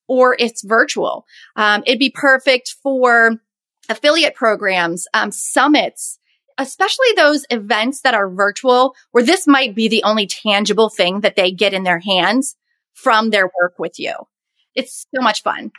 or 0.08 0.34
it's 0.38 0.64
virtual. 0.64 1.26
Um, 1.54 1.82
it'd 1.84 1.98
be 1.98 2.08
perfect 2.08 2.76
for 2.82 3.34
affiliate 3.90 4.34
programs, 4.34 5.06
um, 5.12 5.30
summits, 5.30 6.18
especially 6.56 7.08
those 7.14 7.44
events 7.50 8.00
that 8.00 8.14
are 8.14 8.30
virtual 8.30 8.94
where 9.10 9.22
this 9.22 9.46
might 9.46 9.74
be 9.74 9.86
the 9.86 10.02
only 10.02 10.26
tangible 10.26 10.88
thing 10.88 11.20
that 11.20 11.36
they 11.36 11.52
get 11.52 11.74
in 11.74 11.82
their 11.82 11.98
hands 11.98 12.56
from 12.94 13.28
their 13.28 13.50
work 13.60 13.74
with 13.78 13.98
you. 13.98 14.14
It's 14.74 15.06
so 15.14 15.20
much 15.20 15.42
fun. 15.42 15.72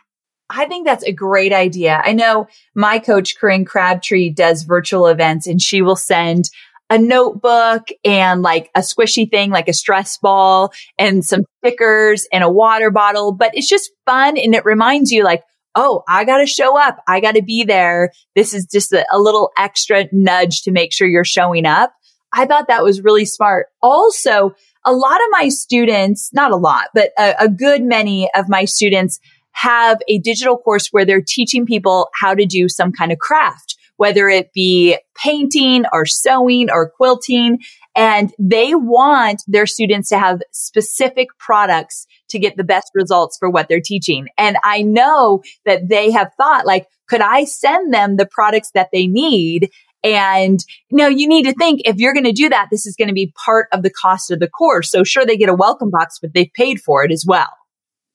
I 0.47 0.65
think 0.65 0.85
that's 0.85 1.03
a 1.03 1.11
great 1.11 1.53
idea. 1.53 1.99
I 2.03 2.13
know 2.13 2.47
my 2.75 2.99
coach, 2.99 3.35
Corinne 3.35 3.65
Crabtree, 3.65 4.29
does 4.29 4.61
virtual 4.61 5.07
events 5.07 5.47
and 5.47 5.59
she 5.59 5.81
will 5.81 5.95
send 5.95 6.51
a 6.89 6.97
notebook 6.97 7.89
and 8.03 8.41
like 8.41 8.69
a 8.75 8.79
squishy 8.79 9.29
thing, 9.29 9.51
like 9.51 9.67
a 9.67 9.73
stress 9.73 10.17
ball 10.17 10.71
and 10.97 11.25
some 11.25 11.43
stickers 11.59 12.27
and 12.31 12.43
a 12.43 12.49
water 12.49 12.89
bottle. 12.91 13.31
But 13.31 13.51
it's 13.53 13.69
just 13.69 13.91
fun. 14.05 14.37
And 14.37 14.55
it 14.55 14.65
reminds 14.65 15.11
you 15.11 15.23
like, 15.23 15.43
Oh, 15.75 16.03
I 16.07 16.25
got 16.25 16.39
to 16.39 16.47
show 16.47 16.79
up. 16.79 16.97
I 17.07 17.19
got 17.19 17.35
to 17.35 17.43
be 17.43 17.63
there. 17.63 18.11
This 18.35 18.55
is 18.55 18.65
just 18.65 18.91
a, 18.91 19.05
a 19.11 19.19
little 19.19 19.51
extra 19.55 20.05
nudge 20.11 20.63
to 20.63 20.71
make 20.71 20.91
sure 20.91 21.07
you're 21.07 21.23
showing 21.23 21.65
up. 21.65 21.93
I 22.33 22.45
thought 22.45 22.67
that 22.67 22.83
was 22.83 23.01
really 23.01 23.25
smart. 23.25 23.67
Also, 23.81 24.55
a 24.83 24.91
lot 24.91 25.15
of 25.17 25.27
my 25.31 25.49
students, 25.49 26.31
not 26.33 26.51
a 26.51 26.55
lot, 26.55 26.87
but 26.93 27.11
a, 27.19 27.43
a 27.43 27.49
good 27.49 27.83
many 27.83 28.29
of 28.33 28.49
my 28.49 28.65
students 28.65 29.19
have 29.51 29.99
a 30.07 30.19
digital 30.19 30.57
course 30.57 30.87
where 30.87 31.05
they're 31.05 31.21
teaching 31.25 31.65
people 31.65 32.09
how 32.19 32.33
to 32.33 32.45
do 32.45 32.67
some 32.67 32.91
kind 32.91 33.11
of 33.11 33.19
craft 33.19 33.75
whether 33.99 34.29
it 34.29 34.53
be 34.53 34.97
painting 35.13 35.83
or 35.91 36.05
sewing 36.05 36.71
or 36.71 36.89
quilting. 36.89 37.59
And 37.97 38.33
they 38.39 38.73
want 38.73 39.43
their 39.45 39.65
students 39.65 40.07
to 40.09 40.17
have 40.17 40.41
specific 40.53 41.27
products 41.37 42.07
to 42.29 42.39
get 42.39 42.55
the 42.55 42.63
best 42.63 42.91
results 42.95 43.37
for 43.37 43.49
what 43.49 43.67
they're 43.67 43.81
teaching. 43.83 44.29
And 44.37 44.55
I 44.63 44.83
know 44.83 45.43
that 45.65 45.89
they 45.89 46.11
have 46.11 46.31
thought 46.37 46.65
like, 46.65 46.87
could 47.09 47.19
I 47.19 47.43
send 47.43 47.93
them 47.93 48.15
the 48.15 48.25
products 48.25 48.71
that 48.73 48.87
they 48.93 49.05
need? 49.05 49.69
And 50.01 50.63
you 50.89 50.97
know, 50.97 51.09
you 51.09 51.27
need 51.27 51.43
to 51.43 51.53
think 51.53 51.81
if 51.83 51.97
you're 51.97 52.13
going 52.13 52.23
to 52.23 52.31
do 52.31 52.47
that, 52.47 52.69
this 52.71 52.85
is 52.85 52.95
going 52.95 53.09
to 53.09 53.13
be 53.13 53.33
part 53.45 53.67
of 53.73 53.83
the 53.83 53.89
cost 53.91 54.31
of 54.31 54.39
the 54.39 54.47
course. 54.47 54.89
So 54.89 55.03
sure, 55.03 55.25
they 55.25 55.35
get 55.35 55.49
a 55.49 55.53
welcome 55.53 55.89
box, 55.91 56.19
but 56.21 56.33
they've 56.33 56.53
paid 56.53 56.79
for 56.79 57.03
it 57.03 57.11
as 57.11 57.25
well. 57.27 57.49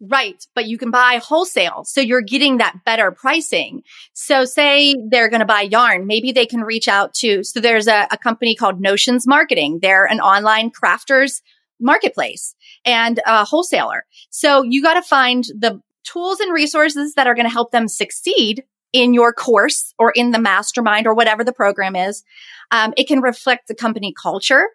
Right. 0.01 0.45
But 0.55 0.67
you 0.67 0.77
can 0.77 0.91
buy 0.91 1.21
wholesale. 1.23 1.85
So 1.85 2.01
you're 2.01 2.21
getting 2.21 2.59
that 2.59 2.85
better 2.85 3.11
pricing. 3.11 3.83
So 4.13 4.45
say 4.45 4.95
they're 5.09 5.29
going 5.29 5.41
to 5.41 5.47
buy 5.47 5.63
yarn. 5.63 6.07
Maybe 6.07 6.33
they 6.33 6.47
can 6.47 6.61
reach 6.61 6.89
out 6.89 7.15
to, 7.15 7.43
so 7.45 7.61
there's 7.61 7.87
a, 7.87 8.07
a 8.11 8.19
company 8.19 8.55
called 8.55 8.81
Notions 8.81 9.27
Marketing. 9.27 9.79
They're 9.81 10.05
an 10.05 10.21
online 10.21 10.71
crafters 10.71 11.41
marketplace 11.81 12.55
and 12.85 13.21
a 13.27 13.45
wholesaler. 13.45 14.05
So 14.31 14.63
you 14.63 14.83
got 14.83 14.95
to 14.95 15.03
find 15.03 15.45
the 15.45 15.81
tools 16.05 16.41
and 16.41 16.53
resources 16.53 17.15
that 17.15 17.27
are 17.27 17.35
going 17.35 17.47
to 17.47 17.53
help 17.53 17.71
them 17.71 17.89
succeed 17.89 18.65
in 18.93 19.15
your 19.15 19.33
course 19.33 19.93
or 19.99 20.13
in 20.15 20.31
the 20.31 20.39
mastermind 20.39 21.07
or 21.07 21.15
whatever 21.15 21.45
the 21.45 21.53
program 21.53 21.97
is. 21.97 22.23
Um, 22.71 22.95
it 22.97 23.09
can 23.09 23.21
reflect 23.21 23.69
the 23.69 23.75
company 23.75 24.15
culture 24.21 24.69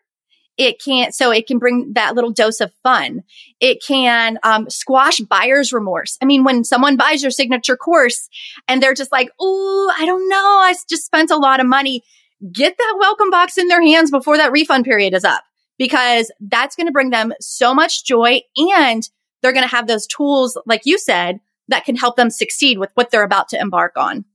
it 0.59 0.83
can, 0.83 1.13
so 1.13 1.31
it 1.31 1.47
can 1.47 1.57
bring 1.57 1.93
that 1.93 2.15
little 2.15 2.31
dose 2.31 2.59
of 2.59 2.73
fun. 2.83 3.23
It 3.61 3.81
can 3.81 4.37
um, 4.43 4.69
squash 4.69 5.19
buyer's 5.21 5.71
remorse. 5.71 6.17
I 6.21 6.25
mean, 6.25 6.43
when 6.43 6.65
someone 6.65 6.97
buys 6.97 7.21
your 7.21 7.31
signature 7.31 7.77
course 7.77 8.27
and 8.67 8.83
they're 8.83 8.93
just 8.93 9.11
like, 9.11 9.29
oh, 9.39 9.91
I 9.97 10.05
don't 10.05 10.27
know, 10.27 10.35
I 10.37 10.75
just 10.89 11.05
spent 11.05 11.31
a 11.31 11.37
lot 11.37 11.61
of 11.61 11.65
money. 11.65 12.03
Get 12.51 12.77
that 12.77 12.97
welcome 12.99 13.29
box 13.29 13.57
in 13.57 13.69
their 13.69 13.81
hands 13.81 14.11
before 14.11 14.35
that 14.35 14.51
refund 14.51 14.83
period 14.83 15.13
is 15.13 15.23
up 15.23 15.43
because 15.77 16.29
that's 16.41 16.75
going 16.75 16.87
to 16.87 16.93
bring 16.93 17.09
them 17.09 17.33
so 17.39 17.73
much 17.73 18.03
joy 18.03 18.41
and 18.57 19.09
they're 19.41 19.53
going 19.53 19.63
to 19.63 19.75
have 19.75 19.87
those 19.87 20.07
tools, 20.07 20.59
like 20.65 20.81
you 20.83 20.99
said, 20.99 21.39
that 21.69 21.85
can 21.85 21.95
help 21.95 22.17
them 22.17 22.29
succeed 22.29 22.79
with 22.79 22.91
what 22.95 23.11
they're 23.11 23.23
about 23.23 23.47
to 23.49 23.59
embark 23.59 23.93
on. 23.95 24.25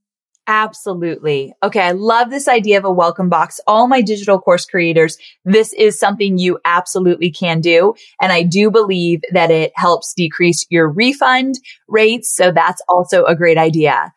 Absolutely. 0.47 1.53
Okay. 1.63 1.79
I 1.79 1.91
love 1.93 2.29
this 2.29 2.47
idea 2.47 2.77
of 2.77 2.85
a 2.85 2.91
welcome 2.91 3.29
box. 3.29 3.59
All 3.65 3.87
my 3.87 4.01
digital 4.01 4.39
course 4.39 4.65
creators, 4.65 5.17
this 5.43 5.73
is 5.73 5.97
something 5.97 6.37
you 6.37 6.59
absolutely 6.65 7.31
can 7.31 7.61
do. 7.61 7.95
And 8.21 8.31
I 8.31 8.43
do 8.43 8.69
believe 8.69 9.21
that 9.31 9.49
it 9.49 9.71
helps 9.75 10.13
decrease 10.13 10.67
your 10.69 10.87
refund 10.87 11.55
rates. 11.87 12.35
So 12.35 12.51
that's 12.51 12.81
also 12.87 13.25
a 13.25 13.35
great 13.35 13.57
idea. 13.57 14.13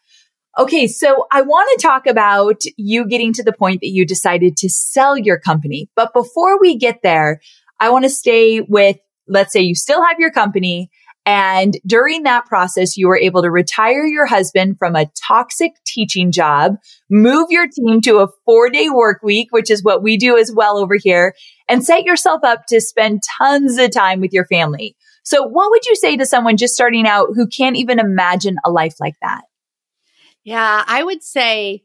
Okay. 0.59 0.87
So 0.87 1.27
I 1.33 1.43
want 1.43 1.71
to 1.79 1.87
talk 1.87 2.07
about 2.07 2.63
you 2.77 3.07
getting 3.07 3.33
to 3.35 3.43
the 3.43 3.53
point 3.53 3.81
that 3.81 3.89
you 3.89 4.05
decided 4.05 4.57
to 4.59 4.69
sell 4.69 5.17
your 5.17 5.39
company. 5.39 5.89
But 5.97 6.13
before 6.13 6.61
we 6.61 6.77
get 6.77 7.01
there, 7.03 7.41
I 7.81 7.89
want 7.89 8.05
to 8.05 8.11
stay 8.11 8.61
with, 8.61 8.99
let's 9.29 9.53
say 9.53 9.61
you 9.61 9.75
still 9.75 10.05
have 10.05 10.19
your 10.19 10.31
company 10.31 10.91
and 11.29 11.77
during 11.87 12.23
that 12.23 12.47
process, 12.47 12.97
you 12.97 13.07
were 13.07 13.19
able 13.19 13.43
to 13.43 13.51
retire 13.51 14.07
your 14.07 14.25
husband 14.25 14.79
from 14.79 14.97
a 14.97 15.11
toxic 15.29 15.73
teaching 15.85 16.33
job, 16.33 16.77
move 17.11 17.49
your 17.51 17.67
team 17.69 18.01
to 18.01 18.21
a 18.21 18.29
four 18.47 18.71
day 18.71 18.89
work 18.89 19.23
week, 19.23 19.49
which 19.51 19.71
is 19.71 19.85
what 19.85 20.03
we 20.03 20.17
do 20.17 20.39
as 20.39 20.51
well 20.51 20.79
over 20.79 20.95
here, 20.97 21.35
and 21.69 21.85
set 21.85 22.05
yourself 22.05 22.41
up 22.45 22.63
to 22.69 22.81
spend 22.81 23.23
tons 23.39 23.77
of 23.77 23.91
time 23.91 24.23
with 24.23 24.33
your 24.33 24.47
family. 24.47 24.97
So 25.23 25.43
what 25.43 25.71
would 25.71 25.85
you 25.85 25.97
say 25.97 26.17
to 26.17 26.25
someone 26.25 26.57
just 26.57 26.73
starting 26.73 27.07
out 27.07 27.29
who 27.35 27.47
can't 27.47 27.77
even 27.77 27.99
imagine 27.99 28.57
a 28.65 28.71
life 28.71 28.95
like 28.99 29.17
that? 29.21 29.43
Yeah, 30.45 30.83
I 30.87 31.03
would 31.03 31.23
say 31.23 31.85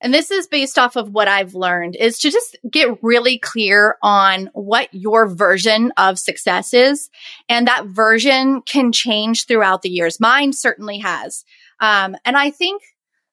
and 0.00 0.14
this 0.14 0.30
is 0.30 0.46
based 0.46 0.78
off 0.78 0.96
of 0.96 1.10
what 1.10 1.28
I've 1.28 1.54
learned 1.54 1.94
is 1.96 2.18
to 2.20 2.30
just 2.30 2.56
get 2.70 3.02
really 3.02 3.38
clear 3.38 3.96
on 4.02 4.48
what 4.54 4.92
your 4.92 5.28
version 5.28 5.92
of 5.96 6.18
success 6.18 6.72
is. 6.72 7.10
And 7.48 7.66
that 7.66 7.86
version 7.86 8.62
can 8.62 8.92
change 8.92 9.46
throughout 9.46 9.82
the 9.82 9.90
years. 9.90 10.18
Mine 10.18 10.52
certainly 10.52 10.98
has. 10.98 11.44
Um, 11.80 12.16
and 12.24 12.36
I 12.36 12.50
think 12.50 12.82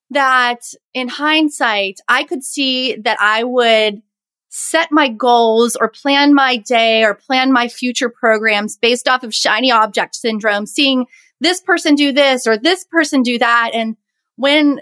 that 0.09 0.61
in 0.93 1.07
hindsight, 1.07 1.99
I 2.07 2.23
could 2.23 2.43
see 2.43 2.95
that 2.97 3.17
I 3.21 3.43
would 3.43 4.01
set 4.49 4.91
my 4.91 5.09
goals 5.09 5.75
or 5.75 5.89
plan 5.89 6.33
my 6.33 6.57
day 6.57 7.03
or 7.03 7.13
plan 7.13 7.51
my 7.51 7.67
future 7.67 8.09
programs 8.09 8.77
based 8.77 9.07
off 9.07 9.23
of 9.23 9.33
shiny 9.33 9.71
object 9.71 10.15
syndrome, 10.15 10.65
seeing 10.65 11.05
this 11.39 11.61
person 11.61 11.95
do 11.95 12.11
this 12.11 12.47
or 12.47 12.57
this 12.57 12.83
person 12.85 13.21
do 13.21 13.37
that. 13.37 13.71
And 13.73 13.95
when 14.35 14.81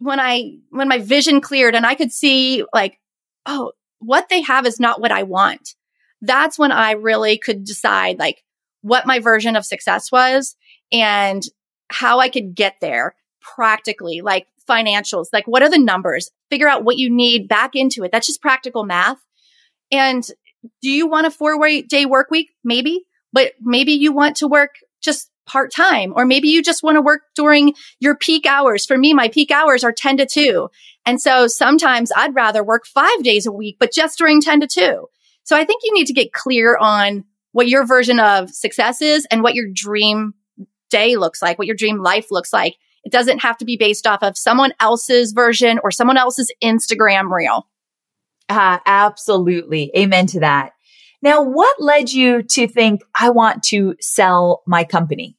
when 0.00 0.18
I, 0.18 0.56
when 0.70 0.88
my 0.88 0.98
vision 0.98 1.40
cleared 1.40 1.74
and 1.74 1.86
I 1.86 1.94
could 1.94 2.10
see 2.10 2.64
like, 2.74 2.98
oh, 3.46 3.72
what 4.00 4.28
they 4.28 4.42
have 4.42 4.66
is 4.66 4.80
not 4.80 5.00
what 5.00 5.12
I 5.12 5.22
want. 5.22 5.74
That's 6.22 6.58
when 6.58 6.72
I 6.72 6.92
really 6.92 7.38
could 7.38 7.64
decide 7.64 8.18
like 8.18 8.42
what 8.82 9.06
my 9.06 9.20
version 9.20 9.56
of 9.56 9.64
success 9.64 10.10
was 10.10 10.56
and 10.90 11.42
how 11.88 12.18
I 12.18 12.28
could 12.28 12.54
get 12.54 12.76
there 12.80 13.14
practically, 13.40 14.20
like 14.20 14.46
financials, 14.68 15.26
like 15.32 15.46
what 15.46 15.62
are 15.62 15.70
the 15.70 15.78
numbers? 15.78 16.30
Figure 16.50 16.68
out 16.68 16.84
what 16.84 16.96
you 16.96 17.10
need 17.10 17.48
back 17.48 17.74
into 17.74 18.04
it. 18.04 18.12
That's 18.12 18.26
just 18.26 18.42
practical 18.42 18.84
math. 18.84 19.18
And 19.90 20.24
do 20.82 20.90
you 20.90 21.06
want 21.06 21.26
a 21.26 21.30
four 21.30 21.58
day 21.88 22.06
work 22.06 22.30
week? 22.30 22.50
Maybe, 22.64 23.04
but 23.32 23.52
maybe 23.60 23.92
you 23.92 24.12
want 24.12 24.36
to 24.36 24.48
work 24.48 24.76
just 25.02 25.29
part 25.46 25.72
time, 25.74 26.12
or 26.14 26.24
maybe 26.24 26.48
you 26.48 26.62
just 26.62 26.82
want 26.82 26.96
to 26.96 27.02
work 27.02 27.22
during 27.34 27.74
your 27.98 28.16
peak 28.16 28.46
hours. 28.46 28.86
For 28.86 28.96
me, 28.96 29.14
my 29.14 29.28
peak 29.28 29.50
hours 29.50 29.82
are 29.84 29.92
10 29.92 30.18
to 30.18 30.26
2. 30.26 30.68
And 31.06 31.20
so 31.20 31.46
sometimes 31.46 32.12
I'd 32.14 32.34
rather 32.34 32.62
work 32.62 32.86
five 32.86 33.22
days 33.22 33.46
a 33.46 33.52
week, 33.52 33.76
but 33.80 33.92
just 33.92 34.18
during 34.18 34.40
10 34.40 34.60
to 34.60 34.66
2. 34.66 35.06
So 35.42 35.56
I 35.56 35.64
think 35.64 35.82
you 35.84 35.94
need 35.94 36.06
to 36.06 36.12
get 36.12 36.32
clear 36.32 36.76
on 36.76 37.24
what 37.52 37.68
your 37.68 37.84
version 37.86 38.20
of 38.20 38.50
success 38.50 39.02
is 39.02 39.26
and 39.30 39.42
what 39.42 39.54
your 39.54 39.66
dream 39.72 40.34
day 40.90 41.16
looks 41.16 41.42
like, 41.42 41.58
what 41.58 41.66
your 41.66 41.76
dream 41.76 42.02
life 42.02 42.30
looks 42.30 42.52
like. 42.52 42.76
It 43.02 43.12
doesn't 43.12 43.38
have 43.40 43.56
to 43.58 43.64
be 43.64 43.76
based 43.76 44.06
off 44.06 44.22
of 44.22 44.36
someone 44.36 44.72
else's 44.78 45.32
version 45.32 45.80
or 45.82 45.90
someone 45.90 46.16
else's 46.16 46.52
Instagram 46.62 47.30
reel. 47.34 47.66
Uh, 48.48 48.78
absolutely. 48.84 49.90
Amen 49.96 50.26
to 50.26 50.40
that. 50.40 50.72
Now, 51.22 51.42
what 51.42 51.80
led 51.80 52.12
you 52.12 52.42
to 52.42 52.66
think 52.66 53.02
I 53.18 53.30
want 53.30 53.62
to 53.64 53.94
sell 54.00 54.62
my 54.66 54.84
company? 54.84 55.36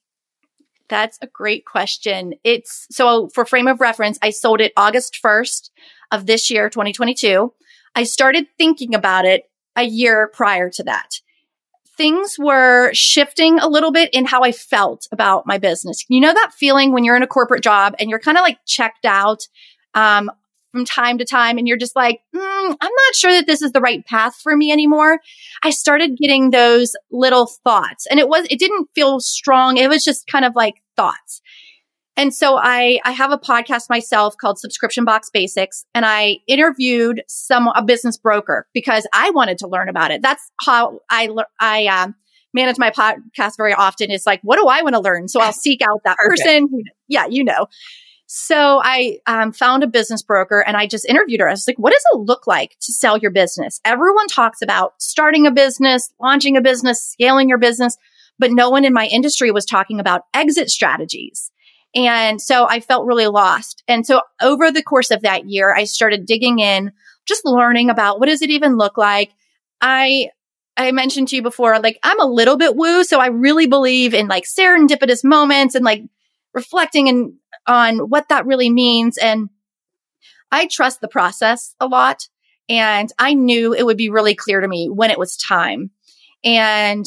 That's 0.90 1.18
a 1.22 1.28
great 1.28 1.66
question. 1.66 2.34
It's 2.44 2.86
so 2.92 3.30
for 3.30 3.46
frame 3.46 3.68
of 3.68 3.80
reference, 3.80 4.20
I 4.22 4.30
sold 4.30 4.62
it 4.62 4.74
August 4.76 5.18
1st 5.24 5.70
of 6.12 6.26
this 6.26 6.52
year, 6.52 6.70
2022. 6.70 7.54
I 7.96 8.04
started 8.04 8.48
thinking 8.58 8.94
about 8.94 9.26
it 9.26 9.44
a 9.76 9.84
year 9.84 10.30
prior 10.34 10.70
to 10.72 10.84
that. 10.84 11.22
Things 11.98 12.36
were 12.38 12.94
shifting 12.94 13.60
a 13.60 13.68
little 13.68 13.92
bit 13.92 14.10
in 14.14 14.26
how 14.26 14.42
I 14.42 14.52
felt 14.52 15.08
about 15.12 15.48
my 15.48 15.58
business. 15.58 16.06
You 16.10 16.20
know 16.20 16.34
that 16.34 16.52
feeling 16.54 16.92
when 16.92 17.04
you're 17.04 17.16
in 17.16 17.24
a 17.24 17.28
corporate 17.28 17.64
job 17.64 17.96
and 18.00 18.10
you're 18.10 18.20
kind 18.20 18.38
of 18.38 18.42
like 18.42 18.58
checked 18.66 19.06
out 19.06 19.48
um, 19.94 20.30
from 20.72 20.86
time 20.86 21.18
to 21.18 21.26
time 21.26 21.58
and 21.58 21.68
you're 21.68 21.78
just 21.78 21.96
like, 21.96 22.22
mm, 22.36 22.40
I'm 22.42 22.76
not 22.80 23.16
sure 23.16 23.32
that 23.32 23.48
this 23.48 23.62
is 23.62 23.72
the 23.72 23.82
right 23.82 24.06
path 24.06 24.36
for 24.36 24.56
me 24.56 24.72
anymore. 24.72 25.20
I 25.64 25.70
started 25.70 26.18
getting 26.18 26.52
those 26.52 26.94
little 27.12 27.48
thoughts 27.64 28.08
and 28.08 28.20
it 28.20 28.28
was, 28.28 28.48
it 28.50 28.60
didn't 28.60 28.90
feel 28.96 29.20
strong. 29.20 29.78
It 29.78 29.90
was 29.90 30.04
just 30.04 30.28
kind 30.28 30.46
of 30.46 30.56
like 30.56 30.76
thoughts. 30.96 31.42
And 32.18 32.34
so 32.34 32.58
I, 32.58 33.00
I 33.06 33.12
have 33.12 33.32
a 33.32 33.38
podcast 33.38 33.90
myself 33.90 34.36
called 34.38 34.60
Subscription 34.60 35.06
Box 35.06 35.30
Basics 35.32 35.86
and 35.96 36.06
I 36.06 36.38
interviewed 36.48 37.24
some, 37.28 37.68
a 37.70 37.84
business 37.84 38.18
broker 38.18 38.68
because 38.74 39.08
I 39.14 39.32
wanted 39.32 39.58
to 39.60 39.68
learn 39.68 39.90
about 39.90 40.12
it. 40.12 40.22
That's 40.22 40.52
how 40.62 41.00
I, 41.10 41.30
I, 41.60 41.88
um, 41.88 42.16
manage 42.54 42.78
my 42.78 42.92
podcast 42.92 43.56
very 43.58 43.74
often 43.74 44.12
is 44.12 44.26
like, 44.26 44.42
what 44.44 44.58
do 44.58 44.68
I 44.68 44.82
want 44.82 44.94
to 44.96 45.00
learn? 45.00 45.28
So 45.28 45.40
I'll 45.40 45.54
seek 45.54 45.82
out 45.82 46.02
that 46.04 46.18
person. 46.18 46.68
Who, 46.70 46.84
yeah, 47.08 47.26
you 47.26 47.46
know. 47.46 47.68
So 48.34 48.80
I 48.82 49.18
um, 49.28 49.52
found 49.52 49.84
a 49.84 49.88
business 49.88 50.24
broker 50.24 50.64
and 50.66 50.78
I 50.78 50.88
just 50.88 51.04
interviewed 51.04 51.42
her. 51.42 51.50
I 51.50 51.52
was 51.52 51.68
like, 51.68 51.78
what 51.78 51.92
does 51.92 52.04
it 52.14 52.20
look 52.20 52.48
like 52.48 52.78
to 52.80 52.94
sell 52.94 53.18
your 53.18 53.30
business? 53.30 53.82
Everyone 53.84 54.28
talks 54.28 54.62
about 54.62 54.94
starting 55.00 55.46
a 55.46 55.52
business, 55.52 56.14
launching 56.18 56.56
a 56.56 56.62
business, 56.62 57.04
scaling 57.04 57.50
your 57.50 57.58
business, 57.58 57.98
but 58.40 58.54
no 58.54 58.70
one 58.70 58.86
in 58.86 58.94
my 58.94 59.08
industry 59.08 59.52
was 59.52 59.66
talking 59.66 60.00
about 60.00 60.22
exit 60.34 60.70
strategies. 60.70 61.52
And 61.94 62.42
so 62.42 62.66
I 62.70 62.80
felt 62.80 63.06
really 63.06 63.28
lost. 63.28 63.84
And 63.90 64.08
so 64.08 64.22
over 64.42 64.72
the 64.72 64.82
course 64.82 65.12
of 65.12 65.24
that 65.24 65.50
year, 65.50 65.76
I 65.76 65.84
started 65.84 66.26
digging 66.26 66.60
in, 66.60 66.94
just 67.26 67.44
learning 67.44 67.90
about 67.90 68.22
what 68.22 68.30
does 68.30 68.42
it 68.42 68.50
even 68.50 68.78
look 68.78 68.98
like? 68.98 69.34
I 69.82 70.30
I 70.78 70.94
mentioned 70.94 71.28
to 71.28 71.36
you 71.36 71.42
before, 71.42 71.78
like 71.82 72.00
I'm 72.02 72.22
a 72.22 72.32
little 72.32 72.56
bit 72.56 72.78
woo, 72.78 73.04
so 73.04 73.20
I 73.20 73.28
really 73.28 73.68
believe 73.68 74.14
in 74.14 74.30
like 74.30 74.46
serendipitous 74.46 75.22
moments 75.22 75.76
and 75.76 75.84
like 75.84 76.04
reflecting 76.54 77.10
and 77.10 77.34
on 77.68 78.10
what 78.10 78.30
that 78.30 78.46
really 78.46 78.70
means. 78.70 79.18
And 79.18 79.50
I 80.52 80.68
trust 80.68 81.02
the 81.02 81.08
process 81.08 81.76
a 81.80 81.88
lot. 81.88 82.28
And 82.70 83.12
I 83.20 83.34
knew 83.34 83.74
it 83.74 83.86
would 83.86 83.98
be 83.98 84.10
really 84.10 84.36
clear 84.36 84.62
to 84.62 84.68
me 84.68 84.90
when 84.90 85.12
it 85.12 85.20
was 85.20 85.36
time. 85.36 85.92
And 86.44 87.06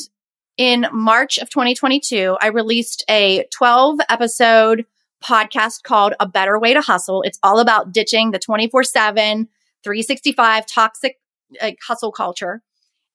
in 0.57 0.86
March 0.92 1.38
of 1.38 1.50
2022, 1.50 2.36
I 2.40 2.48
released 2.48 3.05
a 3.09 3.46
12 3.52 4.00
episode 4.09 4.84
podcast 5.22 5.82
called 5.82 6.14
A 6.20 6.28
Better 6.28 6.59
Way 6.59 6.74
to 6.74 6.80
Hustle. 6.80 7.22
It's 7.22 7.38
all 7.42 7.59
about 7.59 7.92
ditching 7.92 8.30
the 8.30 8.38
24 8.38 8.84
7, 8.84 9.48
365 9.82 10.66
toxic 10.66 11.18
hustle 11.86 12.12
culture. 12.12 12.62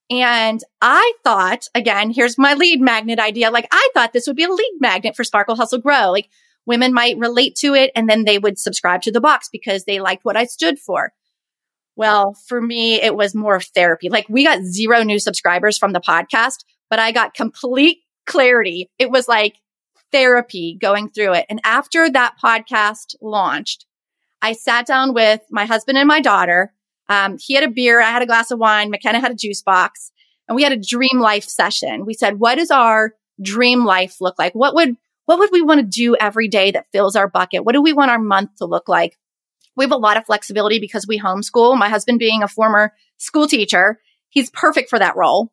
And 0.10 0.60
I 0.82 1.14
thought, 1.24 1.68
again, 1.76 2.10
here's 2.10 2.38
my 2.38 2.56
lead 2.56 2.82
magnet 2.82 3.20
idea. 3.20 3.52
Like 3.52 3.68
I 3.72 3.90
thought 3.94 4.12
this 4.12 4.26
would 4.26 4.36
be 4.36 4.44
a 4.44 4.50
lead 4.50 4.78
magnet 4.80 5.16
for 5.16 5.24
Sparkle 5.24 5.56
Hustle 5.56 5.80
Grow. 5.80 6.12
Like 6.12 6.30
women 6.66 6.94
might 6.94 7.18
relate 7.18 7.56
to 7.56 7.74
it 7.74 7.92
and 7.96 8.10
then 8.10 8.26
they 8.26 8.38
would 8.38 8.60
subscribe 8.60 9.02
to 9.04 9.12
the 9.12 9.22
box 9.22 9.50
because 9.52 9.86
they 9.86 10.00
liked 10.00 10.26
what 10.26 10.38
I 10.38 10.46
stood 10.46 10.80
for. 10.80 11.12
Well, 11.96 12.34
for 12.48 12.62
me, 12.62 13.02
it 13.02 13.16
was 13.16 13.36
more 13.36 13.60
therapy. 13.60 14.10
Like 14.10 14.28
we 14.30 14.44
got 14.44 14.64
zero 14.64 15.04
new 15.04 15.20
subscribers 15.20 15.78
from 15.78 15.94
the 15.94 16.00
podcast, 16.00 16.64
but 16.90 17.00
I 17.00 17.12
got 17.12 17.34
complete 17.34 18.00
clarity. 18.26 18.90
It 18.98 19.12
was 19.12 19.28
like 19.28 19.56
therapy 20.12 20.78
going 20.80 21.10
through 21.10 21.34
it. 21.34 21.46
And 21.50 21.60
after 21.64 22.10
that 22.10 22.36
podcast 22.42 23.16
launched, 23.22 23.86
I 24.42 24.54
sat 24.54 24.86
down 24.86 25.14
with 25.14 25.42
my 25.52 25.66
husband 25.66 25.98
and 25.98 26.08
my 26.08 26.22
daughter. 26.22 26.74
Um, 27.10 27.38
he 27.40 27.56
had 27.56 27.64
a 27.64 27.70
beer. 27.70 28.00
I 28.00 28.12
had 28.12 28.22
a 28.22 28.28
glass 28.28 28.52
of 28.52 28.60
wine. 28.60 28.90
McKenna 28.90 29.20
had 29.20 29.32
a 29.32 29.36
juice 29.36 29.62
box 29.62 30.12
and 30.48 30.56
we 30.56 30.64
had 30.64 30.72
a 30.72 30.78
dream 30.78 31.20
life 31.20 31.44
session. 31.44 32.06
We 32.06 32.14
said, 32.14 32.40
what 32.40 32.56
does 32.56 32.72
our 32.72 33.14
dream 33.42 33.86
life 33.86 34.22
look 34.22 34.40
like? 34.40 34.54
What 34.54 34.74
would, 34.76 34.96
what 35.30 35.38
would 35.38 35.52
we 35.52 35.62
want 35.62 35.80
to 35.80 35.86
do 35.86 36.16
every 36.16 36.48
day 36.48 36.72
that 36.72 36.88
fills 36.92 37.16
our 37.16 37.28
bucket? 37.28 37.64
What 37.64 37.74
do 37.74 37.84
we 37.84 37.94
want 37.94 38.10
our 38.10 38.18
month 38.18 38.56
to 38.56 38.66
look 38.66 38.90
like? 38.90 39.16
We 39.76 39.86
have 39.86 39.92
a 39.92 39.96
lot 39.96 40.18
of 40.18 40.26
flexibility 40.26 40.80
because 40.80 41.06
we 41.06 41.20
homeschool. 41.20 41.78
My 41.78 41.88
husband 41.88 42.18
being 42.18 42.42
a 42.42 42.48
former 42.48 42.94
school 43.18 43.48
teacher, 43.48 44.00
he's 44.30 44.50
perfect 44.50 44.90
for 44.90 44.98
that 44.98 45.16
role. 45.16 45.52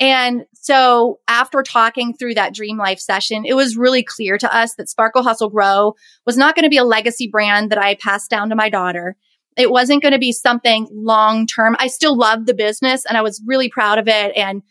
And 0.00 0.46
so 0.54 1.20
after 1.28 1.62
talking 1.62 2.14
through 2.14 2.36
that 2.36 2.54
dream 2.54 2.78
life 2.78 3.00
session, 3.00 3.44
it 3.44 3.52
was 3.52 3.76
really 3.76 4.02
clear 4.02 4.38
to 4.38 4.56
us 4.56 4.76
that 4.76 4.88
Sparkle 4.88 5.22
Hustle 5.22 5.50
Grow 5.50 5.92
was 6.24 6.38
not 6.38 6.54
going 6.54 6.64
to 6.64 6.70
be 6.70 6.78
a 6.78 6.84
legacy 6.84 7.28
brand 7.28 7.70
that 7.70 7.78
I 7.78 7.96
passed 7.96 8.30
down 8.30 8.48
to 8.48 8.56
my 8.56 8.70
daughter. 8.70 9.14
It 9.58 9.70
wasn't 9.70 10.00
going 10.00 10.14
to 10.14 10.18
be 10.18 10.32
something 10.32 10.88
long 10.90 11.46
term. 11.46 11.76
I 11.78 11.88
still 11.88 12.16
loved 12.16 12.46
the 12.46 12.54
business 12.54 13.04
and 13.04 13.18
I 13.18 13.20
was 13.20 13.42
really 13.44 13.68
proud 13.68 13.98
of 13.98 14.08
it 14.08 14.34
and 14.38 14.62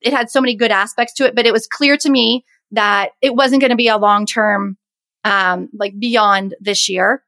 it 0.00 0.14
had 0.14 0.30
so 0.30 0.40
many 0.40 0.56
good 0.56 0.70
aspects 0.70 1.12
to 1.14 1.26
it, 1.26 1.34
but 1.34 1.44
it 1.44 1.52
was 1.52 1.66
clear 1.66 1.98
to 1.98 2.08
me 2.08 2.46
that 2.72 3.10
it 3.22 3.34
wasn't 3.34 3.60
going 3.60 3.70
to 3.70 3.76
be 3.76 3.88
a 3.88 3.98
long 3.98 4.26
term, 4.26 4.76
um, 5.24 5.68
like 5.72 5.98
beyond 5.98 6.54
this 6.60 6.88
year. 6.88 7.22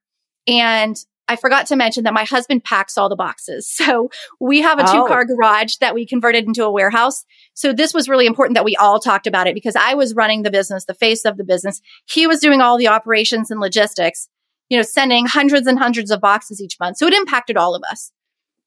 And 0.46 0.96
I 1.30 1.36
forgot 1.36 1.66
to 1.66 1.76
mention 1.76 2.04
that 2.04 2.14
my 2.14 2.24
husband 2.24 2.64
packs 2.64 2.96
all 2.96 3.08
the 3.08 3.16
boxes. 3.16 3.76
So 3.88 4.10
we 4.40 4.60
have 4.60 4.78
a 4.78 4.82
two 4.82 5.04
car 5.06 5.22
oh. 5.22 5.34
garage 5.34 5.76
that 5.76 5.94
we 5.94 6.04
converted 6.04 6.46
into 6.46 6.64
a 6.64 6.70
warehouse. 6.70 7.24
So 7.54 7.72
this 7.72 7.94
was 7.94 8.08
really 8.08 8.26
important 8.26 8.56
that 8.56 8.64
we 8.64 8.76
all 8.76 8.98
talked 8.98 9.26
about 9.26 9.46
it 9.46 9.54
because 9.54 9.76
I 9.76 9.94
was 9.94 10.14
running 10.14 10.42
the 10.42 10.50
business, 10.50 10.84
the 10.84 10.94
face 10.94 11.24
of 11.24 11.36
the 11.36 11.44
business. 11.44 11.80
He 12.06 12.26
was 12.26 12.40
doing 12.40 12.60
all 12.60 12.76
the 12.76 12.88
operations 12.88 13.50
and 13.50 13.60
logistics, 13.60 14.28
you 14.68 14.76
know, 14.76 14.82
sending 14.82 15.26
hundreds 15.26 15.66
and 15.66 15.78
hundreds 15.78 16.10
of 16.10 16.20
boxes 16.20 16.60
each 16.60 16.76
month. 16.80 16.98
So 16.98 17.06
it 17.06 17.14
impacted 17.14 17.56
all 17.56 17.74
of 17.74 17.82
us. 17.90 18.10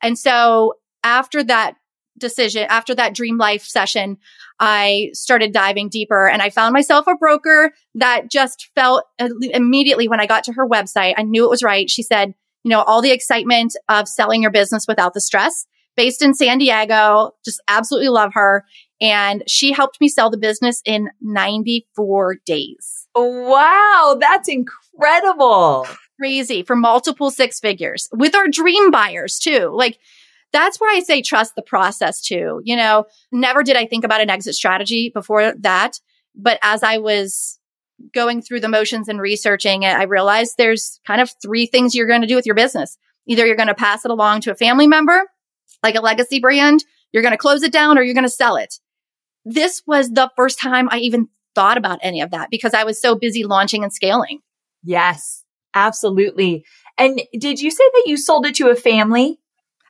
And 0.01 0.17
so 0.17 0.76
after 1.03 1.43
that 1.43 1.76
decision, 2.18 2.66
after 2.70 2.95
that 2.95 3.16
dream 3.16 3.38
life 3.38 3.64
session, 3.64 4.18
I 4.59 5.09
started 5.14 5.53
diving 5.53 5.89
deeper 5.89 6.28
and 6.28 6.41
I 6.41 6.49
found 6.49 6.74
myself 6.74 7.07
a 7.07 7.16
broker 7.16 7.72
that 7.95 8.30
just 8.30 8.70
felt 8.76 9.05
uh, 9.20 9.30
immediately 9.41 10.07
when 10.07 10.20
I 10.20 10.28
got 10.28 10.43
to 10.45 10.53
her 10.53 10.68
website, 10.68 11.16
I 11.18 11.24
knew 11.24 11.45
it 11.45 11.49
was 11.49 11.64
right. 11.64 11.89
She 11.89 12.03
said, 12.03 12.34
you 12.64 12.70
know, 12.70 12.84
all 12.84 13.01
the 13.01 13.12
excitement 13.12 13.76
of 13.89 14.07
selling 14.07 14.41
your 14.41 14.51
business 14.51 14.86
without 14.88 15.14
the 15.14 15.22
stress. 15.22 15.66
Based 15.97 16.22
in 16.22 16.34
San 16.34 16.57
Diego, 16.59 17.32
just 17.43 17.62
absolutely 17.68 18.09
love 18.09 18.32
her. 18.34 18.66
And 19.01 19.43
she 19.47 19.74
helped 19.74 19.99
me 19.99 20.07
sell 20.07 20.30
the 20.30 20.38
business 20.38 20.82
in 20.86 21.09
94 21.22 22.36
days. 22.45 23.07
Wow, 23.16 24.18
that's 24.20 24.47
incredible. 24.47 25.88
Crazy 26.18 26.64
for 26.64 26.76
multiple 26.76 27.32
six 27.32 27.59
figures 27.59 28.07
with 28.14 28.36
our 28.36 28.47
dream 28.47 28.91
buyers 28.91 29.39
too. 29.39 29.72
Like, 29.74 29.99
that's 30.53 30.79
where 30.79 30.95
I 30.95 31.01
say 31.01 31.21
trust 31.21 31.55
the 31.55 31.61
process 31.61 32.21
too. 32.21 32.61
You 32.63 32.75
know, 32.75 33.05
never 33.31 33.63
did 33.63 33.75
I 33.75 33.85
think 33.85 34.03
about 34.03 34.21
an 34.21 34.29
exit 34.29 34.55
strategy 34.55 35.09
before 35.13 35.53
that. 35.59 35.99
But 36.35 36.59
as 36.61 36.83
I 36.83 36.97
was 36.97 37.59
going 38.13 38.41
through 38.41 38.61
the 38.61 38.67
motions 38.67 39.07
and 39.07 39.19
researching 39.19 39.83
it, 39.83 39.95
I 39.95 40.03
realized 40.03 40.55
there's 40.57 40.99
kind 41.05 41.21
of 41.21 41.31
three 41.41 41.65
things 41.65 41.95
you're 41.95 42.07
going 42.07 42.21
to 42.21 42.27
do 42.27 42.35
with 42.35 42.45
your 42.45 42.55
business. 42.55 42.97
Either 43.27 43.45
you're 43.45 43.55
going 43.55 43.67
to 43.67 43.75
pass 43.75 44.05
it 44.05 44.11
along 44.11 44.41
to 44.41 44.51
a 44.51 44.55
family 44.55 44.87
member, 44.87 45.23
like 45.83 45.95
a 45.95 46.01
legacy 46.01 46.39
brand, 46.39 46.83
you're 47.11 47.23
going 47.23 47.33
to 47.33 47.37
close 47.37 47.63
it 47.63 47.71
down 47.71 47.97
or 47.97 48.01
you're 48.01 48.13
going 48.13 48.23
to 48.23 48.29
sell 48.29 48.55
it. 48.55 48.75
This 49.45 49.81
was 49.85 50.09
the 50.09 50.31
first 50.35 50.59
time 50.59 50.87
I 50.91 50.99
even 50.99 51.27
thought 51.55 51.77
about 51.77 51.99
any 52.01 52.21
of 52.21 52.31
that 52.31 52.49
because 52.49 52.73
I 52.73 52.83
was 52.83 53.01
so 53.01 53.15
busy 53.15 53.43
launching 53.43 53.83
and 53.83 53.93
scaling. 53.93 54.39
Yes, 54.83 55.43
absolutely. 55.73 56.65
And 56.97 57.21
did 57.37 57.59
you 57.61 57.71
say 57.71 57.83
that 57.93 58.03
you 58.05 58.17
sold 58.17 58.45
it 58.45 58.55
to 58.55 58.69
a 58.69 58.75
family? 58.75 59.39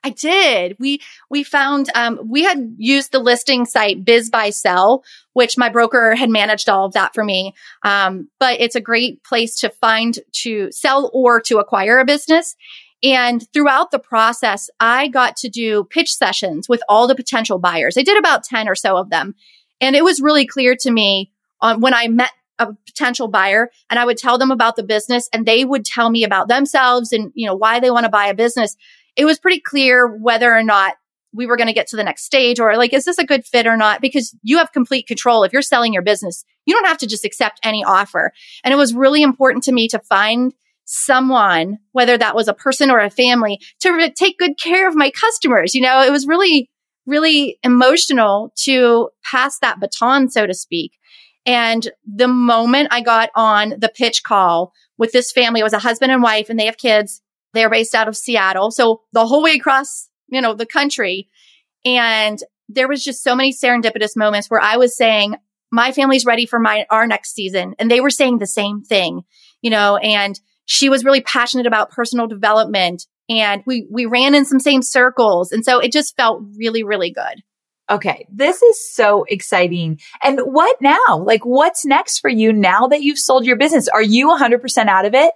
I 0.03 0.09
did. 0.09 0.77
We 0.79 0.99
we 1.29 1.43
found 1.43 1.89
um, 1.93 2.19
we 2.25 2.43
had 2.43 2.75
used 2.77 3.11
the 3.11 3.19
listing 3.19 3.65
site 3.65 4.03
BizBuySell, 4.03 5.03
which 5.33 5.57
my 5.57 5.69
broker 5.69 6.15
had 6.15 6.29
managed 6.29 6.69
all 6.69 6.85
of 6.85 6.93
that 6.93 7.13
for 7.13 7.23
me. 7.23 7.53
Um, 7.83 8.29
but 8.39 8.59
it's 8.59 8.75
a 8.75 8.81
great 8.81 9.23
place 9.23 9.59
to 9.59 9.69
find 9.69 10.17
to 10.43 10.71
sell 10.71 11.11
or 11.13 11.39
to 11.41 11.59
acquire 11.59 11.99
a 11.99 12.05
business. 12.05 12.55
And 13.03 13.45
throughout 13.53 13.91
the 13.91 13.99
process, 13.99 14.69
I 14.79 15.07
got 15.07 15.35
to 15.37 15.49
do 15.49 15.83
pitch 15.85 16.13
sessions 16.13 16.69
with 16.69 16.81
all 16.87 17.07
the 17.07 17.15
potential 17.15 17.59
buyers. 17.59 17.97
I 17.97 18.03
did 18.03 18.17
about 18.17 18.43
ten 18.43 18.67
or 18.67 18.75
so 18.75 18.97
of 18.97 19.09
them, 19.09 19.35
and 19.79 19.95
it 19.95 20.03
was 20.03 20.21
really 20.21 20.47
clear 20.47 20.75
to 20.77 20.91
me 20.91 21.31
on 21.59 21.79
when 21.79 21.93
I 21.93 22.07
met 22.07 22.31
a 22.57 22.75
potential 22.85 23.27
buyer 23.27 23.71
and 23.89 23.99
I 23.99 24.05
would 24.05 24.17
tell 24.17 24.37
them 24.37 24.51
about 24.51 24.75
the 24.75 24.83
business 24.83 25.27
and 25.33 25.45
they 25.47 25.65
would 25.65 25.83
tell 25.83 26.11
me 26.11 26.23
about 26.23 26.47
themselves 26.47 27.11
and, 27.11 27.31
you 27.33 27.47
know, 27.47 27.55
why 27.55 27.79
they 27.79 27.89
want 27.89 28.03
to 28.03 28.09
buy 28.09 28.27
a 28.27 28.35
business 28.35 28.77
it 29.15 29.25
was 29.25 29.39
pretty 29.39 29.59
clear 29.59 30.07
whether 30.07 30.53
or 30.53 30.63
not 30.63 30.95
we 31.33 31.45
were 31.45 31.57
going 31.57 31.67
to 31.67 31.73
get 31.73 31.87
to 31.87 31.95
the 31.95 32.03
next 32.03 32.23
stage 32.23 32.59
or 32.59 32.75
like, 32.75 32.93
is 32.93 33.05
this 33.05 33.17
a 33.17 33.25
good 33.25 33.45
fit 33.45 33.67
or 33.67 33.77
not? 33.77 34.01
Because 34.01 34.35
you 34.43 34.57
have 34.57 34.73
complete 34.73 35.07
control. 35.07 35.43
If 35.43 35.53
you're 35.53 35.61
selling 35.61 35.93
your 35.93 36.01
business, 36.01 36.43
you 36.65 36.73
don't 36.73 36.87
have 36.87 36.97
to 36.99 37.07
just 37.07 37.25
accept 37.25 37.59
any 37.63 37.83
offer. 37.83 38.31
And 38.63 38.73
it 38.73 38.77
was 38.77 38.93
really 38.93 39.21
important 39.21 39.63
to 39.65 39.71
me 39.71 39.87
to 39.89 39.99
find 39.99 40.53
someone, 40.85 41.77
whether 41.93 42.17
that 42.17 42.35
was 42.35 42.47
a 42.47 42.53
person 42.53 42.91
or 42.91 42.99
a 42.99 43.09
family, 43.09 43.59
to 43.79 43.91
re- 43.91 44.11
take 44.11 44.37
good 44.37 44.59
care 44.61 44.87
of 44.87 44.95
my 44.95 45.09
customers. 45.09 45.73
You 45.73 45.81
know, 45.81 46.01
it 46.01 46.11
was 46.11 46.27
really, 46.27 46.69
really 47.05 47.57
emotional 47.63 48.51
to 48.63 49.09
pass 49.23 49.57
that 49.59 49.79
baton, 49.79 50.29
so 50.29 50.45
to 50.45 50.53
speak. 50.53 50.91
And 51.45 51.89
the 52.05 52.27
moment 52.27 52.89
I 52.91 53.01
got 53.01 53.29
on 53.35 53.75
the 53.77 53.89
pitch 53.89 54.23
call 54.23 54.73
with 54.97 55.11
this 55.11 55.31
family, 55.31 55.61
it 55.61 55.63
was 55.63 55.73
a 55.73 55.79
husband 55.79 56.11
and 56.11 56.21
wife 56.21 56.49
and 56.49 56.59
they 56.59 56.65
have 56.65 56.77
kids. 56.77 57.21
They're 57.53 57.69
based 57.69 57.95
out 57.95 58.07
of 58.07 58.17
Seattle. 58.17 58.71
So 58.71 59.01
the 59.13 59.25
whole 59.25 59.43
way 59.43 59.51
across, 59.51 60.09
you 60.27 60.41
know, 60.41 60.53
the 60.53 60.65
country. 60.65 61.29
And 61.85 62.39
there 62.69 62.87
was 62.87 63.03
just 63.03 63.23
so 63.23 63.35
many 63.35 63.53
serendipitous 63.53 64.15
moments 64.15 64.49
where 64.49 64.61
I 64.61 64.77
was 64.77 64.95
saying, 64.95 65.35
my 65.71 65.91
family's 65.91 66.25
ready 66.25 66.45
for 66.45 66.59
my, 66.59 66.85
our 66.89 67.07
next 67.07 67.33
season. 67.33 67.75
And 67.79 67.89
they 67.89 68.01
were 68.01 68.09
saying 68.09 68.37
the 68.37 68.47
same 68.47 68.83
thing, 68.83 69.21
you 69.61 69.69
know, 69.69 69.97
and 69.97 70.39
she 70.65 70.89
was 70.89 71.03
really 71.03 71.21
passionate 71.21 71.65
about 71.65 71.91
personal 71.91 72.27
development 72.27 73.05
and 73.29 73.63
we, 73.65 73.87
we 73.89 74.05
ran 74.05 74.35
in 74.35 74.45
some 74.45 74.59
same 74.59 74.81
circles. 74.81 75.51
And 75.51 75.63
so 75.63 75.79
it 75.79 75.91
just 75.91 76.15
felt 76.17 76.43
really, 76.57 76.83
really 76.83 77.11
good. 77.11 77.41
Okay. 77.89 78.25
This 78.31 78.61
is 78.61 78.93
so 78.93 79.25
exciting. 79.27 79.99
And 80.23 80.39
what 80.39 80.77
now? 80.81 81.23
Like, 81.25 81.45
what's 81.45 81.85
next 81.85 82.19
for 82.19 82.29
you 82.29 82.53
now 82.53 82.87
that 82.87 83.01
you've 83.01 83.19
sold 83.19 83.45
your 83.45 83.57
business? 83.57 83.87
Are 83.89 84.01
you 84.01 84.27
100% 84.27 84.87
out 84.87 85.05
of 85.05 85.13
it? 85.13 85.33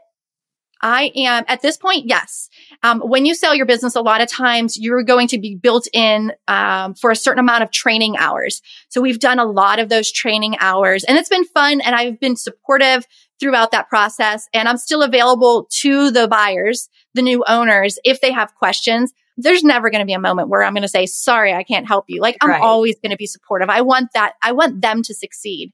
I 0.81 1.11
am 1.15 1.45
at 1.47 1.61
this 1.61 1.77
point, 1.77 2.05
yes. 2.05 2.49
Um, 2.83 2.99
when 2.99 3.25
you 3.25 3.33
sell 3.33 3.55
your 3.55 3.65
business, 3.65 3.95
a 3.95 4.01
lot 4.01 4.21
of 4.21 4.29
times 4.29 4.77
you're 4.77 5.03
going 5.03 5.27
to 5.29 5.39
be 5.39 5.55
built 5.55 5.87
in 5.93 6.33
um, 6.47 6.93
for 6.93 7.11
a 7.11 7.15
certain 7.15 7.39
amount 7.39 7.63
of 7.63 7.71
training 7.71 8.17
hours. 8.17 8.61
So 8.89 9.01
we've 9.01 9.19
done 9.19 9.39
a 9.39 9.45
lot 9.45 9.79
of 9.79 9.89
those 9.89 10.11
training 10.11 10.57
hours 10.59 11.03
and 11.03 11.17
it's 11.17 11.29
been 11.29 11.45
fun 11.45 11.81
and 11.81 11.95
I've 11.95 12.19
been 12.19 12.35
supportive 12.35 13.05
throughout 13.39 13.71
that 13.71 13.89
process. 13.89 14.47
And 14.53 14.67
I'm 14.67 14.77
still 14.77 15.01
available 15.01 15.67
to 15.81 16.11
the 16.11 16.27
buyers, 16.27 16.89
the 17.13 17.21
new 17.21 17.43
owners, 17.47 17.97
if 18.03 18.21
they 18.21 18.31
have 18.31 18.53
questions. 18.55 19.13
There's 19.37 19.63
never 19.63 19.89
going 19.89 19.99
to 19.99 20.05
be 20.05 20.13
a 20.13 20.19
moment 20.19 20.49
where 20.49 20.63
I'm 20.63 20.73
going 20.73 20.83
to 20.83 20.87
say, 20.87 21.05
sorry, 21.05 21.53
I 21.53 21.63
can't 21.63 21.87
help 21.87 22.05
you. 22.07 22.21
Like 22.21 22.37
I'm 22.41 22.51
right. 22.51 22.61
always 22.61 22.95
going 23.01 23.11
to 23.11 23.17
be 23.17 23.27
supportive. 23.27 23.69
I 23.69 23.81
want 23.81 24.11
that. 24.13 24.33
I 24.41 24.53
want 24.53 24.81
them 24.81 25.03
to 25.03 25.13
succeed. 25.13 25.73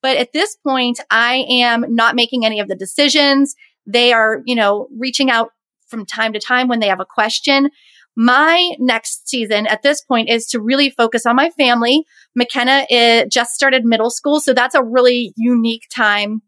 But 0.00 0.18
at 0.18 0.32
this 0.32 0.56
point, 0.56 1.00
I 1.10 1.46
am 1.48 1.94
not 1.94 2.14
making 2.14 2.44
any 2.44 2.60
of 2.60 2.68
the 2.68 2.74
decisions. 2.74 3.54
They 3.86 4.12
are, 4.12 4.42
you 4.44 4.54
know, 4.54 4.88
reaching 4.96 5.30
out 5.30 5.50
from 5.88 6.06
time 6.06 6.32
to 6.32 6.40
time 6.40 6.68
when 6.68 6.80
they 6.80 6.88
have 6.88 7.00
a 7.00 7.06
question. 7.06 7.70
My 8.16 8.72
next 8.78 9.28
season 9.28 9.66
at 9.66 9.82
this 9.82 10.00
point 10.00 10.28
is 10.28 10.46
to 10.48 10.60
really 10.60 10.90
focus 10.90 11.26
on 11.26 11.36
my 11.36 11.50
family. 11.50 12.04
McKenna 12.34 12.86
is, 12.88 13.26
just 13.28 13.54
started 13.54 13.84
middle 13.84 14.10
school. 14.10 14.40
So 14.40 14.54
that's 14.54 14.74
a 14.74 14.82
really 14.82 15.32
unique 15.36 15.88
time 15.94 16.42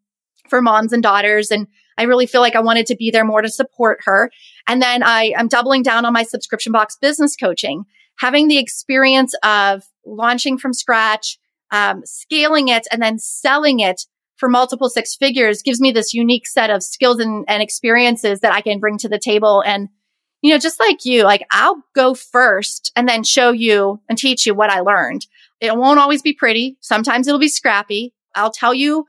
for 0.48 0.62
moms 0.62 0.92
and 0.92 1.02
daughters. 1.02 1.50
And 1.50 1.66
I 1.98 2.04
really 2.04 2.26
feel 2.26 2.40
like 2.40 2.54
I 2.54 2.60
wanted 2.60 2.86
to 2.86 2.96
be 2.96 3.10
there 3.10 3.24
more 3.24 3.42
to 3.42 3.48
support 3.48 3.98
her. 4.04 4.30
And 4.66 4.80
then 4.80 5.02
I, 5.02 5.32
am 5.36 5.48
doubling 5.48 5.82
down 5.82 6.04
on 6.04 6.12
my 6.12 6.22
subscription 6.22 6.72
box 6.72 6.96
business 7.00 7.34
coaching, 7.36 7.84
having 8.18 8.48
the 8.48 8.58
experience 8.58 9.34
of 9.42 9.82
launching 10.04 10.58
from 10.58 10.72
scratch, 10.72 11.38
um, 11.72 12.02
scaling 12.04 12.68
it 12.68 12.86
and 12.92 13.02
then 13.02 13.18
selling 13.18 13.80
it 13.80 14.02
for 14.36 14.48
multiple 14.48 14.88
six 14.88 15.16
figures 15.16 15.62
gives 15.62 15.80
me 15.80 15.92
this 15.92 16.14
unique 16.14 16.46
set 16.46 16.70
of 16.70 16.82
skills 16.82 17.18
and, 17.18 17.44
and 17.48 17.62
experiences 17.62 18.40
that 18.40 18.52
I 18.52 18.60
can 18.60 18.78
bring 18.78 18.98
to 18.98 19.08
the 19.08 19.18
table. 19.18 19.62
And, 19.66 19.88
you 20.42 20.52
know, 20.52 20.58
just 20.58 20.78
like 20.78 21.04
you, 21.04 21.24
like 21.24 21.46
I'll 21.50 21.82
go 21.94 22.14
first 22.14 22.92
and 22.94 23.08
then 23.08 23.24
show 23.24 23.50
you 23.50 24.00
and 24.08 24.18
teach 24.18 24.46
you 24.46 24.54
what 24.54 24.70
I 24.70 24.80
learned. 24.80 25.26
It 25.60 25.76
won't 25.76 25.98
always 25.98 26.22
be 26.22 26.34
pretty. 26.34 26.76
Sometimes 26.80 27.26
it'll 27.26 27.40
be 27.40 27.48
scrappy. 27.48 28.12
I'll 28.34 28.52
tell 28.52 28.74
you 28.74 29.06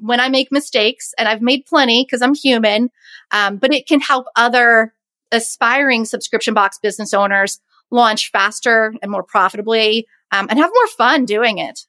when 0.00 0.20
I 0.20 0.28
make 0.28 0.52
mistakes 0.52 1.12
and 1.18 1.28
I've 1.28 1.42
made 1.42 1.66
plenty 1.66 2.04
because 2.04 2.22
I'm 2.22 2.34
human. 2.34 2.90
Um, 3.30 3.56
but 3.56 3.74
it 3.74 3.86
can 3.88 4.00
help 4.00 4.26
other 4.36 4.94
aspiring 5.32 6.04
subscription 6.04 6.54
box 6.54 6.78
business 6.78 7.12
owners 7.12 7.60
launch 7.90 8.30
faster 8.30 8.94
and 9.02 9.10
more 9.10 9.22
profitably 9.22 10.06
um, 10.30 10.46
and 10.50 10.58
have 10.58 10.70
more 10.72 10.88
fun 10.88 11.24
doing 11.24 11.58
it. 11.58 11.80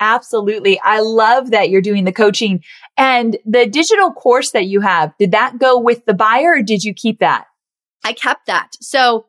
Absolutely. 0.00 0.80
I 0.82 1.00
love 1.00 1.50
that 1.50 1.68
you're 1.68 1.82
doing 1.82 2.04
the 2.04 2.12
coaching 2.12 2.64
and 2.96 3.36
the 3.44 3.66
digital 3.66 4.10
course 4.10 4.52
that 4.52 4.66
you 4.66 4.80
have. 4.80 5.12
Did 5.18 5.32
that 5.32 5.58
go 5.58 5.78
with 5.78 6.06
the 6.06 6.14
buyer 6.14 6.54
or 6.54 6.62
did 6.62 6.82
you 6.82 6.94
keep 6.94 7.18
that? 7.18 7.44
I 8.02 8.14
kept 8.14 8.46
that. 8.46 8.70
So 8.80 9.26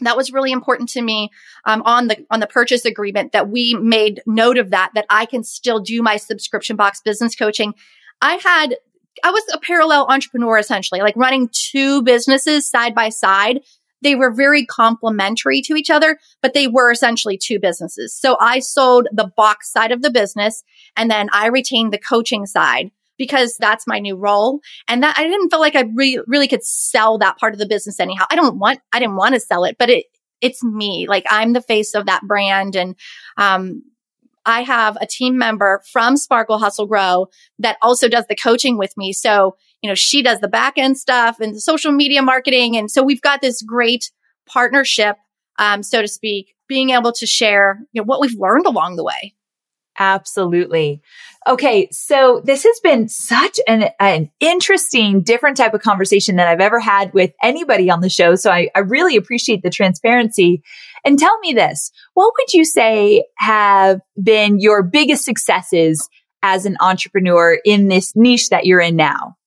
that 0.00 0.16
was 0.16 0.32
really 0.32 0.50
important 0.50 0.88
to 0.90 1.02
me 1.02 1.30
um, 1.64 1.82
on 1.84 2.08
the 2.08 2.26
on 2.30 2.40
the 2.40 2.46
purchase 2.46 2.84
agreement 2.84 3.32
that 3.32 3.48
we 3.48 3.74
made 3.74 4.22
note 4.26 4.58
of 4.58 4.70
that 4.70 4.90
that 4.94 5.06
I 5.08 5.26
can 5.26 5.44
still 5.44 5.80
do 5.80 6.02
my 6.02 6.16
subscription 6.16 6.76
box 6.76 7.00
business 7.00 7.34
coaching. 7.34 7.74
I 8.20 8.34
had 8.34 8.76
I 9.24 9.30
was 9.30 9.42
a 9.52 9.58
parallel 9.58 10.06
entrepreneur 10.08 10.58
essentially, 10.58 11.00
like 11.00 11.16
running 11.16 11.48
two 11.52 12.02
businesses 12.02 12.68
side 12.68 12.94
by 12.94 13.08
side. 13.08 13.60
They 14.02 14.14
were 14.14 14.32
very 14.32 14.64
complementary 14.64 15.62
to 15.62 15.74
each 15.74 15.90
other, 15.90 16.18
but 16.42 16.54
they 16.54 16.66
were 16.66 16.90
essentially 16.90 17.36
two 17.36 17.58
businesses. 17.58 18.14
So 18.14 18.36
I 18.40 18.60
sold 18.60 19.08
the 19.12 19.30
box 19.36 19.72
side 19.72 19.92
of 19.92 20.02
the 20.02 20.10
business 20.10 20.62
and 20.96 21.10
then 21.10 21.28
I 21.32 21.46
retained 21.46 21.92
the 21.92 21.98
coaching 21.98 22.46
side 22.46 22.90
because 23.16 23.56
that's 23.58 23.86
my 23.86 23.98
new 23.98 24.16
role. 24.16 24.60
And 24.86 25.02
that 25.02 25.18
I 25.18 25.24
didn't 25.24 25.50
feel 25.50 25.60
like 25.60 25.74
I 25.74 25.84
re- 25.94 26.22
really 26.26 26.48
could 26.48 26.64
sell 26.64 27.18
that 27.18 27.38
part 27.38 27.52
of 27.52 27.58
the 27.58 27.66
business 27.66 27.98
anyhow. 27.98 28.24
I 28.30 28.36
don't 28.36 28.58
want, 28.58 28.80
I 28.92 29.00
didn't 29.00 29.16
want 29.16 29.34
to 29.34 29.40
sell 29.40 29.64
it, 29.64 29.76
but 29.78 29.90
it, 29.90 30.06
it's 30.40 30.62
me. 30.62 31.06
Like 31.08 31.24
I'm 31.28 31.52
the 31.52 31.60
face 31.60 31.94
of 31.94 32.06
that 32.06 32.22
brand. 32.22 32.76
And, 32.76 32.94
um, 33.36 33.82
I 34.46 34.62
have 34.62 34.96
a 34.98 35.06
team 35.06 35.36
member 35.36 35.82
from 35.92 36.16
Sparkle 36.16 36.58
Hustle 36.58 36.86
Grow 36.86 37.26
that 37.58 37.76
also 37.82 38.08
does 38.08 38.24
the 38.28 38.36
coaching 38.36 38.78
with 38.78 38.96
me. 38.96 39.12
So, 39.12 39.56
you 39.82 39.88
know, 39.88 39.94
she 39.94 40.22
does 40.22 40.40
the 40.40 40.48
back 40.48 40.74
end 40.76 40.98
stuff 40.98 41.40
and 41.40 41.54
the 41.54 41.60
social 41.60 41.92
media 41.92 42.22
marketing. 42.22 42.76
And 42.76 42.90
so 42.90 43.02
we've 43.02 43.22
got 43.22 43.40
this 43.40 43.62
great 43.62 44.10
partnership, 44.46 45.16
um, 45.58 45.82
so 45.82 46.02
to 46.02 46.08
speak, 46.08 46.54
being 46.68 46.90
able 46.90 47.12
to 47.12 47.26
share, 47.26 47.80
you 47.92 48.00
know, 48.00 48.04
what 48.04 48.20
we've 48.20 48.38
learned 48.38 48.66
along 48.66 48.96
the 48.96 49.04
way. 49.04 49.34
Absolutely. 50.00 51.02
Okay. 51.48 51.88
So 51.90 52.40
this 52.44 52.62
has 52.62 52.78
been 52.80 53.08
such 53.08 53.58
an, 53.66 53.88
an 53.98 54.30
interesting, 54.38 55.22
different 55.22 55.56
type 55.56 55.74
of 55.74 55.82
conversation 55.82 56.36
that 56.36 56.46
I've 56.46 56.60
ever 56.60 56.78
had 56.78 57.12
with 57.12 57.32
anybody 57.42 57.90
on 57.90 58.00
the 58.00 58.08
show. 58.08 58.36
So 58.36 58.50
I, 58.50 58.68
I 58.76 58.80
really 58.80 59.16
appreciate 59.16 59.62
the 59.62 59.70
transparency. 59.70 60.62
And 61.04 61.18
tell 61.18 61.36
me 61.40 61.52
this, 61.52 61.90
what 62.14 62.32
would 62.38 62.52
you 62.52 62.64
say 62.64 63.24
have 63.38 64.00
been 64.22 64.60
your 64.60 64.84
biggest 64.84 65.24
successes 65.24 66.08
as 66.42 66.64
an 66.64 66.76
entrepreneur 66.80 67.58
in 67.64 67.88
this 67.88 68.14
niche 68.14 68.50
that 68.50 68.66
you're 68.66 68.80
in 68.80 68.94
now? 68.94 69.37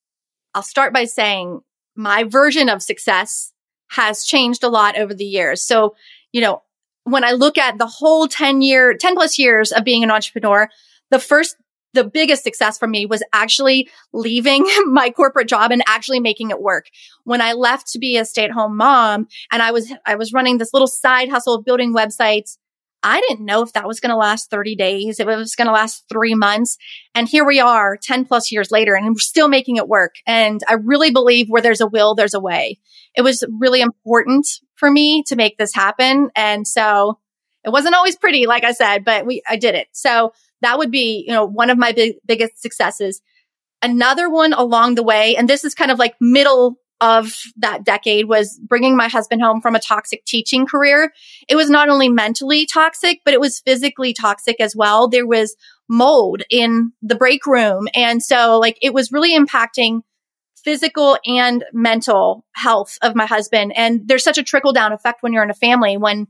I'll 0.54 0.64
start 0.64 0.94
by 0.94 1.06
saying 1.06 1.62
my 1.96 2.24
version 2.24 2.70
of 2.70 2.82
success 2.82 3.54
has 3.92 4.26
changed 4.26 4.64
a 4.64 4.70
lot 4.70 4.98
over 4.98 5.14
the 5.14 5.26
years. 5.26 5.62
So, 5.62 5.96
you 6.32 6.42
know, 6.42 6.64
when 7.04 7.24
I 7.24 7.32
look 7.32 7.58
at 7.58 7.78
the 7.78 7.88
whole 7.88 8.28
10 8.28 8.62
year, 8.62 8.96
10 8.96 9.16
plus 9.16 9.38
years 9.38 9.72
of 9.72 9.84
being 9.84 10.04
an 10.04 10.12
entrepreneur, 10.12 10.70
the 11.10 11.20
first, 11.20 11.58
the 11.94 12.04
biggest 12.06 12.44
success 12.44 12.78
for 12.78 12.88
me 12.88 13.06
was 13.06 13.24
actually 13.34 13.90
leaving 14.14 14.66
my 14.86 15.10
corporate 15.10 15.50
job 15.50 15.72
and 15.72 15.84
actually 15.88 16.22
making 16.22 16.50
it 16.50 16.62
work. 16.62 16.88
When 17.26 17.42
I 17.42 17.54
left 17.54 17.92
to 17.92 18.00
be 18.00 18.18
a 18.18 18.24
stay 18.24 18.46
at 18.46 18.52
home 18.52 18.78
mom 18.78 19.28
and 19.52 19.62
I 19.62 19.72
was, 19.72 19.92
I 20.06 20.16
was 20.16 20.32
running 20.32 20.58
this 20.58 20.74
little 20.74 20.88
side 20.88 21.30
hustle 21.30 21.56
of 21.56 21.66
building 21.66 21.94
websites 21.94 22.58
I 23.04 23.20
didn't 23.22 23.46
know 23.46 23.64
if 23.64 23.74
that 23.74 23.88
was 23.88 24.00
going 24.00 24.12
to 24.12 24.16
last 24.16 24.50
30 24.50 24.76
days, 24.76 25.20
if 25.20 25.28
it 25.28 25.36
was 25.36 25.56
going 25.56 25.68
to 25.68 25.74
last 25.74 26.06
three 26.08 26.36
months. 26.36 26.78
And 27.16 27.28
here 27.28 27.46
we 27.46 27.60
are 27.60 27.98
10 27.98 28.26
plus 28.26 28.52
years 28.52 28.72
later 28.72 28.96
and 28.96 29.08
we're 29.08 29.16
still 29.18 29.48
making 29.48 29.78
it 29.78 29.88
work. 29.88 30.16
And 30.28 30.62
I 30.68 30.74
really 30.74 31.12
believe 31.12 31.48
where 31.50 31.62
there's 31.62 31.82
a 31.82 31.88
will, 31.88 32.14
there's 32.14 32.36
a 32.36 32.40
way. 32.40 32.80
It 33.16 33.24
was 33.24 33.44
really 33.60 33.82
important 33.82 34.48
for 34.76 34.90
me 34.90 35.24
to 35.28 35.36
make 35.36 35.58
this 35.58 35.74
happen. 35.74 36.30
And 36.36 36.68
so 36.68 37.20
it 37.64 37.70
wasn't 37.70 37.96
always 37.96 38.16
pretty, 38.16 38.46
like 38.46 38.64
I 38.64 38.72
said, 38.72 39.04
but 39.04 39.26
we, 39.26 39.42
I 39.48 39.56
did 39.56 39.76
it. 39.76 39.88
So 39.92 40.34
that 40.62 40.78
would 40.78 40.92
be, 40.92 41.24
you 41.28 41.34
know, 41.34 41.46
one 41.46 41.70
of 41.70 41.78
my 41.78 41.92
big, 41.92 42.16
biggest 42.26 42.62
successes. 42.62 43.22
Another 43.82 44.30
one 44.30 44.54
along 44.54 44.96
the 44.96 45.04
way, 45.04 45.36
and 45.36 45.50
this 45.50 45.64
is 45.64 45.74
kind 45.74 45.90
of 45.90 45.98
like 45.98 46.16
middle 46.22 46.78
of 47.02 47.34
that 47.58 47.84
decade 47.84 48.30
was 48.30 48.60
bringing 48.64 48.96
my 48.96 49.10
husband 49.10 49.42
home 49.42 49.60
from 49.60 49.76
a 49.76 49.80
toxic 49.80 50.24
teaching 50.26 50.68
career. 50.68 51.12
It 51.50 51.56
was 51.56 51.70
not 51.70 51.90
only 51.90 52.08
mentally 52.08 52.68
toxic, 52.68 53.22
but 53.26 53.34
it 53.34 53.42
was 53.42 53.60
physically 53.60 54.14
toxic 54.14 54.62
as 54.62 54.76
well. 54.76 55.10
There 55.10 55.28
was 55.28 55.56
mold 55.90 56.44
in 56.50 56.94
the 57.02 57.16
break 57.16 57.46
room. 57.48 57.88
And 57.96 58.24
so 58.24 58.60
like 58.60 58.78
it 58.82 58.94
was 58.94 59.12
really 59.12 59.36
impacting 59.36 60.02
physical 60.64 61.18
and 61.26 61.66
mental 61.74 62.46
health 62.54 63.00
of 63.02 63.16
my 63.16 63.26
husband. 63.26 63.74
And 63.76 64.08
there's 64.08 64.24
such 64.24 64.38
a 64.38 64.44
trickle 64.44 64.72
down 64.72 64.94
effect 64.94 65.24
when 65.24 65.34
you're 65.34 65.44
in 65.44 65.50
a 65.50 65.56
family. 65.56 65.98
When, 65.98 66.28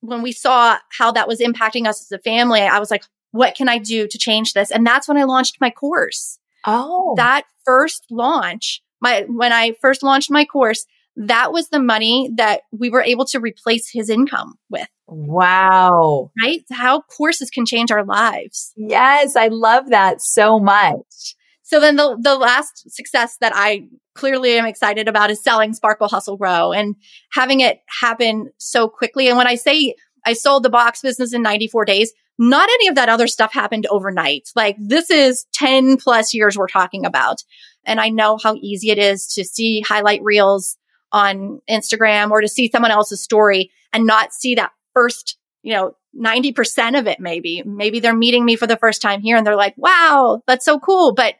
when 0.00 0.20
we 0.20 0.32
saw 0.32 0.78
how 0.96 1.12
that 1.12 1.28
was 1.28 1.40
impacting 1.40 1.86
us 1.86 2.02
as 2.02 2.12
a 2.12 2.18
family, 2.18 2.60
I 2.60 2.78
was 2.78 2.90
like, 2.90 3.04
what 3.32 3.54
can 3.54 3.70
I 3.70 3.78
do 3.78 4.06
to 4.06 4.18
change 4.18 4.52
this? 4.52 4.70
And 4.70 4.86
that's 4.86 5.08
when 5.08 5.16
I 5.16 5.24
launched 5.24 5.62
my 5.62 5.70
course. 5.70 6.38
Oh, 6.66 7.14
that 7.16 7.44
first 7.64 8.04
launch 8.10 8.82
my, 9.00 9.24
when 9.28 9.52
I 9.52 9.72
first 9.80 10.02
launched 10.02 10.30
my 10.30 10.44
course, 10.44 10.86
that 11.16 11.52
was 11.52 11.68
the 11.68 11.80
money 11.80 12.30
that 12.36 12.62
we 12.72 12.90
were 12.90 13.02
able 13.02 13.24
to 13.26 13.40
replace 13.40 13.90
his 13.90 14.08
income 14.08 14.54
with. 14.68 14.88
Wow. 15.06 16.30
Right? 16.40 16.62
How 16.70 17.02
courses 17.02 17.50
can 17.50 17.66
change 17.66 17.90
our 17.90 18.04
lives. 18.04 18.72
Yes, 18.76 19.36
I 19.36 19.48
love 19.48 19.90
that 19.90 20.22
so 20.22 20.58
much. 20.58 21.34
So 21.62 21.80
then 21.80 21.96
the, 21.96 22.18
the 22.20 22.36
last 22.36 22.90
success 22.90 23.36
that 23.40 23.52
I 23.54 23.88
clearly 24.14 24.58
am 24.58 24.66
excited 24.66 25.08
about 25.08 25.30
is 25.30 25.42
selling 25.42 25.72
Sparkle 25.72 26.08
Hustle 26.08 26.36
Grow 26.36 26.72
and 26.72 26.96
having 27.32 27.60
it 27.60 27.80
happen 28.00 28.50
so 28.58 28.88
quickly. 28.88 29.28
And 29.28 29.36
when 29.36 29.46
I 29.46 29.54
say 29.54 29.94
I 30.24 30.32
sold 30.32 30.62
the 30.62 30.70
box 30.70 31.00
business 31.00 31.32
in 31.32 31.42
94 31.42 31.84
days, 31.84 32.12
not 32.38 32.68
any 32.68 32.88
of 32.88 32.94
that 32.94 33.08
other 33.08 33.26
stuff 33.26 33.52
happened 33.52 33.86
overnight. 33.90 34.48
Like 34.56 34.76
this 34.78 35.10
is 35.10 35.46
10 35.52 35.98
plus 35.98 36.34
years 36.34 36.56
we're 36.56 36.66
talking 36.66 37.04
about. 37.04 37.42
And 37.84 38.00
I 38.00 38.08
know 38.08 38.38
how 38.42 38.56
easy 38.56 38.90
it 38.90 38.98
is 38.98 39.26
to 39.34 39.44
see 39.44 39.80
highlight 39.80 40.22
reels 40.22 40.76
on 41.12 41.60
Instagram 41.68 42.30
or 42.30 42.40
to 42.40 42.48
see 42.48 42.70
someone 42.70 42.90
else's 42.90 43.22
story 43.22 43.70
and 43.92 44.06
not 44.06 44.32
see 44.32 44.54
that 44.54 44.72
first, 44.92 45.38
you 45.62 45.72
know, 45.72 45.96
90% 46.18 46.98
of 46.98 47.06
it 47.06 47.20
maybe. 47.20 47.62
Maybe 47.64 48.00
they're 48.00 48.14
meeting 48.14 48.44
me 48.44 48.56
for 48.56 48.66
the 48.66 48.76
first 48.76 49.02
time 49.02 49.20
here 49.20 49.36
and 49.36 49.46
they're 49.46 49.56
like, 49.56 49.74
wow, 49.76 50.42
that's 50.46 50.64
so 50.64 50.78
cool. 50.78 51.14
But 51.14 51.36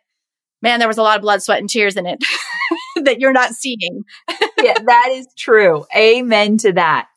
man, 0.63 0.79
there 0.79 0.89
was 0.89 0.99
a 0.99 1.03
lot 1.03 1.17
of 1.17 1.23
blood, 1.23 1.43
sweat, 1.43 1.61
and 1.61 1.69
tears 1.69 1.97
in 1.97 2.07
it 2.07 2.23
that 3.05 3.21
you're 3.21 3.33
not 3.33 3.55
seeing. 3.55 4.05
yeah, 4.63 4.75
that 4.85 5.09
is 5.13 5.27
true. 5.37 5.87
Amen 5.97 6.57
to 6.59 6.73
that. 6.73 7.09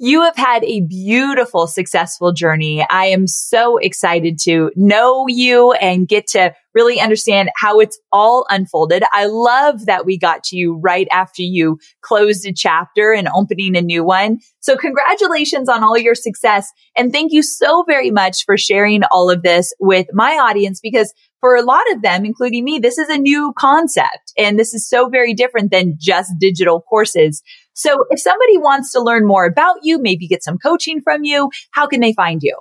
You 0.00 0.22
have 0.22 0.36
had 0.36 0.62
a 0.62 0.82
beautiful, 0.82 1.66
successful 1.66 2.32
journey. 2.32 2.86
I 2.88 3.06
am 3.06 3.26
so 3.26 3.78
excited 3.78 4.38
to 4.44 4.70
know 4.76 5.26
you 5.26 5.72
and 5.72 6.06
get 6.06 6.28
to 6.28 6.54
really 6.72 7.00
understand 7.00 7.50
how 7.56 7.80
it's 7.80 7.98
all 8.12 8.46
unfolded. 8.48 9.02
I 9.12 9.26
love 9.26 9.86
that 9.86 10.06
we 10.06 10.16
got 10.16 10.44
to 10.44 10.56
you 10.56 10.76
right 10.76 11.08
after 11.10 11.42
you 11.42 11.80
closed 12.00 12.46
a 12.46 12.52
chapter 12.52 13.12
and 13.12 13.28
opening 13.34 13.76
a 13.76 13.82
new 13.82 14.04
one. 14.04 14.38
So 14.60 14.76
congratulations 14.76 15.68
on 15.68 15.82
all 15.82 15.98
your 15.98 16.14
success. 16.14 16.70
And 16.96 17.12
thank 17.12 17.32
you 17.32 17.42
so 17.42 17.82
very 17.82 18.12
much 18.12 18.44
for 18.44 18.56
sharing 18.56 19.02
all 19.10 19.28
of 19.28 19.42
this 19.42 19.74
with 19.80 20.06
my 20.12 20.34
audience 20.34 20.78
because 20.78 21.12
for 21.40 21.56
a 21.56 21.62
lot 21.62 21.90
of 21.92 22.02
them, 22.02 22.24
including 22.24 22.64
me, 22.64 22.78
this 22.78 22.98
is 22.98 23.08
a 23.08 23.18
new 23.18 23.52
concept 23.58 24.32
and 24.36 24.58
this 24.58 24.74
is 24.74 24.88
so 24.88 25.08
very 25.08 25.34
different 25.34 25.72
than 25.72 25.96
just 25.98 26.32
digital 26.38 26.82
courses. 26.82 27.42
So 27.78 28.06
if 28.10 28.18
somebody 28.18 28.58
wants 28.58 28.90
to 28.90 29.00
learn 29.00 29.24
more 29.24 29.44
about 29.44 29.76
you, 29.84 30.00
maybe 30.00 30.26
get 30.26 30.42
some 30.42 30.58
coaching 30.58 31.00
from 31.00 31.22
you, 31.22 31.48
how 31.70 31.86
can 31.86 32.00
they 32.00 32.12
find 32.12 32.42
you? 32.42 32.58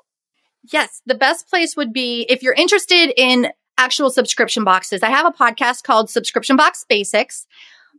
Yes, 0.71 1.01
the 1.07 1.15
best 1.15 1.49
place 1.49 1.75
would 1.75 1.91
be 1.91 2.27
if 2.29 2.43
you're 2.43 2.53
interested 2.53 3.11
in 3.17 3.47
actual 3.79 4.11
subscription 4.11 4.63
boxes. 4.63 5.01
I 5.01 5.09
have 5.09 5.25
a 5.25 5.31
podcast 5.31 5.81
called 5.81 6.11
Subscription 6.11 6.55
Box 6.55 6.85
Basics. 6.87 7.47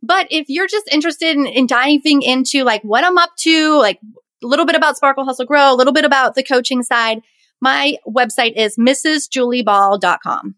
But 0.00 0.28
if 0.30 0.48
you're 0.48 0.68
just 0.68 0.88
interested 0.92 1.36
in, 1.36 1.46
in 1.46 1.66
diving 1.66 2.22
into 2.22 2.62
like 2.62 2.82
what 2.82 3.02
I'm 3.02 3.18
up 3.18 3.30
to, 3.40 3.76
like 3.78 3.98
a 4.44 4.46
little 4.46 4.64
bit 4.64 4.76
about 4.76 4.96
Sparkle 4.96 5.24
Hustle 5.24 5.44
Grow, 5.44 5.72
a 5.72 5.74
little 5.74 5.92
bit 5.92 6.04
about 6.04 6.36
the 6.36 6.44
coaching 6.44 6.84
side, 6.84 7.22
my 7.60 7.96
website 8.06 8.52
is 8.54 8.76
mrsjulieball.com. 8.76 10.54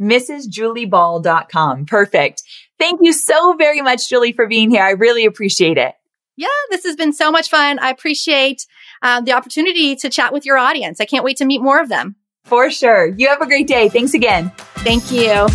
mrsjulieball.com. 0.00 1.86
Perfect. 1.86 2.44
Thank 2.78 3.00
you 3.02 3.12
so 3.12 3.54
very 3.54 3.82
much, 3.82 4.08
Julie, 4.08 4.32
for 4.32 4.46
being 4.46 4.70
here. 4.70 4.82
I 4.82 4.90
really 4.90 5.24
appreciate 5.24 5.78
it. 5.78 5.94
Yeah, 6.36 6.46
this 6.70 6.84
has 6.84 6.94
been 6.94 7.12
so 7.12 7.32
much 7.32 7.50
fun. 7.50 7.80
I 7.80 7.90
appreciate 7.90 8.64
uh, 9.02 9.20
the 9.20 9.32
opportunity 9.32 9.96
to 9.96 10.08
chat 10.08 10.32
with 10.32 10.46
your 10.46 10.56
audience. 10.56 11.00
I 11.00 11.04
can't 11.04 11.24
wait 11.24 11.38
to 11.38 11.44
meet 11.44 11.60
more 11.60 11.80
of 11.80 11.88
them. 11.88 12.14
For 12.44 12.70
sure. 12.70 13.08
You 13.08 13.28
have 13.28 13.42
a 13.42 13.46
great 13.46 13.66
day. 13.66 13.88
Thanks 13.88 14.14
again. 14.14 14.52
Thank 14.78 15.10
you. 15.10 15.48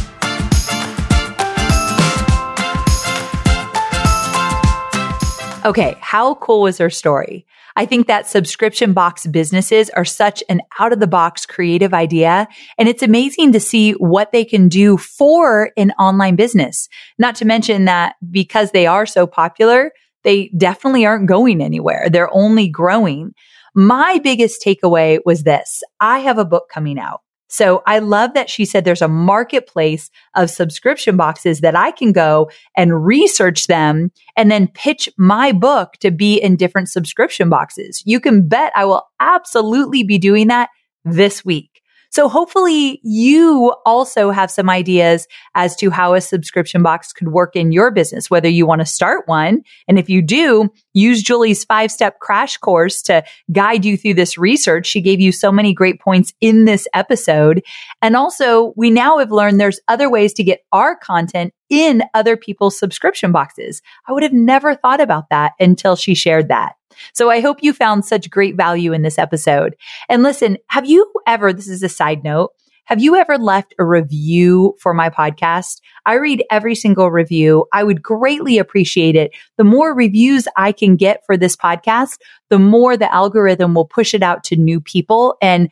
Okay, 5.65 5.95
how 6.01 6.35
cool 6.35 6.61
was 6.61 6.77
her 6.77 6.89
story? 6.89 7.45
I 7.75 7.85
think 7.85 8.07
that 8.07 8.27
subscription 8.27 8.93
box 8.93 9.25
businesses 9.25 9.89
are 9.91 10.05
such 10.05 10.43
an 10.49 10.61
out 10.79 10.93
of 10.93 10.99
the 10.99 11.07
box 11.07 11.45
creative 11.45 11.93
idea. 11.93 12.47
And 12.77 12.87
it's 12.87 13.03
amazing 13.03 13.51
to 13.53 13.59
see 13.59 13.93
what 13.93 14.31
they 14.31 14.45
can 14.45 14.69
do 14.69 14.97
for 14.97 15.71
an 15.75 15.91
online 15.99 16.35
business. 16.35 16.87
Not 17.17 17.35
to 17.35 17.45
mention 17.45 17.85
that 17.85 18.15
because 18.29 18.71
they 18.71 18.85
are 18.85 19.05
so 19.05 19.25
popular, 19.25 19.91
they 20.23 20.51
definitely 20.55 21.05
aren't 21.05 21.27
going 21.27 21.61
anywhere. 21.61 22.09
They're 22.09 22.33
only 22.33 22.67
growing. 22.67 23.33
My 23.75 24.19
biggest 24.23 24.63
takeaway 24.63 25.19
was 25.25 25.43
this. 25.43 25.81
I 25.99 26.19
have 26.19 26.37
a 26.37 26.45
book 26.45 26.69
coming 26.71 26.99
out. 26.99 27.21
So 27.53 27.83
I 27.85 27.99
love 27.99 28.33
that 28.33 28.49
she 28.49 28.65
said 28.65 28.83
there's 28.83 29.03
a 29.03 29.07
marketplace 29.07 30.09
of 30.35 30.49
subscription 30.49 31.15
boxes 31.15 31.61
that 31.61 31.75
I 31.75 31.91
can 31.91 32.11
go 32.11 32.49
and 32.75 33.05
research 33.05 33.67
them 33.67 34.11
and 34.35 34.49
then 34.49 34.69
pitch 34.69 35.07
my 35.19 35.51
book 35.51 35.93
to 35.99 36.09
be 36.09 36.41
in 36.41 36.55
different 36.55 36.89
subscription 36.89 37.49
boxes. 37.49 38.01
You 38.07 38.19
can 38.19 38.47
bet 38.47 38.73
I 38.75 38.85
will 38.85 39.07
absolutely 39.19 40.01
be 40.03 40.17
doing 40.17 40.47
that 40.47 40.69
this 41.05 41.45
week. 41.45 41.72
So 42.13 42.29
hopefully 42.29 42.99
you 43.01 43.73
also 43.87 44.29
have 44.29 44.51
some 44.51 44.69
ideas 44.69 45.27
as 45.55 45.75
to 45.77 45.89
how 45.89 46.13
a 46.13 46.21
subscription 46.21 46.83
box 46.83 47.11
could 47.11 47.29
work 47.29 47.55
in 47.55 47.71
your 47.71 47.89
business, 47.89 48.29
whether 48.29 48.47
you 48.47 48.67
want 48.67 48.81
to 48.81 48.85
start 48.85 49.27
one. 49.27 49.63
And 49.87 49.97
if 49.97 50.09
you 50.11 50.21
do, 50.21 50.71
use 50.93 51.23
Julie's 51.23 51.63
five 51.63 51.91
step 51.91 52.19
crash 52.19 52.57
course 52.57 53.01
to 53.03 53.23
guide 53.51 53.83
you 53.83 53.97
through 53.97 54.13
this 54.13 54.37
research. 54.37 54.85
She 54.85 55.01
gave 55.01 55.19
you 55.19 55.31
so 55.31 55.51
many 55.51 55.73
great 55.73 55.99
points 55.99 56.35
in 56.39 56.65
this 56.65 56.87
episode. 56.93 57.63
And 58.03 58.15
also 58.15 58.73
we 58.75 58.91
now 58.91 59.17
have 59.17 59.31
learned 59.31 59.59
there's 59.59 59.81
other 59.87 60.07
ways 60.07 60.33
to 60.33 60.43
get 60.43 60.59
our 60.71 60.95
content 60.95 61.51
in 61.71 62.03
other 62.13 62.37
people's 62.37 62.77
subscription 62.77 63.31
boxes. 63.31 63.81
I 64.07 64.11
would 64.11 64.21
have 64.21 64.33
never 64.33 64.75
thought 64.75 65.01
about 65.01 65.29
that 65.31 65.53
until 65.59 65.95
she 65.95 66.13
shared 66.13 66.49
that. 66.49 66.73
So 67.13 67.29
I 67.29 67.39
hope 67.39 67.61
you 67.61 67.73
found 67.73 68.05
such 68.05 68.29
great 68.29 68.55
value 68.55 68.93
in 68.93 69.01
this 69.01 69.19
episode. 69.19 69.75
And 70.09 70.23
listen, 70.23 70.57
have 70.67 70.85
you 70.85 71.11
ever, 71.27 71.53
this 71.53 71.67
is 71.67 71.83
a 71.83 71.89
side 71.89 72.23
note, 72.23 72.51
have 72.85 73.01
you 73.01 73.15
ever 73.15 73.37
left 73.37 73.73
a 73.79 73.85
review 73.85 74.75
for 74.77 74.93
my 74.93 75.09
podcast? 75.09 75.79
I 76.05 76.15
read 76.15 76.43
every 76.51 76.75
single 76.75 77.09
review. 77.11 77.65
I 77.71 77.81
would 77.83 78.01
greatly 78.01 78.57
appreciate 78.57 79.15
it. 79.15 79.31
The 79.57 79.63
more 79.63 79.95
reviews 79.95 80.49
I 80.57 80.73
can 80.73 80.97
get 80.97 81.25
for 81.25 81.37
this 81.37 81.55
podcast, 81.55 82.17
the 82.49 82.59
more 82.59 82.97
the 82.97 83.13
algorithm 83.13 83.73
will 83.73 83.85
push 83.85 84.13
it 84.13 84.21
out 84.21 84.43
to 84.45 84.57
new 84.57 84.81
people. 84.81 85.37
And 85.41 85.69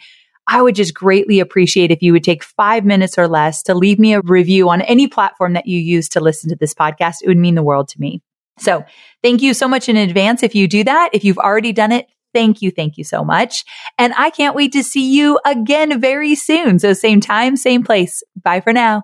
I 0.47 0.61
would 0.61 0.75
just 0.75 0.93
greatly 0.93 1.41
appreciate 1.41 1.91
if 1.91 2.01
you 2.01 2.13
would 2.13 2.23
take 2.23 2.43
five 2.43 2.85
minutes 2.85 3.17
or 3.17 3.27
less 3.27 3.61
to 3.63 3.75
leave 3.75 3.99
me 3.99 4.13
a 4.13 4.21
review 4.21 4.69
on 4.69 4.81
any 4.81 5.07
platform 5.07 5.53
that 5.53 5.67
you 5.67 5.79
use 5.79 6.07
to 6.09 6.21
listen 6.21 6.49
to 6.49 6.55
this 6.55 6.73
podcast. 6.73 7.17
It 7.21 7.27
would 7.27 7.37
mean 7.37 7.55
the 7.55 7.63
world 7.63 7.89
to 7.89 7.99
me. 7.99 8.21
So 8.61 8.83
thank 9.23 9.41
you 9.41 9.53
so 9.53 9.67
much 9.67 9.89
in 9.89 9.97
advance 9.97 10.43
if 10.43 10.55
you 10.55 10.67
do 10.67 10.83
that. 10.83 11.09
If 11.13 11.23
you've 11.23 11.37
already 11.37 11.73
done 11.73 11.91
it, 11.91 12.07
thank 12.33 12.61
you. 12.61 12.71
Thank 12.71 12.97
you 12.97 13.03
so 13.03 13.23
much. 13.23 13.63
And 13.97 14.13
I 14.17 14.29
can't 14.29 14.55
wait 14.55 14.71
to 14.73 14.83
see 14.83 15.11
you 15.11 15.39
again 15.45 15.99
very 15.99 16.35
soon. 16.35 16.79
So 16.79 16.93
same 16.93 17.19
time, 17.19 17.57
same 17.57 17.83
place. 17.83 18.23
Bye 18.41 18.61
for 18.61 18.73
now. 18.73 19.03